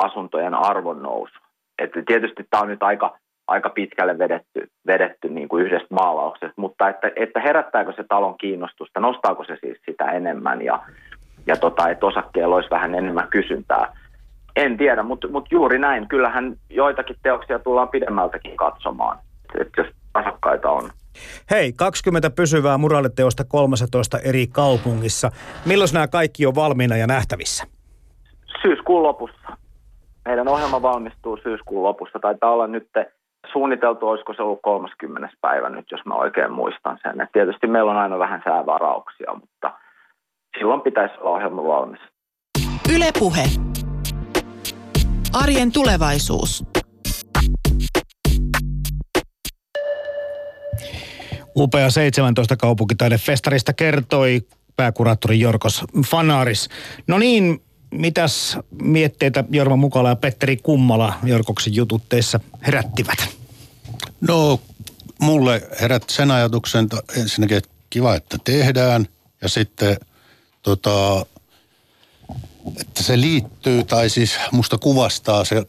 asuntojen 0.03 0.55
arvon 0.55 1.03
nousu. 1.03 1.35
Että 1.79 2.03
tietysti 2.07 2.47
tämä 2.51 2.63
on 2.63 2.69
nyt 2.69 2.83
aika, 2.83 3.19
aika 3.49 3.71
pitkälle 3.71 4.19
vedetty, 4.19 4.69
vedetty 4.87 5.29
niin 5.29 5.49
kuin 5.49 5.65
yhdestä 5.65 5.95
maalauksesta, 5.95 6.55
mutta 6.57 6.89
että, 6.89 7.11
että 7.17 7.41
herättääkö 7.41 7.93
se 7.97 8.05
talon 8.09 8.39
kiinnostusta, 8.39 9.01
nostaako 9.01 9.45
se 9.45 9.57
siis 9.61 9.79
sitä 9.91 10.05
enemmän 10.05 10.63
ja, 10.63 10.83
ja 11.47 11.57
tota, 11.57 11.89
että 11.89 12.07
osakkeella 12.07 12.55
olisi 12.57 12.71
vähän 12.71 12.95
enemmän 12.95 13.29
kysyntää. 13.29 13.97
En 14.57 14.77
tiedä, 14.77 15.03
mutta, 15.03 15.29
mutta 15.29 15.49
juuri 15.51 15.79
näin. 15.79 16.09
Kyllähän 16.09 16.57
joitakin 16.71 17.17
teoksia 17.23 17.59
tullaan 17.59 17.89
pidemmältäkin 17.89 18.57
katsomaan, 18.57 19.19
että 19.61 19.83
jos 19.83 19.95
asakkaita 20.15 20.71
on. 20.71 20.91
Hei, 21.51 21.73
20 21.73 22.31
pysyvää 22.31 22.79
muraaliteosta 22.79 23.45
13 23.49 24.19
eri 24.19 24.47
kaupungissa. 24.47 25.31
Milloin 25.67 25.91
nämä 25.93 26.09
kaikki 26.09 26.47
on 26.47 26.55
valmiina 26.55 26.97
ja 26.97 27.07
nähtävissä? 27.07 27.65
Syyskuun 28.63 29.03
lopussa. 29.03 29.57
Meidän 30.25 30.49
ohjelma 30.49 30.83
valmistuu 30.83 31.39
syyskuun 31.43 31.83
lopussa. 31.83 32.19
Taitaa 32.19 32.51
olla 32.51 32.67
nyt 32.67 32.89
suunniteltu, 33.53 34.09
olisiko 34.09 34.35
se 34.35 34.43
ollut 34.43 34.63
30. 34.63 35.29
päivä 35.41 35.69
nyt, 35.69 35.91
jos 35.91 36.01
mä 36.05 36.15
oikein 36.15 36.53
muistan 36.53 36.99
sen. 37.03 37.21
Et 37.21 37.33
tietysti 37.33 37.67
meillä 37.67 37.91
on 37.91 37.99
aina 37.99 38.19
vähän 38.19 38.43
säävarauksia, 38.45 39.35
mutta 39.35 39.73
silloin 40.59 40.81
pitäisi 40.81 41.15
olla 41.21 41.31
ohjelma 41.31 41.65
valmis. 41.65 42.01
Ylepuhe. 42.95 43.45
Arjen 45.33 45.73
tulevaisuus. 45.73 46.65
Upea 51.57 51.91
17 51.91 52.57
kaupunkitaidefestarista 52.57 53.73
kertoi 53.73 54.47
pääkuraattori 54.77 55.41
Jorkos 55.41 55.85
Fanaris. 56.07 56.69
No 57.07 57.19
niin, 57.19 57.63
mitäs 57.91 58.59
mietteitä 58.83 59.45
Jorma 59.51 59.77
Mukala 59.77 60.09
ja 60.09 60.17
Petteri 60.17 60.57
Kummala 60.57 61.15
Jorkoksen 61.25 61.75
jututteissa 61.75 62.41
herättivät? 62.67 63.19
No, 64.21 64.61
mulle 65.21 65.69
herät 65.81 66.05
sen 66.11 66.31
ajatuksen, 66.31 66.85
että 66.85 67.03
ensinnäkin 67.17 67.57
että 67.57 67.71
kiva, 67.91 68.15
että 68.15 68.39
tehdään. 68.45 69.09
Ja 69.43 69.49
sitten 69.49 69.97
tota, 70.63 71.27
että 72.81 73.03
se 73.03 73.21
liittyy, 73.21 73.85
tai 73.85 74.11
siis 74.11 74.37
musta 74.53 74.79
kuvastaa 74.79 75.45
se, 75.45 75.67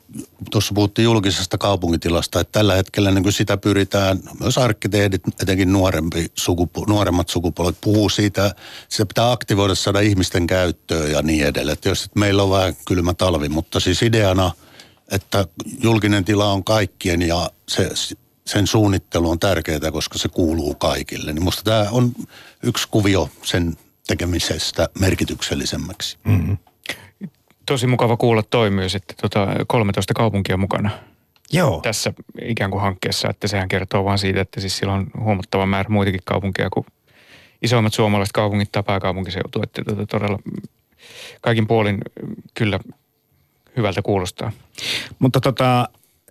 tuossa 0.51 0.73
puhuttiin 0.73 1.03
julkisesta 1.03 1.57
kaupunkitilasta, 1.57 2.39
että 2.39 2.51
tällä 2.51 2.75
hetkellä 2.75 3.11
niin 3.11 3.23
kuin 3.23 3.33
sitä 3.33 3.57
pyritään, 3.57 4.19
myös 4.39 4.57
arkkitehdit, 4.57 5.21
etenkin 5.41 5.73
nuorempi 5.73 6.25
sukupu, 6.35 6.85
nuoremmat 6.85 7.29
sukupolvet 7.29 7.77
puhuu 7.81 8.09
siitä, 8.09 8.55
sitä 8.89 9.05
pitää 9.05 9.31
aktivoida 9.31 9.75
saada 9.75 9.99
ihmisten 9.99 10.47
käyttöön 10.47 11.11
ja 11.11 11.21
niin 11.21 11.45
edelleen. 11.45 11.73
Että 11.73 11.89
jos 11.89 12.03
että 12.03 12.19
meillä 12.19 12.43
on 12.43 12.49
vähän 12.49 12.75
kylmä 12.85 13.13
talvi, 13.13 13.49
mutta 13.49 13.79
siis 13.79 14.01
ideana, 14.03 14.51
että 15.11 15.47
julkinen 15.83 16.25
tila 16.25 16.51
on 16.51 16.63
kaikkien 16.63 17.21
ja 17.21 17.49
se, 17.69 17.89
sen 18.47 18.67
suunnittelu 18.67 19.29
on 19.29 19.39
tärkeää, 19.39 19.91
koska 19.91 20.17
se 20.17 20.29
kuuluu 20.29 20.75
kaikille. 20.75 21.33
Niin 21.33 21.43
musta 21.43 21.63
tämä 21.63 21.87
on 21.91 22.11
yksi 22.63 22.87
kuvio 22.91 23.29
sen 23.43 23.77
tekemisestä 24.07 24.89
merkityksellisemmäksi. 24.99 26.17
Mm-hmm 26.23 26.57
tosi 27.65 27.87
mukava 27.87 28.17
kuulla 28.17 28.43
toi 28.43 28.69
myös, 28.69 28.95
että 28.95 29.13
tota 29.21 29.47
13 29.67 30.13
kaupunkia 30.13 30.57
mukana. 30.57 30.89
Joo. 31.51 31.79
Tässä 31.83 32.13
ikään 32.41 32.71
kuin 32.71 32.81
hankkeessa, 32.81 33.29
että 33.29 33.47
sehän 33.47 33.67
kertoo 33.67 34.05
vaan 34.05 34.19
siitä, 34.19 34.41
että 34.41 34.61
siis 34.61 34.77
sillä 34.77 34.93
on 34.93 35.07
huomattava 35.19 35.65
määrä 35.65 35.89
muitakin 35.89 36.21
kaupunkeja 36.25 36.69
kuin 36.69 36.85
isoimmat 37.61 37.93
suomalaiset 37.93 38.33
kaupungit 38.33 38.71
tai 38.71 38.83
pääkaupunkiseutu, 38.83 39.61
että 39.63 39.83
tota 39.83 40.05
todella 40.05 40.39
kaikin 41.41 41.67
puolin 41.67 41.97
kyllä 42.53 42.79
hyvältä 43.77 44.01
kuulostaa. 44.01 44.51
Mutta 45.19 45.41
tota, 45.41 45.89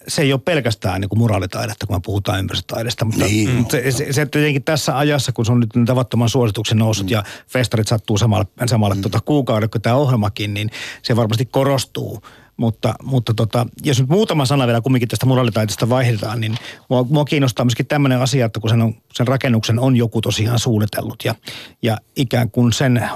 se 0.09 0.23
ei 0.23 0.33
ole 0.33 0.41
pelkästään 0.45 1.01
niin 1.01 1.09
kuin 1.09 1.19
moraalitaidetta, 1.19 1.87
kun 1.87 1.97
me 1.97 2.01
puhutaan 2.05 2.39
ympäristötaidesta, 2.39 3.05
mutta 3.05 3.25
niin. 3.25 3.67
se, 3.71 3.91
se, 3.91 4.13
se 4.13 4.21
jotenkin 4.21 4.65
tässä 4.65 4.99
ajassa, 4.99 5.33
kun 5.33 5.47
se 5.47 5.53
on 5.53 5.61
nyt 5.61 5.71
tavattoman 5.87 6.29
suosituksen 6.29 6.79
noussut 6.79 7.07
mm. 7.07 7.13
ja 7.13 7.23
festarit 7.49 7.89
sattuu 7.89 8.19
samalle, 8.19 8.47
samalle 8.67 8.95
mm. 8.95 9.01
tuota 9.01 9.21
kuukauden 9.21 9.71
kuin 9.71 9.83
tämä 9.83 9.97
ohjelmakin, 9.97 10.55
niin 10.55 10.71
se 11.03 11.17
varmasti 11.17 11.45
korostuu. 11.47 12.23
Mutta, 12.57 12.95
mutta 13.03 13.35
tota, 13.35 13.67
jos 13.83 14.01
nyt 14.01 14.09
muutama 14.09 14.47
sana 14.47 14.67
vielä 14.67 14.81
kumminkin 14.81 15.09
tästä 15.09 15.27
moraalitaiteesta 15.27 15.89
vaihdetaan, 15.89 16.41
niin 16.41 16.55
mua, 16.89 17.05
mua 17.05 17.25
kiinnostaa 17.25 17.65
myöskin 17.65 17.87
tämmöinen 17.87 18.21
asia, 18.21 18.47
että 18.47 18.61
kun 18.61 18.71
sen, 18.71 18.83
on, 18.83 18.95
sen 19.15 19.29
rakennuksen 19.29 19.79
on 19.79 19.97
joku 19.97 20.21
tosiaan 20.21 20.59
suunnitellut 20.59 21.25
ja, 21.25 21.35
ja 21.83 21.99
ikään 22.17 22.51
kuin 22.51 22.73
sen 22.73 23.11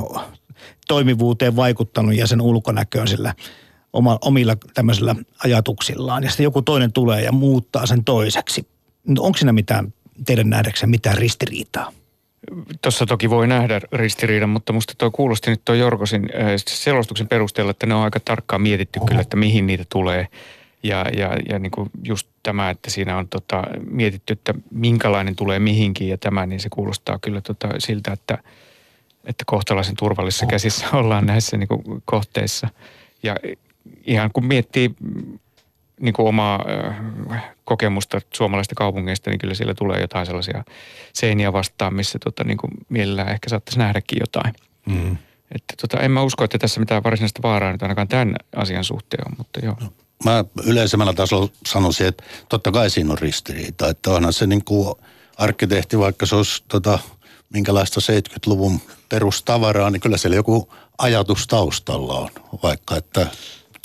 toimivuuteen 0.89 1.57
vaikuttanut 1.57 2.15
ja 2.15 2.27
sen 2.27 2.41
ulkonäköön 2.41 3.09
sillä– 3.09 3.35
oma, 3.97 4.19
omilla 4.21 4.57
tämmöisillä 4.75 5.15
ajatuksillaan. 5.45 6.23
Ja 6.23 6.31
sitten 6.31 6.45
joku 6.45 6.63
toinen 6.63 6.93
tulee 6.93 7.23
ja 7.23 7.33
muuttaa 7.33 7.87
sen 7.87 8.05
toiseksi. 8.05 8.67
Onko 9.19 9.39
siinä 9.39 9.53
mitään 9.53 9.93
teidän 10.27 10.51
nähdäkseen 10.51 10.91
mitään 10.91 11.19
ristiriitaa? 11.19 11.93
Tuossa 12.83 13.07
toki 13.07 13.31
voi 13.31 13.47
nähdä 13.47 13.81
ristiriidan, 13.93 14.49
mutta 14.49 14.73
musta 14.73 14.95
tuo 14.99 15.11
kuulosti 15.11 15.51
nyt 15.51 15.61
tuo 15.65 15.75
Jorkosin 15.75 16.29
äh, 16.35 16.47
selostuksen 16.69 17.29
perusteella, 17.29 17.71
että 17.71 17.87
ne 17.87 17.95
on 17.95 18.03
aika 18.03 18.21
tarkkaan 18.21 18.63
mietitty 18.63 19.01
kyllä, 19.09 19.21
että 19.21 19.37
mihin 19.37 19.67
niitä 19.67 19.85
tulee. 19.93 20.29
Ja, 20.83 21.07
ja, 21.17 21.37
ja 21.49 21.59
niin 21.59 21.71
kuin 21.71 21.91
just 22.05 22.29
tämä, 22.43 22.71
että 22.71 22.91
siinä 22.91 23.17
on 23.19 23.29
tota, 23.29 23.63
mietitty, 23.91 24.33
että 24.33 24.55
minkälainen 24.71 25.37
tulee 25.37 25.59
mihinkin 25.59 26.09
ja 26.09 26.19
tämä, 26.19 26.47
niin 26.47 26.61
se 26.61 26.69
kuulostaa 26.69 27.19
kyllä 27.19 27.41
tota 27.41 27.69
siltä, 27.79 28.13
että, 28.13 28.39
että 29.25 29.45
kohtalaisen 29.47 29.97
turvallisissa 29.99 30.47
käsissä 30.47 30.87
ollaan 30.99 31.27
näissä 31.27 31.57
niin 31.57 31.69
kuin 31.69 32.03
kohteissa. 32.05 32.69
Ja 33.23 33.37
ihan 34.05 34.31
kun 34.33 34.47
miettii 34.47 34.91
niin 36.01 36.15
kuin 36.15 36.29
omaa 36.29 36.65
kokemusta 37.65 38.21
suomalaisista 38.35 38.75
kaupungeista, 38.75 39.31
niin 39.31 39.39
kyllä 39.39 39.55
siellä 39.55 39.75
tulee 39.75 40.01
jotain 40.01 40.27
sellaisia 40.27 40.65
seiniä 41.13 41.53
vastaan, 41.53 41.95
missä 41.95 42.19
tota, 42.25 42.45
niin 42.45 42.59
kuin 42.59 42.71
mielellään 42.89 43.33
ehkä 43.33 43.49
saattaisi 43.49 43.79
nähdäkin 43.79 44.19
jotain. 44.21 44.55
Mm. 44.87 45.17
Että 45.55 45.75
tota, 45.81 46.01
en 46.01 46.11
mä 46.11 46.23
usko, 46.23 46.45
että 46.45 46.59
tässä 46.59 46.81
mitään 46.81 47.05
varsinaista 47.05 47.43
vaaraa 47.43 47.73
nyt 47.73 47.83
ainakaan 47.83 48.09
tämän 48.09 48.37
asian 48.57 48.85
suhteen 48.85 49.29
on, 49.29 49.35
mutta 49.39 49.61
joo. 49.63 49.77
No, 49.81 49.93
mä 50.25 50.45
yleisemmällä 50.65 51.13
tasolla 51.13 51.49
sanoisin, 51.67 52.07
että 52.07 52.25
totta 52.49 52.71
kai 52.71 52.91
siinä 52.91 53.13
on 53.13 53.19
ristiriita, 53.19 53.89
että 53.89 54.11
onhan 54.11 54.33
se 54.33 54.47
niin 54.47 54.65
kuin 54.65 54.95
arkkitehti, 55.39 55.99
vaikka 55.99 56.27
se 56.27 56.37
olisi 56.37 56.65
tota, 56.69 56.99
minkälaista 57.51 58.01
70-luvun 58.01 58.81
perustavaraa, 59.09 59.91
niin 59.91 60.01
kyllä 60.01 60.17
siellä 60.17 60.37
joku 60.37 60.73
ajatus 60.99 61.47
taustalla 61.47 62.15
on, 62.15 62.31
vaikka 62.63 62.97
että 62.97 63.27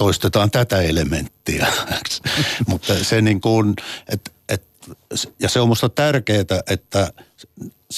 toistetaan 0.02 0.52
tätä 0.52 0.82
elementtiä. 0.82 1.68
Mutta 2.68 3.04
se 3.04 3.22
niin 3.22 3.42
kuin, 3.42 3.76
et, 4.10 4.34
et, 4.50 4.64
ja 5.40 5.50
se 5.50 5.60
on 5.60 5.68
minusta 5.68 5.90
tärkeää, 5.90 6.62
että 6.68 7.14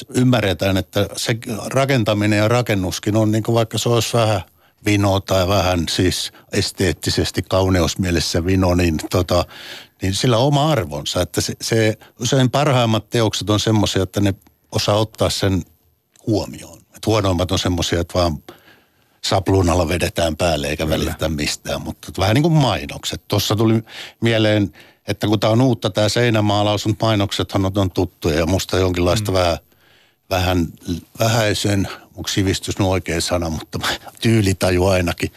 ymmärretään, 0.10 0.78
että 0.78 1.08
se 1.16 1.38
rakentaminen 1.66 2.38
ja 2.38 2.48
rakennuskin 2.48 3.16
on 3.16 3.32
niin 3.32 3.44
kuin 3.44 3.56
vaikka 3.56 3.78
se 3.78 3.90
olisi 3.90 4.18
vähän 4.18 4.42
vino 4.86 5.20
tai 5.20 5.48
vähän 5.48 5.86
siis 5.90 6.32
esteettisesti 6.52 7.42
kauneusmielessä 7.42 8.46
vino, 8.46 8.76
niin, 8.76 9.00
tota, 9.10 9.46
niin 10.02 10.14
sillä 10.14 10.38
on 10.38 10.48
oma 10.48 10.72
arvonsa. 10.72 11.22
Että 11.22 11.42
se, 11.42 11.54
se 11.62 11.98
usein 12.20 12.50
parhaimmat 12.50 13.10
teokset 13.10 13.50
on 13.50 13.60
semmoisia, 13.60 14.04
että 14.04 14.22
ne 14.22 14.34
osaa 14.72 14.96
ottaa 14.96 15.30
sen 15.30 15.64
huomioon. 16.28 16.82
Et 16.96 17.06
huonoimmat 17.06 17.52
on 17.52 17.60
semmoisia, 17.60 18.02
että 18.02 18.20
vaan– 18.20 18.38
sapluunalla 19.26 19.88
vedetään 19.88 20.38
päälle 20.38 20.68
eikä 20.68 20.84
Kyllä. 20.84 20.98
välitetä 20.98 21.30
mistään, 21.30 21.82
mutta 21.82 22.12
vähän 22.18 22.34
niin 22.34 22.44
kuin 22.44 22.54
mainokset. 22.54 23.22
Tuossa 23.28 23.56
tuli 23.56 23.84
mieleen, 24.22 24.74
että 25.08 25.28
kun 25.28 25.40
tämä 25.40 25.54
on 25.54 25.62
uutta 25.62 25.90
tämä 25.90 26.10
seinämaalaus, 26.10 26.86
mutta 26.86 27.06
mainoksethan 27.06 27.72
on 27.76 27.92
tuttuja 27.92 28.40
ja 28.40 28.46
musta 28.46 28.78
jonkinlaista 28.78 29.32
mm. 29.32 29.38
vähän, 29.38 29.58
vähän 30.30 30.68
vähäisen, 31.20 31.88
onko 32.16 32.28
sivistys 32.28 32.80
no 32.80 32.90
oikea 32.90 33.22
sana, 33.22 33.50
mutta 33.50 33.80
tyylitaju 34.22 34.86
ainakin. 34.86 35.32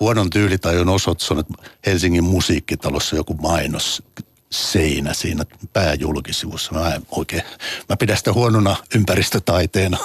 Huonon 0.00 0.30
tyylitajun 0.30 0.88
osoitus 0.88 1.30
on, 1.30 1.38
että 1.38 1.54
Helsingin 1.86 2.24
musiikkitalossa 2.24 3.16
joku 3.16 3.34
mainos 3.34 4.02
seinä 4.50 5.14
siinä 5.14 5.44
pääjulkisivussa. 5.72 6.72
Mä, 6.72 7.00
oikein, 7.10 7.42
mä 7.88 7.96
pidän 7.96 8.16
sitä 8.16 8.32
huonona 8.32 8.76
ympäristötaiteena. 8.94 9.98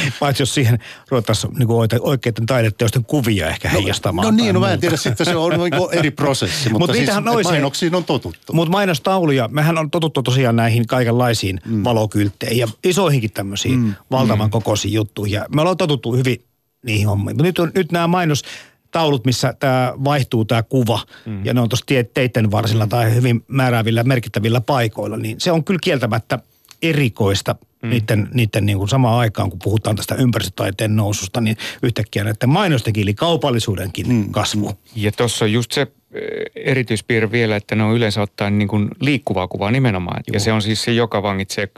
Paitsi 0.20 0.42
jos 0.42 0.54
siihen 0.54 0.78
ruvettaisiin 1.08 1.52
niin 1.54 1.68
oikeiden 2.00 2.46
taideteosten 2.46 3.04
kuvia 3.04 3.48
ehkä 3.48 3.68
no, 3.68 3.72
heijastamaan. 3.72 4.24
No, 4.24 4.30
no 4.30 4.36
niin, 4.36 4.54
no 4.54 4.60
mä 4.60 4.72
en 4.72 4.80
tiedä, 4.80 4.96
sitten 4.96 5.26
se 5.26 5.36
on 5.36 5.52
niin 5.60 5.72
eri 5.92 6.10
prosessi, 6.10 6.68
mutta 6.68 6.86
Mut 6.86 6.96
siis 6.96 7.10
mainoksiin 7.44 7.94
on 7.94 8.04
totuttu. 8.04 8.52
Mutta 8.52 8.72
mainostauluja, 8.72 9.48
mehän 9.48 9.78
on 9.78 9.90
totuttu 9.90 10.22
tosiaan 10.22 10.56
näihin 10.56 10.86
kaikenlaisiin 10.86 11.60
mm. 11.66 11.84
valokyltteihin 11.84 12.58
ja 12.58 12.68
isoihinkin 12.84 13.32
tämmöisiin 13.32 13.78
mm. 13.78 13.94
valtavan 14.10 14.46
mm. 14.46 14.50
kokoisiin 14.50 14.94
juttuihin. 14.94 15.34
Ja 15.34 15.46
me 15.54 15.60
ollaan 15.60 15.76
totuttu 15.76 16.12
hyvin 16.12 16.44
niihin 16.82 17.08
hommiin. 17.08 17.36
Mutta 17.36 17.42
nyt, 17.42 17.58
on, 17.58 17.70
nyt 17.74 17.92
nämä 17.92 18.06
mainos 18.06 18.42
taulut, 18.90 19.24
missä 19.24 19.54
tämä 19.58 19.92
vaihtuu 20.04 20.44
tämä 20.44 20.62
kuva, 20.62 21.00
mm. 21.26 21.44
ja 21.44 21.54
ne 21.54 21.60
on 21.60 21.68
tuossa 21.68 21.86
teiden 22.14 22.50
varsilla 22.50 22.86
tai 22.86 23.14
hyvin 23.14 23.44
määräävillä, 23.48 24.02
merkittävillä 24.02 24.60
paikoilla, 24.60 25.16
niin 25.16 25.40
se 25.40 25.52
on 25.52 25.64
kyllä 25.64 25.80
kieltämättä 25.82 26.38
erikoista 26.82 27.56
mm. 27.82 27.90
niiden, 27.90 28.28
niiden 28.34 28.66
niin 28.66 28.78
kuin 28.78 28.88
samaan 28.88 29.18
aikaan, 29.18 29.50
kun 29.50 29.58
puhutaan 29.62 29.96
tästä 29.96 30.14
ympäristötaiteen 30.14 30.96
noususta, 30.96 31.40
niin 31.40 31.56
yhtäkkiä 31.82 32.24
näiden 32.24 32.48
mainostenkin, 32.48 33.02
eli 33.02 33.14
kaupallisuudenkin 33.14 34.08
mm. 34.08 34.30
kasvu. 34.30 34.72
Ja 34.96 35.12
tuossa 35.12 35.44
on 35.44 35.52
just 35.52 35.72
se 35.72 35.80
eh, 35.80 36.20
erityispiirre 36.54 37.32
vielä, 37.32 37.56
että 37.56 37.74
ne 37.74 37.82
on 37.82 37.94
yleensä 37.94 38.22
ottaen 38.22 38.58
niin 38.58 38.68
kuin 38.68 38.88
liikkuvaa 39.00 39.48
kuvaa 39.48 39.70
nimenomaan. 39.70 40.22
Joo. 40.26 40.34
Ja 40.34 40.40
se 40.40 40.52
on 40.52 40.62
siis 40.62 40.82
se, 40.82 40.92
joka 40.92 41.22
vangitsee 41.22 41.68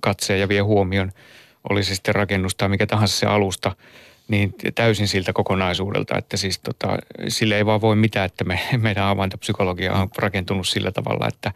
katseen 0.00 0.40
ja 0.40 0.48
vie 0.48 0.60
huomion, 0.60 1.12
oli 1.70 1.84
se 1.84 1.94
sitten 1.94 2.14
rakennus 2.14 2.54
tai 2.54 2.68
mikä 2.68 2.86
tahansa 2.86 3.16
se 3.16 3.26
alusta, 3.26 3.76
niin 4.32 4.54
täysin 4.74 5.08
siltä 5.08 5.32
kokonaisuudelta, 5.32 6.18
että 6.18 6.36
siis 6.36 6.58
tota, 6.58 6.96
sille 7.28 7.56
ei 7.56 7.66
vaan 7.66 7.80
voi 7.80 7.96
mitään, 7.96 8.26
että 8.26 8.44
me, 8.44 8.60
meidän 8.78 9.04
avaintopsykologia 9.04 9.92
on 9.92 10.08
rakentunut 10.18 10.68
sillä 10.68 10.92
tavalla, 10.92 11.28
että 11.28 11.52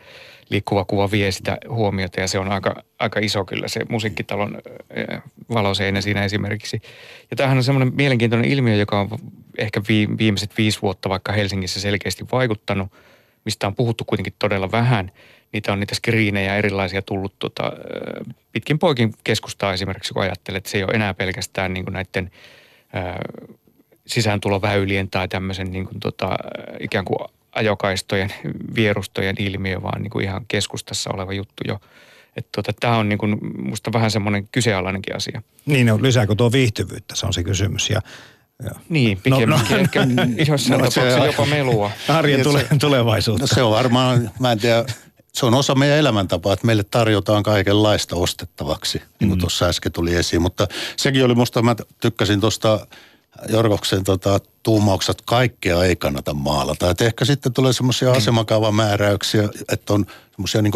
liikkuva 0.51 0.85
kuva 0.85 1.11
vie 1.11 1.33
sitä 1.33 1.59
huomiota 1.69 2.21
ja 2.21 2.29
se 2.29 2.39
on 2.39 2.53
aika, 2.53 2.83
aika 2.99 3.21
iso 3.21 3.45
kyllä 3.45 3.69
se 3.69 3.81
musiikkitalon 3.89 4.59
valoseinä 5.55 6.01
siinä 6.01 6.25
esimerkiksi. 6.25 6.83
Ja 7.31 7.37
tämähän 7.37 7.59
on 7.59 7.65
semmoinen 7.65 7.95
mielenkiintoinen 7.97 8.51
ilmiö, 8.51 8.75
joka 8.75 9.01
on 9.01 9.09
ehkä 9.59 9.83
viimeiset 10.19 10.59
viisi 10.59 10.83
vuotta 10.83 11.09
vaikka 11.09 11.33
Helsingissä 11.33 11.81
selkeästi 11.81 12.25
vaikuttanut, 12.33 12.93
mistä 13.45 13.67
on 13.67 13.75
puhuttu 13.75 14.05
kuitenkin 14.05 14.35
todella 14.39 14.73
vähän. 14.73 15.13
Niitä 15.53 15.73
on 15.73 15.81
niitä 15.81 15.95
skriinejä 15.95 16.57
erilaisia 16.57 17.03
tullut 17.03 17.35
tota, 17.39 17.73
pitkin 18.53 18.79
poikin 18.79 19.15
keskustaa 19.25 19.73
esimerkiksi, 19.73 20.15
kun 20.15 20.23
ajattelee, 20.23 20.59
että 20.59 20.71
se 20.71 20.79
ei 20.79 20.85
ole 20.85 20.93
enää 20.93 21.15
pelkästään 21.15 21.75
niin 21.75 21.85
kuin 21.85 21.93
näiden 21.93 22.31
sisääntuloväylien 24.07 25.11
tai 25.11 25.29
tämmöisen 25.29 25.71
niin 25.71 25.87
kuin 25.87 26.01
tota, 26.01 26.37
ikään 26.81 27.05
kuin 27.05 27.19
ajokaistojen, 27.53 28.33
vierustojen 28.75 29.37
ilmiö, 29.39 29.83
vaan 29.83 30.03
niin 30.03 30.11
kuin 30.11 30.25
ihan 30.25 30.45
keskustassa 30.49 31.11
oleva 31.15 31.33
juttu 31.33 31.63
jo. 31.69 31.81
Että 32.37 32.49
tota, 32.53 32.73
tämä 32.81 32.97
on 32.97 33.09
niin 33.09 33.19
kuin 33.19 33.39
musta 33.59 33.93
vähän 33.93 34.11
semmoinen 34.11 34.49
kysealainenkin 34.53 35.17
asia. 35.17 35.43
Niin, 35.67 35.87
no, 35.87 35.99
lisääkö 36.03 36.35
tuo 36.35 36.53
viihtyvyyttä, 36.53 37.17
se 37.17 37.27
on 37.27 37.33
se 37.33 37.45
kysymys. 37.45 37.91
Ja, 37.91 38.01
ja. 38.65 38.71
Niin, 38.89 39.21
pikemminkin 39.23 39.49
no, 39.49 39.77
no. 39.77 39.81
ehkä 39.81 40.07
jossain 40.49 40.81
no, 40.81 40.87
tapauksessa 40.87 41.27
jopa 41.27 41.47
melua. 41.47 41.91
Arjen 42.09 42.43
tule, 42.43 42.67
tulevaisuutta. 42.81 43.43
No 43.43 43.47
se 43.47 43.63
on 43.63 43.71
varmaan, 43.71 44.31
mä 44.41 44.53
en 44.53 44.59
tiedä, 44.59 44.85
se 45.37 45.47
on 45.47 45.55
osa 45.55 45.75
meidän 45.75 45.99
elämäntapaa, 45.99 46.53
että 46.53 46.67
meille 46.67 46.85
tarjotaan 46.85 47.43
kaikenlaista 47.43 48.17
ostettavaksi, 48.17 48.99
niin 49.21 49.29
kuin 49.29 49.39
mm. 49.39 49.41
tuossa 49.41 49.67
äsken 49.67 49.93
tuli 49.93 50.15
esiin. 50.15 50.43
Mutta 50.43 50.69
sekin 50.97 51.25
oli 51.25 51.35
musta, 51.35 51.63
mä 51.63 51.77
tykkäsin 52.01 52.41
tuosta 52.41 52.87
Jorgoksen 53.49 54.05
tota, 54.05 54.41
tuumaukset, 54.63 55.23
kaikkea 55.25 55.85
ei 55.85 55.97
kannata 55.97 56.35
maalata. 56.35 56.91
Et 56.91 57.01
ehkä 57.01 57.25
sitten 57.25 57.53
tulee 57.53 57.73
semmoisia 57.73 58.11
mm. 58.11 58.17
asemakaavamääräyksiä, 58.17 59.49
että 59.73 59.93
on 59.93 60.07
semmoisia 60.31 60.63
niin 60.63 60.73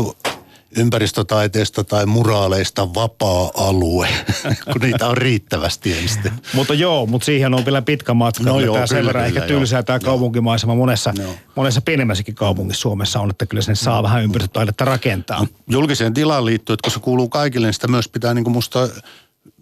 ympäristötaiteista 0.76 1.84
tai 1.84 2.06
muraaleista 2.06 2.94
vapaa-alue, 2.94 4.08
kun 4.72 4.80
niitä 4.80 5.08
on 5.08 5.16
riittävästi. 5.16 5.90
Niin 5.90 6.32
mutta 6.54 6.74
joo, 6.74 7.06
mutta 7.06 7.26
siihen 7.26 7.54
on 7.54 7.64
vielä 7.64 7.82
pitkä 7.82 8.14
matka. 8.14 8.44
No 8.44 8.60
joo, 8.60 8.74
tämä 8.74 8.86
sen 8.86 9.06
verran 9.06 9.26
ehkä 9.26 9.40
tylsää 9.40 9.82
tämä 9.82 9.98
kaupunkimaisema 9.98 10.74
monessa, 10.74 11.14
monessa 11.56 11.80
pienemmässäkin 11.80 12.34
kaupungissa 12.34 12.80
Suomessa 12.80 13.20
on, 13.20 13.30
että 13.30 13.46
kyllä 13.46 13.62
sen 13.62 13.76
saa 13.76 14.02
vähän 14.02 14.22
ympäristötaidetta 14.22 14.84
rakentaa. 14.84 15.46
Julkiseen 15.70 16.14
tilaan 16.14 16.44
liittyen, 16.44 16.74
että 16.74 16.86
kun 16.86 16.92
se 16.92 17.00
kuuluu 17.00 17.28
kaikille, 17.28 17.66
niin 17.66 17.74
sitä 17.74 17.88
myös 17.88 18.08
pitää 18.08 18.34
niin 18.34 18.44
kuin 18.44 18.54
musta 18.54 18.88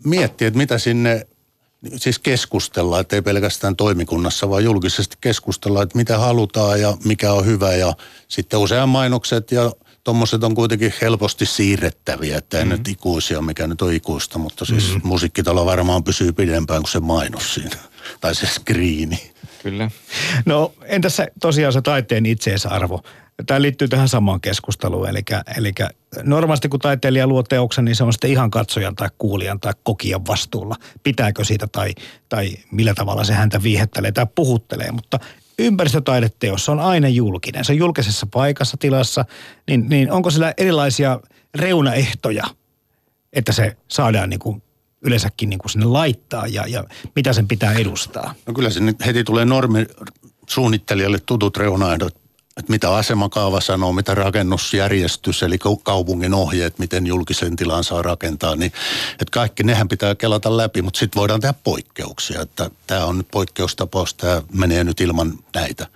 miettiä, 0.05 0.49
että 0.49 0.59
mitä 0.59 0.79
sinne 0.79 1.27
siis 1.97 2.19
keskustella, 2.19 3.01
että 3.01 3.17
ei 3.17 3.23
pelkästään 3.23 3.77
toimikunnassa, 3.77 4.51
vaan 4.51 4.65
julkisesti 4.65 5.17
keskustella, 5.21 5.83
että 5.83 5.99
mitä 5.99 6.19
halutaan 6.19 6.81
ja 6.81 6.97
mikä 7.05 7.33
on 7.33 7.47
hyvä. 7.47 7.75
Ja 7.75 7.93
sitten 8.29 8.59
usean 8.59 8.89
mainokset 8.89 9.53
ja 9.53 9.73
tuommoiset 10.05 10.45
on 10.45 10.55
kuitenkin 10.55 10.95
helposti 11.01 11.47
siirrettäviä, 11.47 12.39
että 12.39 12.59
ei 12.59 12.65
mm-hmm. 12.65 12.79
nyt 12.79 12.89
ikuisia, 12.89 13.43
mikä 13.43 13.67
nyt 13.67 13.83
on 13.83 13.93
ikuista, 13.93 14.39
mutta 14.39 14.65
siis 14.65 14.89
mm-hmm. 14.89 15.09
musiikkitalo 15.09 15.67
varmaan 15.67 16.05
pysyy 16.05 16.33
pidempään 16.33 16.83
kuin 16.83 16.91
se 16.91 17.01
mainos 17.01 17.55
siinä, 17.55 17.77
tai 18.21 18.35
se 18.35 18.47
skriini. 18.47 19.33
Kyllä. 19.63 19.91
No 20.47 20.73
entäs 20.85 21.17
se, 21.17 21.29
tosiaan 21.41 21.73
se 21.73 21.83
taiteen 21.83 22.27
itseisarvo? 22.27 23.03
Tämä 23.47 23.63
liittyy 23.63 23.89
tähän 23.89 24.09
samaan 24.09 24.41
keskusteluun, 24.41 25.09
eli, 25.09 25.21
eli 25.57 25.73
normaalisti 26.23 26.69
kun 26.69 26.81
taiteilija 26.81 27.27
luo 27.27 27.43
teoksen, 27.43 27.85
niin 27.85 27.97
se 27.97 28.05
on 28.05 28.13
sitten 28.13 28.31
ihan 28.31 28.51
katsojan 28.51 28.97
tai 28.97 29.09
kuulijan 29.19 29.61
tai 29.61 29.73
kokijan 29.83 30.27
vastuulla. 30.27 30.77
Pitääkö 31.03 31.45
siitä 31.45 31.67
tai, 31.67 31.95
tai 32.29 32.51
millä 32.71 32.95
tavalla 32.95 33.25
se 33.25 33.33
häntä 33.33 33.63
viihettelee 33.63 34.13
tai 34.13 34.27
puhuttelee, 34.35 34.93
mutta 34.93 35.19
ympäristötaideteos 35.59 36.69
on 36.69 36.81
aina 36.81 37.09
julkinen. 37.09 37.65
Se 37.65 37.73
on 37.73 37.79
julkisessa 37.79 38.27
paikassa, 38.31 38.77
tilassa, 38.77 39.25
niin, 39.69 39.87
niin 39.89 40.13
onko 40.13 40.31
sillä 40.31 40.55
erilaisia 40.57 41.21
reunaehtoja, 41.55 42.45
että 43.33 43.53
se 43.53 43.77
saadaan 43.89 44.31
niin 44.31 44.41
kuin 44.41 44.63
yleensäkin 45.03 45.51
niin 45.51 45.59
kuin 45.59 45.71
sinne 45.71 45.87
laittaa 45.87 46.47
ja, 46.47 46.65
ja 46.67 46.85
mitä 47.17 47.33
sen 47.33 47.49
pitää 47.49 47.73
edustaa? 47.73 48.35
No 48.47 48.55
kyllä 48.55 48.71
se 48.71 48.81
heti 49.07 49.25
tulee 49.25 49.45
normi 49.45 49.87
suunnittelijalle 50.49 51.19
tutut 51.27 51.57
reunaehdot 51.57 52.28
että 52.59 52.73
mitä 52.73 52.95
asemakaava 52.95 53.61
sanoo, 53.61 53.93
mitä 53.93 54.15
rakennusjärjestys, 54.15 55.43
eli 55.43 55.59
kaupungin 55.83 56.35
ohjeet, 56.35 56.79
miten 56.79 57.07
julkisen 57.07 57.57
tilan 57.57 57.85
saa 57.85 58.03
rakentaa, 58.03 58.57
niin 58.57 58.73
että 59.13 59.31
kaikki 59.31 59.63
nehän 59.63 59.89
pitää 59.89 60.15
kelata 60.15 60.57
läpi, 60.57 60.83
mutta 60.83 60.99
sitten 60.99 61.21
voidaan 61.21 61.41
tehdä 61.41 61.55
poikkeuksia, 61.65 62.43
että 62.43 62.71
tämä 62.87 63.05
on 63.05 63.19
nyt 63.19 63.29
poikkeustapaus, 63.31 64.15
tämä 64.15 64.43
menee 64.53 64.85
nyt 64.85 65.01
ilman 65.01 65.33
näitä. 65.55 65.87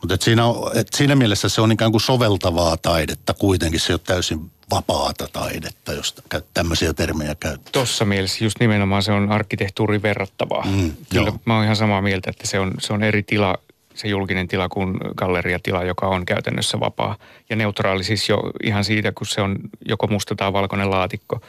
Mutta 0.00 0.24
siinä, 0.24 0.42
et 0.74 0.88
siinä 0.96 1.16
mielessä 1.16 1.48
se 1.48 1.60
on 1.60 1.72
ikään 1.72 1.90
kuin 1.90 2.00
soveltavaa 2.00 2.76
taidetta 2.76 3.34
kuitenkin, 3.34 3.80
se 3.80 3.92
ei 3.92 3.94
ole 3.94 4.00
täysin 4.04 4.50
vapaata 4.70 5.28
taidetta, 5.32 5.92
jos 5.92 6.14
tämmöisiä 6.54 6.94
termejä 6.94 7.34
käyttää. 7.34 7.72
Tuossa 7.72 8.04
mielessä 8.04 8.44
just 8.44 8.60
nimenomaan 8.60 9.02
se 9.02 9.12
on 9.12 9.32
arkkitehtuuri 9.32 10.02
verrattavaa. 10.02 10.64
Mm, 10.64 10.92
Kyllä 11.10 11.28
joo. 11.28 11.40
mä 11.44 11.54
oon 11.54 11.64
ihan 11.64 11.76
samaa 11.76 12.02
mieltä, 12.02 12.30
että 12.30 12.46
se 12.46 12.58
on, 12.58 12.74
se 12.78 12.92
on 12.92 13.02
eri 13.02 13.22
tila, 13.22 13.58
se 13.98 14.08
julkinen 14.08 14.48
tila 14.48 14.68
kuin 14.68 14.96
galleriatila, 15.16 15.84
joka 15.84 16.06
on 16.06 16.26
käytännössä 16.26 16.80
vapaa. 16.80 17.16
Ja 17.50 17.56
neutraali 17.56 18.04
siis 18.04 18.28
jo 18.28 18.42
ihan 18.62 18.84
siitä, 18.84 19.12
kun 19.12 19.26
se 19.26 19.40
on 19.40 19.56
joko 19.88 20.06
musta 20.06 20.34
tai 20.34 20.52
valkoinen 20.52 20.90
laatikko. 20.90 21.40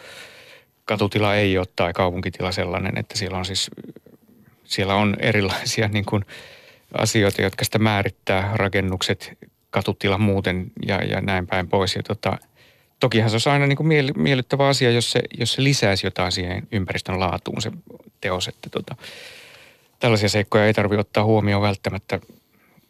Katutila 0.86 1.36
ei 1.36 1.58
ole 1.58 1.68
tai 1.76 1.94
kaupunkitila 1.94 2.52
sellainen, 2.52 2.98
että 2.98 3.18
siellä 3.18 3.38
on 3.38 3.46
siis 3.46 3.72
siellä 4.70 4.96
on 4.96 5.16
erilaisia 5.20 5.88
niin 5.88 6.06
kuin 6.06 6.26
asioita, 6.98 7.42
jotka 7.42 7.66
sitä 7.66 7.80
määrittää, 7.80 8.52
rakennukset, 8.56 9.38
katutila 9.70 10.18
muuten 10.18 10.72
ja, 10.86 11.04
ja 11.04 11.22
näin 11.22 11.48
päin 11.48 11.68
pois. 11.68 11.96
Ja 11.96 12.04
tota, 12.04 12.38
tokihan 13.00 13.30
se 13.30 13.34
olisi 13.34 13.50
aina 13.50 13.68
niin 13.68 13.78
kuin 13.78 14.14
miellyttävä 14.16 14.68
asia, 14.68 14.92
jos 14.92 15.12
se, 15.12 15.22
jos 15.38 15.54
se 15.54 15.64
lisäisi 15.64 16.08
jotain 16.08 16.32
siihen 16.32 16.68
ympäristön 16.72 17.20
laatuun 17.20 17.62
se 17.62 17.72
teos. 18.22 18.48
Että 18.48 18.70
tota, 18.70 18.96
tällaisia 20.00 20.30
seikkoja 20.30 20.66
ei 20.66 20.74
tarvitse 20.74 21.00
ottaa 21.00 21.24
huomioon 21.24 21.62
välttämättä 21.62 22.20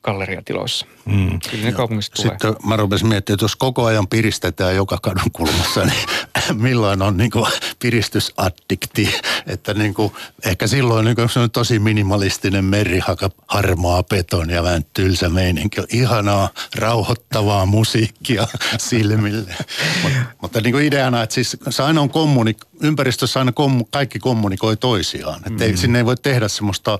galleriatiloissa. 0.04 0.86
Mm. 1.06 1.39
Kyllä 1.52 1.64
ne 1.64 1.72
kaupungissa 1.72 2.12
tulee. 2.14 2.32
Sitten 2.32 2.56
mä 2.66 2.76
rupesin 2.76 3.08
miettimään, 3.08 3.36
että 3.36 3.43
jos 3.43 3.56
koko 3.56 3.86
ajan 3.86 4.08
piristetään 4.08 4.76
joka 4.76 4.97
kadun 5.02 5.32
kulmassa, 5.34 5.86
niin 5.86 6.08
milloin 6.64 7.02
on 7.02 7.18
niin 7.18 7.32
piristysaddikti. 7.80 9.16
Että 9.47 9.74
niin 9.74 9.93
kuin, 9.93 10.14
ehkä 10.45 10.68
silloin 10.68 11.06
niin 11.06 11.16
kuin, 11.16 11.30
se 11.30 11.39
on 11.39 11.52
tosi 11.52 11.80
minimalistinen 11.80 12.66
merihaka, 12.66 13.30
harmaa 13.47 14.04
beton 14.04 14.50
ja 14.50 14.64
vähän 14.64 14.86
tylsä 14.93 15.30
meininki. 15.30 15.82
Ihanaa, 15.93 16.50
rauhoittavaa 16.76 17.66
musiikkia 17.66 18.47
silmille. 18.78 19.56
Mut, 20.04 20.12
mutta 20.41 20.62
niin 20.62 20.74
kuin 20.74 20.86
ideana, 20.86 21.24
että 21.24 21.34
siis 21.34 21.58
se 21.70 21.84
aina 21.84 22.02
on 22.02 22.10
kommunik- 22.10 22.68
ympäristössä 22.82 23.39
aina 23.39 23.52
kom- 23.52 23.86
kaikki 23.91 24.20
kommunikoi 24.20 24.78
toisiaan. 24.78 25.41
Että 25.47 25.66
mm. 25.68 25.78
sinne 25.78 26.00
ei 26.00 26.06
voi 26.06 26.18
tehdä 26.18 26.47
semmoista, 26.47 27.00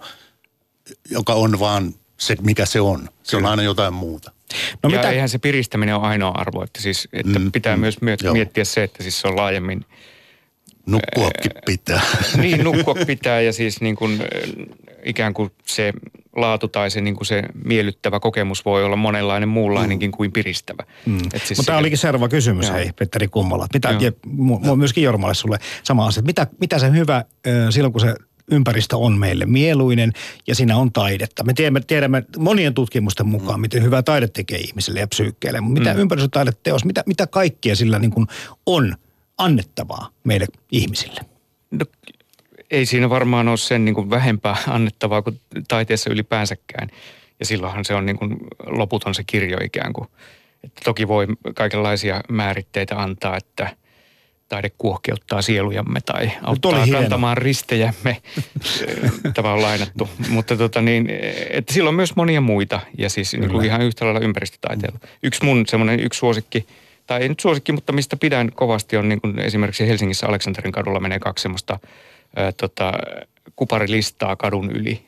joka 1.10 1.34
on 1.34 1.60
vaan 1.60 1.94
se, 2.20 2.36
mikä 2.42 2.66
se 2.66 2.82
on. 2.82 3.10
Se 3.24 3.38
Kyllä. 3.38 3.48
on 3.48 3.52
aina 3.52 3.64
jotain 3.64 3.94
muuta. 3.94 4.32
No 4.84 4.90
ja 4.90 4.98
mitä? 4.98 5.10
eihän 5.10 5.30
se 5.30 5.38
piristäminen 5.38 5.96
ole 5.96 6.08
ainoa 6.08 6.32
arvo, 6.32 6.64
että, 6.64 6.82
siis, 6.82 7.08
että 7.14 7.40
mm, 7.40 7.52
pitää 7.52 7.76
mm, 7.76 7.80
myös 7.80 8.02
miettiä 8.02 8.32
joo. 8.56 8.66
se, 8.66 8.84
että 8.84 9.04
siis 9.04 9.22
se 9.22 9.28
on 9.28 9.36
laajemmin... 9.36 9.86
Nukkuakin 10.86 11.52
pitää. 11.66 12.02
niin, 12.42 12.64
nukkua 12.64 12.96
pitää 13.08 13.42
ja 13.42 13.54
siis 13.54 13.82
niin 13.82 13.96
kuin, 13.96 14.24
ikään 15.04 15.34
kuin 15.34 15.52
se 15.66 15.94
laatu 16.36 16.68
tai 16.68 16.92
se, 16.92 17.02
niin 17.02 17.16
kuin 17.16 17.28
se 17.28 17.44
miellyttävä 17.64 18.20
kokemus 18.20 18.66
voi 18.66 18.84
olla 18.84 18.96
monenlainen 18.96 19.50
muunlainenkin 19.50 20.10
mm. 20.10 20.18
kuin 20.18 20.32
piristävä. 20.32 20.84
Mm. 21.06 21.18
siis 21.18 21.60
Mutta 21.60 21.64
tämä 21.66 21.78
olikin 21.78 21.98
seuraava 21.98 22.30
kysymys, 22.30 22.68
joo. 22.68 22.76
hei 22.76 22.92
Petteri 23.00 23.28
Kummala. 23.28 23.68
Mitä, 23.74 23.96
ja, 24.00 24.12
myöskin 24.76 25.04
Jormalle 25.04 25.34
sulle 25.36 25.58
sama 25.84 26.06
asia. 26.08 26.24
Mitä, 26.24 26.48
mitä 26.60 26.80
se 26.80 26.92
hyvä 26.92 27.26
silloin, 27.70 27.92
kun 27.92 28.02
se 28.02 28.16
ympäristö 28.52 28.98
on 28.98 29.18
meille 29.18 29.46
mieluinen 29.46 30.12
ja 30.48 30.56
siinä 30.56 30.78
on 30.78 30.92
taidetta. 30.92 31.44
Me 31.44 31.54
tiedämme, 31.54 31.82
tiedämme 31.88 32.24
monien 32.38 32.74
tutkimusten 32.74 33.28
mukaan, 33.28 33.60
mm. 33.60 33.62
miten 33.62 33.84
hyvä 33.84 34.04
taide 34.04 34.28
tekee 34.28 34.58
ihmiselle 34.58 35.00
ja 35.00 35.08
psyykkeelle. 35.08 35.62
Mutta 35.62 35.80
mitä 35.80 35.94
mm. 35.94 36.00
ympäristötaideteos, 36.00 36.86
mitä, 36.86 37.04
mitä 37.06 37.28
kaikkea 37.28 37.76
sillä 37.76 38.00
niin 38.00 38.12
kuin 38.12 38.28
on 38.66 38.96
annettavaa 39.38 40.10
meille 40.24 40.48
ihmisille? 40.72 41.22
No, 41.72 41.86
ei 42.72 42.86
siinä 42.86 43.10
varmaan 43.10 43.48
ole 43.48 43.58
sen 43.58 43.86
niin 43.86 43.96
kuin 43.96 44.10
vähempää 44.10 44.58
annettavaa 44.68 45.22
kuin 45.22 45.40
taiteessa 45.68 46.10
ylipäänsäkään. 46.10 46.90
Ja 47.40 47.46
silloinhan 47.46 47.86
se 47.86 47.94
on 47.94 48.06
niin 48.06 48.18
kuin 48.18 48.38
loputon 48.66 49.16
se 49.16 49.24
kirjo 49.24 49.58
ikään 49.64 49.94
kuin. 49.94 50.08
Että 50.64 50.82
toki 50.84 51.08
voi 51.08 51.28
kaikenlaisia 51.56 52.22
määritteitä 52.30 53.02
antaa, 53.02 53.38
että– 53.38 53.70
taide 54.50 54.72
kuohkeuttaa 54.78 55.42
sielujamme 55.42 56.00
tai 56.06 56.32
auttaa 56.44 56.88
kantamaan 56.92 57.38
ristejämme. 57.38 58.18
Tämä 59.36 59.54
on 59.54 59.62
lainattu. 59.62 60.10
Mutta 60.30 60.58
tota 60.58 60.82
niin, 60.82 61.10
että 61.50 61.74
sillä 61.74 61.88
on 61.88 61.96
myös 61.96 62.16
monia 62.16 62.42
muita 62.42 62.80
ja 62.98 63.10
siis 63.10 63.34
niin 63.34 63.52
kuin 63.52 63.66
ihan 63.66 63.82
yhtä 63.82 64.06
lailla 64.06 64.20
ympäristötaiteella. 64.20 65.00
Yksi 65.24 65.46
mun 65.46 65.64
semmoinen 65.68 66.00
yksi 66.00 66.18
suosikki, 66.18 66.68
tai 67.08 67.22
ei 67.22 67.30
nyt 67.30 67.40
suosikki, 67.40 67.72
mutta 67.72 67.94
mistä 67.94 68.18
pidän 68.18 68.52
kovasti 68.52 68.98
on 68.98 69.10
niin 69.10 69.22
kuin 69.22 69.40
esimerkiksi 69.40 69.88
Helsingissä 69.88 70.28
Aleksanterin 70.28 70.72
kadulla 70.72 71.00
menee 71.00 71.20
kaksi 71.20 71.42
semmoista 71.42 71.80
ää, 72.36 72.52
tota, 72.52 72.94
kuparilistaa 73.56 74.36
kadun 74.36 74.72
yli. 74.72 75.02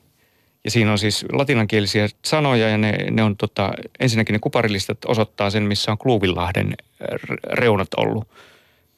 Ja 0.63 0.71
siinä 0.71 0.91
on 0.91 0.97
siis 0.97 1.25
latinankielisiä 1.31 2.09
sanoja 2.25 2.69
ja 2.69 2.77
ne, 2.77 2.93
ne 3.11 3.23
on 3.23 3.37
tota, 3.37 3.71
ensinnäkin 3.99 4.33
ne 4.33 4.39
kuparilistat 4.39 4.97
osoittaa 5.05 5.49
sen, 5.49 5.63
missä 5.63 5.91
on 5.91 5.97
Kluuvinlahden 5.97 6.73
reunat 7.53 7.93
ollut– 7.97 8.27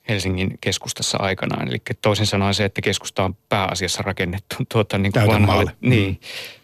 Helsingin 0.10 0.58
keskustassa 0.62 1.18
aikanaan. 1.18 1.68
Eli 1.68 1.82
toisin 2.02 2.26
sanoen 2.26 2.54
se, 2.54 2.66
että 2.66 2.82
keskusta 2.82 3.24
on 3.24 3.36
pääasiassa 3.50 4.02
rakennettu 4.02 4.56
tuota, 4.72 4.98
niin 4.98 5.12
kuin 5.12 5.28
vanhalle, 5.28 5.72
mm. 5.82 5.90
niin, 5.90 6.20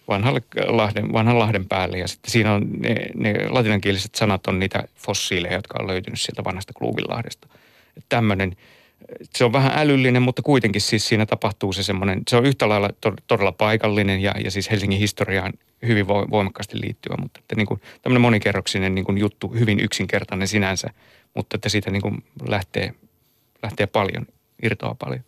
vanhalle 0.08 0.42
Lahden, 0.68 1.14
vanhan 1.14 1.40
Lahden 1.40 1.68
päälle. 1.68 1.98
Ja 1.98 2.08
sitten 2.08 2.32
siinä 2.32 2.54
on 2.54 2.68
ne, 2.80 2.96
ne 3.16 3.50
latinankieliset 3.50 4.16
sanat 4.16 4.48
on 4.48 4.60
niitä 4.60 4.84
fossiileja, 4.96 5.54
jotka 5.54 5.78
on 5.80 5.88
löytynyt 5.88 6.22
sieltä 6.22 6.44
vanhasta 6.44 6.74
Kluuvinlahdesta. 6.74 7.48
Tämmöinen, 8.10 8.56
se 9.36 9.46
on 9.46 9.54
vähän 9.54 9.72
älyllinen, 9.76 10.22
mutta 10.22 10.42
kuitenkin 10.42 10.82
siis 10.82 11.08
siinä 11.08 11.26
tapahtuu 11.26 11.74
se 11.74 11.84
semmoinen, 11.84 12.22
se 12.30 12.38
on 12.38 12.46
yhtä 12.46 12.70
lailla 12.70 12.90
todella 13.28 13.52
paikallinen 13.52 14.22
ja, 14.22 14.34
ja 14.44 14.52
siis 14.52 14.72
Helsingin 14.72 15.00
historiaan 15.00 15.54
hyvin 15.88 16.08
voimakkaasti 16.08 16.82
liittyvä, 16.82 17.16
mutta 17.22 17.40
että 17.40 17.56
niin 17.56 17.68
kuin, 17.68 17.82
tämmöinen 18.02 18.22
monikerroksinen 18.22 18.96
niin 18.96 19.06
kuin 19.06 19.18
juttu, 19.18 19.48
hyvin 19.48 19.80
yksinkertainen 19.80 20.48
sinänsä, 20.48 20.88
mutta 21.34 21.56
että 21.56 21.70
siitä 21.70 21.92
niin 21.92 22.02
kuin 22.02 22.24
lähtee 22.48 22.94
lähtee 23.64 23.88
paljon, 23.88 24.26
irtoaa 24.64 24.96
paljon. 24.96 25.24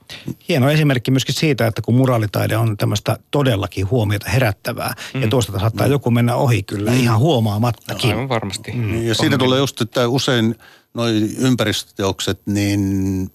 Hieno 0.49 0.69
esimerkki 0.69 1.11
myöskin 1.11 1.35
siitä, 1.35 1.67
että 1.67 1.81
kun 1.81 1.95
muraalitaide 1.95 2.57
on 2.57 2.77
tämmöistä 2.77 3.17
todellakin 3.31 3.89
huomiota 3.89 4.29
herättävää, 4.29 4.93
mm. 5.13 5.21
ja 5.21 5.27
tuosta 5.27 5.59
saattaa 5.59 5.87
mm. 5.87 5.91
joku 5.91 6.11
mennä 6.11 6.35
ohi 6.35 6.63
kyllä 6.63 6.91
mm. 6.91 6.99
ihan 6.99 7.19
huomaamattakin. 7.19 8.09
No, 8.09 8.15
aivan 8.15 8.29
varmasti. 8.29 8.71
Mm. 8.71 9.07
Ja 9.07 9.15
siinä 9.15 9.37
tulee 9.37 9.59
just, 9.59 9.81
että 9.81 10.07
usein 10.07 10.55
noin 10.93 11.35
ympäristöteokset, 11.37 12.41
niin 12.45 13.31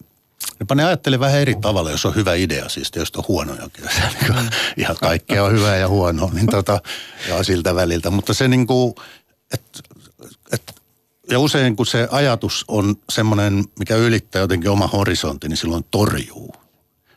Jopa 0.60 0.74
ne 0.74 0.84
ajattelee 0.84 1.20
vähän 1.20 1.40
eri 1.40 1.54
tavalla, 1.54 1.90
jos 1.90 2.06
on 2.06 2.14
hyvä 2.14 2.34
idea, 2.34 2.68
siis 2.68 2.90
jos 2.96 3.12
on 3.16 3.24
huonojakin. 3.28 3.84
Niin 4.20 4.34
mm. 4.34 4.48
ihan 4.76 4.96
kaikkea 5.00 5.44
on 5.44 5.52
hyvää 5.52 5.76
ja 5.76 5.88
huonoa, 5.88 6.30
niin 6.32 6.46
tota, 6.46 6.80
ja 7.28 7.44
siltä 7.44 7.74
väliltä. 7.74 8.10
Mutta 8.10 8.34
se 8.34 8.48
niin 8.48 8.66
kuin, 8.66 8.94
että 9.52 9.80
et 10.52 10.75
ja 11.30 11.38
usein 11.38 11.76
kun 11.76 11.86
se 11.86 12.08
ajatus 12.10 12.64
on 12.68 12.96
semmoinen, 13.10 13.64
mikä 13.78 13.96
ylittää 13.96 14.40
jotenkin 14.40 14.70
oma 14.70 14.86
horisontti, 14.86 15.48
niin 15.48 15.56
silloin 15.56 15.84
torjuu. 15.90 16.54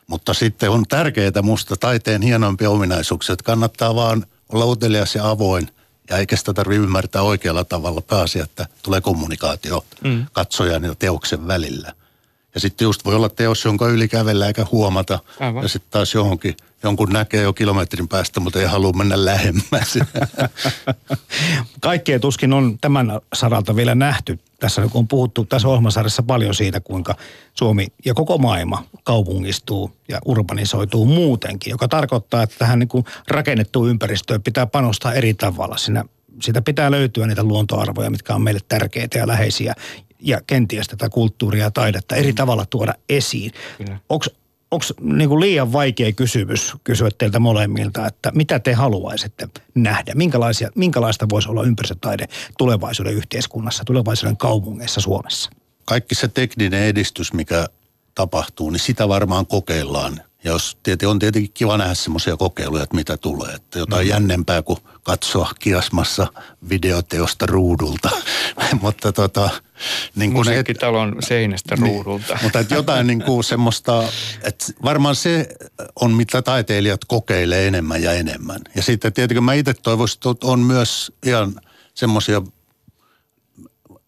Mutta 0.06 0.34
sitten 0.34 0.70
on 0.70 0.84
tärkeää 0.88 1.42
musta 1.42 1.76
taiteen 1.76 2.22
hienompia 2.22 2.70
ominaisuuksia, 2.70 3.32
että 3.32 3.44
kannattaa 3.44 3.94
vaan 3.94 4.26
olla 4.52 4.64
utelias 4.64 5.14
ja 5.14 5.30
avoin 5.30 5.68
ja 6.10 6.16
eikä 6.16 6.36
sitä 6.36 6.52
tarvitse 6.52 6.82
ymmärtää 6.82 7.22
oikealla 7.22 7.64
tavalla 7.64 8.00
pääasia, 8.00 8.44
että 8.44 8.66
tulee 8.82 9.00
kommunikaatio 9.00 9.84
mm. 10.04 10.26
katsojan 10.32 10.84
ja 10.84 10.94
teoksen 10.94 11.46
välillä. 11.46 11.92
Ja 12.54 12.60
sitten 12.60 12.84
just 12.84 13.04
voi 13.04 13.14
olla 13.14 13.28
teos, 13.28 13.64
jonka 13.64 13.88
yli 13.88 14.08
kävellä 14.08 14.46
eikä 14.46 14.66
huomata. 14.72 15.18
Aivan. 15.40 15.62
Ja 15.62 15.68
sitten 15.68 15.90
taas 15.90 16.14
johonkin, 16.14 16.56
jonkun 16.82 17.08
näkee 17.10 17.42
jo 17.42 17.52
kilometrin 17.52 18.08
päästä, 18.08 18.40
mutta 18.40 18.60
ei 18.60 18.66
halua 18.66 18.92
mennä 18.92 19.24
lähemmäs. 19.24 19.98
Kaikkea 21.80 22.20
tuskin 22.20 22.52
on 22.52 22.78
tämän 22.80 23.20
saralta 23.34 23.76
vielä 23.76 23.94
nähty. 23.94 24.38
Tässä 24.60 24.82
on 24.94 25.08
puhuttu 25.08 25.44
tässä 25.44 25.68
ohjelmasarjassa 25.68 26.22
paljon 26.22 26.54
siitä, 26.54 26.80
kuinka 26.80 27.14
Suomi 27.54 27.86
ja 28.04 28.14
koko 28.14 28.38
maailma 28.38 28.84
kaupungistuu 29.04 29.92
ja 30.08 30.18
urbanisoituu 30.24 31.06
muutenkin, 31.06 31.70
joka 31.70 31.88
tarkoittaa, 31.88 32.42
että 32.42 32.56
tähän 32.58 32.78
niin 32.78 32.88
kuin 32.88 33.04
rakennettuun 33.28 33.88
ympäristöön 33.88 34.42
pitää 34.42 34.66
panostaa 34.66 35.14
eri 35.14 35.34
tavalla. 35.34 35.76
Siinä 35.76 36.04
siitä 36.42 36.62
pitää 36.62 36.90
löytyä 36.90 37.26
niitä 37.26 37.42
luontoarvoja, 37.42 38.10
mitkä 38.10 38.34
on 38.34 38.42
meille 38.42 38.60
tärkeitä 38.68 39.18
ja 39.18 39.26
läheisiä 39.26 39.74
ja 40.20 40.40
kenties 40.46 40.88
tätä 40.88 41.08
kulttuuria 41.08 41.64
ja 41.64 41.70
taidetta 41.70 42.16
eri 42.16 42.32
mm. 42.32 42.36
tavalla 42.36 42.66
tuoda 42.66 42.94
esiin. 43.08 43.52
Onko 44.70 44.84
niinku 45.00 45.40
liian 45.40 45.72
vaikea 45.72 46.12
kysymys 46.12 46.74
kysyä 46.84 47.10
teiltä 47.18 47.38
molemmilta, 47.38 48.06
että 48.06 48.32
mitä 48.34 48.58
te 48.58 48.72
haluaisitte 48.72 49.48
nähdä? 49.74 50.12
Minkälaisia, 50.14 50.70
minkälaista 50.74 51.26
voisi 51.28 51.48
olla 51.48 51.62
ympäristötaide 51.62 52.26
tulevaisuuden 52.58 53.14
yhteiskunnassa, 53.14 53.84
tulevaisuuden 53.84 54.36
kaupungeissa 54.36 55.00
Suomessa? 55.00 55.50
Kaikki 55.84 56.14
se 56.14 56.28
tekninen 56.28 56.82
edistys, 56.82 57.32
mikä 57.32 57.66
tapahtuu, 58.14 58.70
niin 58.70 58.80
sitä 58.80 59.08
varmaan 59.08 59.46
kokeillaan 59.46 60.20
jos 60.44 60.78
tietysti 60.82 61.06
on 61.06 61.18
tietenkin 61.18 61.52
kiva 61.54 61.76
nähdä 61.76 61.94
semmoisia 61.94 62.36
kokeiluja, 62.36 62.82
että 62.82 62.96
mitä 62.96 63.16
tulee. 63.16 63.54
Että 63.54 63.78
jotain 63.78 64.06
mm. 64.06 64.10
jännempää 64.10 64.62
kuin 64.62 64.78
katsoa 65.02 65.50
kiasmassa 65.60 66.26
videoteosta 66.68 67.46
ruudulta. 67.46 68.10
mutta 68.82 69.12
tota, 69.12 69.50
niin 70.14 70.32
kuin 70.32 70.40
Musiikkitalon 70.40 71.14
et, 71.18 71.24
seinästä 71.28 71.76
niin, 71.76 72.04
ruudulta. 72.04 72.38
mutta 72.42 72.58
että 72.58 72.74
jotain 72.74 73.06
niin 73.06 73.22
kuin 73.22 73.44
semmoista, 73.44 74.04
että 74.42 74.64
varmaan 74.84 75.16
se 75.16 75.48
on 76.00 76.12
mitä 76.12 76.42
taiteilijat 76.42 77.04
kokeilee 77.04 77.66
enemmän 77.66 78.02
ja 78.02 78.12
enemmän. 78.12 78.60
Ja 78.76 78.82
sitten 78.82 79.12
tietenkin 79.12 79.44
mä 79.44 79.54
itse 79.54 79.74
toivoisin, 79.74 80.20
että 80.30 80.46
on 80.46 80.60
myös 80.60 81.12
ihan 81.26 81.60
semmoisia 81.94 82.42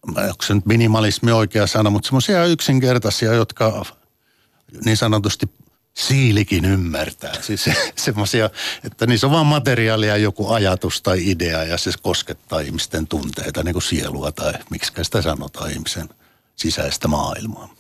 onko 0.07 0.43
se 0.43 0.55
nyt 0.55 0.67
minimalismi 0.67 1.33
oikea 1.33 1.67
sana, 1.67 1.91
mutta 1.91 2.07
semmoisia 2.07 2.45
yksinkertaisia, 2.45 3.35
jotka 3.35 3.85
niin 4.85 4.97
sanotusti 4.97 5.47
siilikin 5.95 6.65
ymmärtää. 6.65 7.43
Siis 7.43 7.71
semmoisia, 7.97 8.51
että 8.85 9.07
niissä 9.07 9.27
on 9.27 9.33
vaan 9.33 9.47
materiaalia 9.47 10.17
joku 10.17 10.49
ajatus 10.49 11.03
tai 11.03 11.31
idea 11.31 11.65
ja 11.65 11.79
se 11.79 11.91
koskettaa 12.03 12.61
ihmisten 12.61 13.07
tunteita, 13.07 13.63
niin 13.63 13.73
kuin 13.73 13.83
sielua 13.83 14.33
tai 14.33 14.53
miksi 14.71 14.93
sitä 15.03 15.23
sanotaan 15.23 15.71
ihmisen 15.71 16.09
sisäistä 16.57 17.09
maailmaa. 17.09 17.75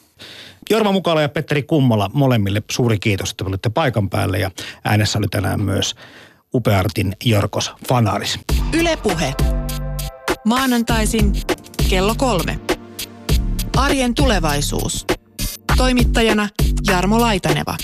Jorma 0.70 0.92
Mukala 0.92 1.22
ja 1.22 1.28
Petteri 1.28 1.62
Kummola, 1.62 2.10
molemmille 2.14 2.62
suuri 2.70 2.98
kiitos, 2.98 3.30
että 3.30 3.44
olitte 3.44 3.70
paikan 3.70 4.10
päälle 4.10 4.38
ja 4.38 4.50
äänessä 4.84 5.18
oli 5.18 5.28
tänään 5.28 5.60
myös 5.60 5.94
Upeartin 6.54 7.16
Jorkos 7.24 7.72
Fanaris. 7.88 8.38
Ylepuhe. 8.72 9.34
Maanantaisin 10.44 11.32
kello 11.90 12.14
kolme. 12.18 12.58
Arjen 13.76 14.14
tulevaisuus. 14.14 15.06
Toimittajana 15.76 16.48
Jarmo 16.86 17.20
Laitaneva. 17.20 17.76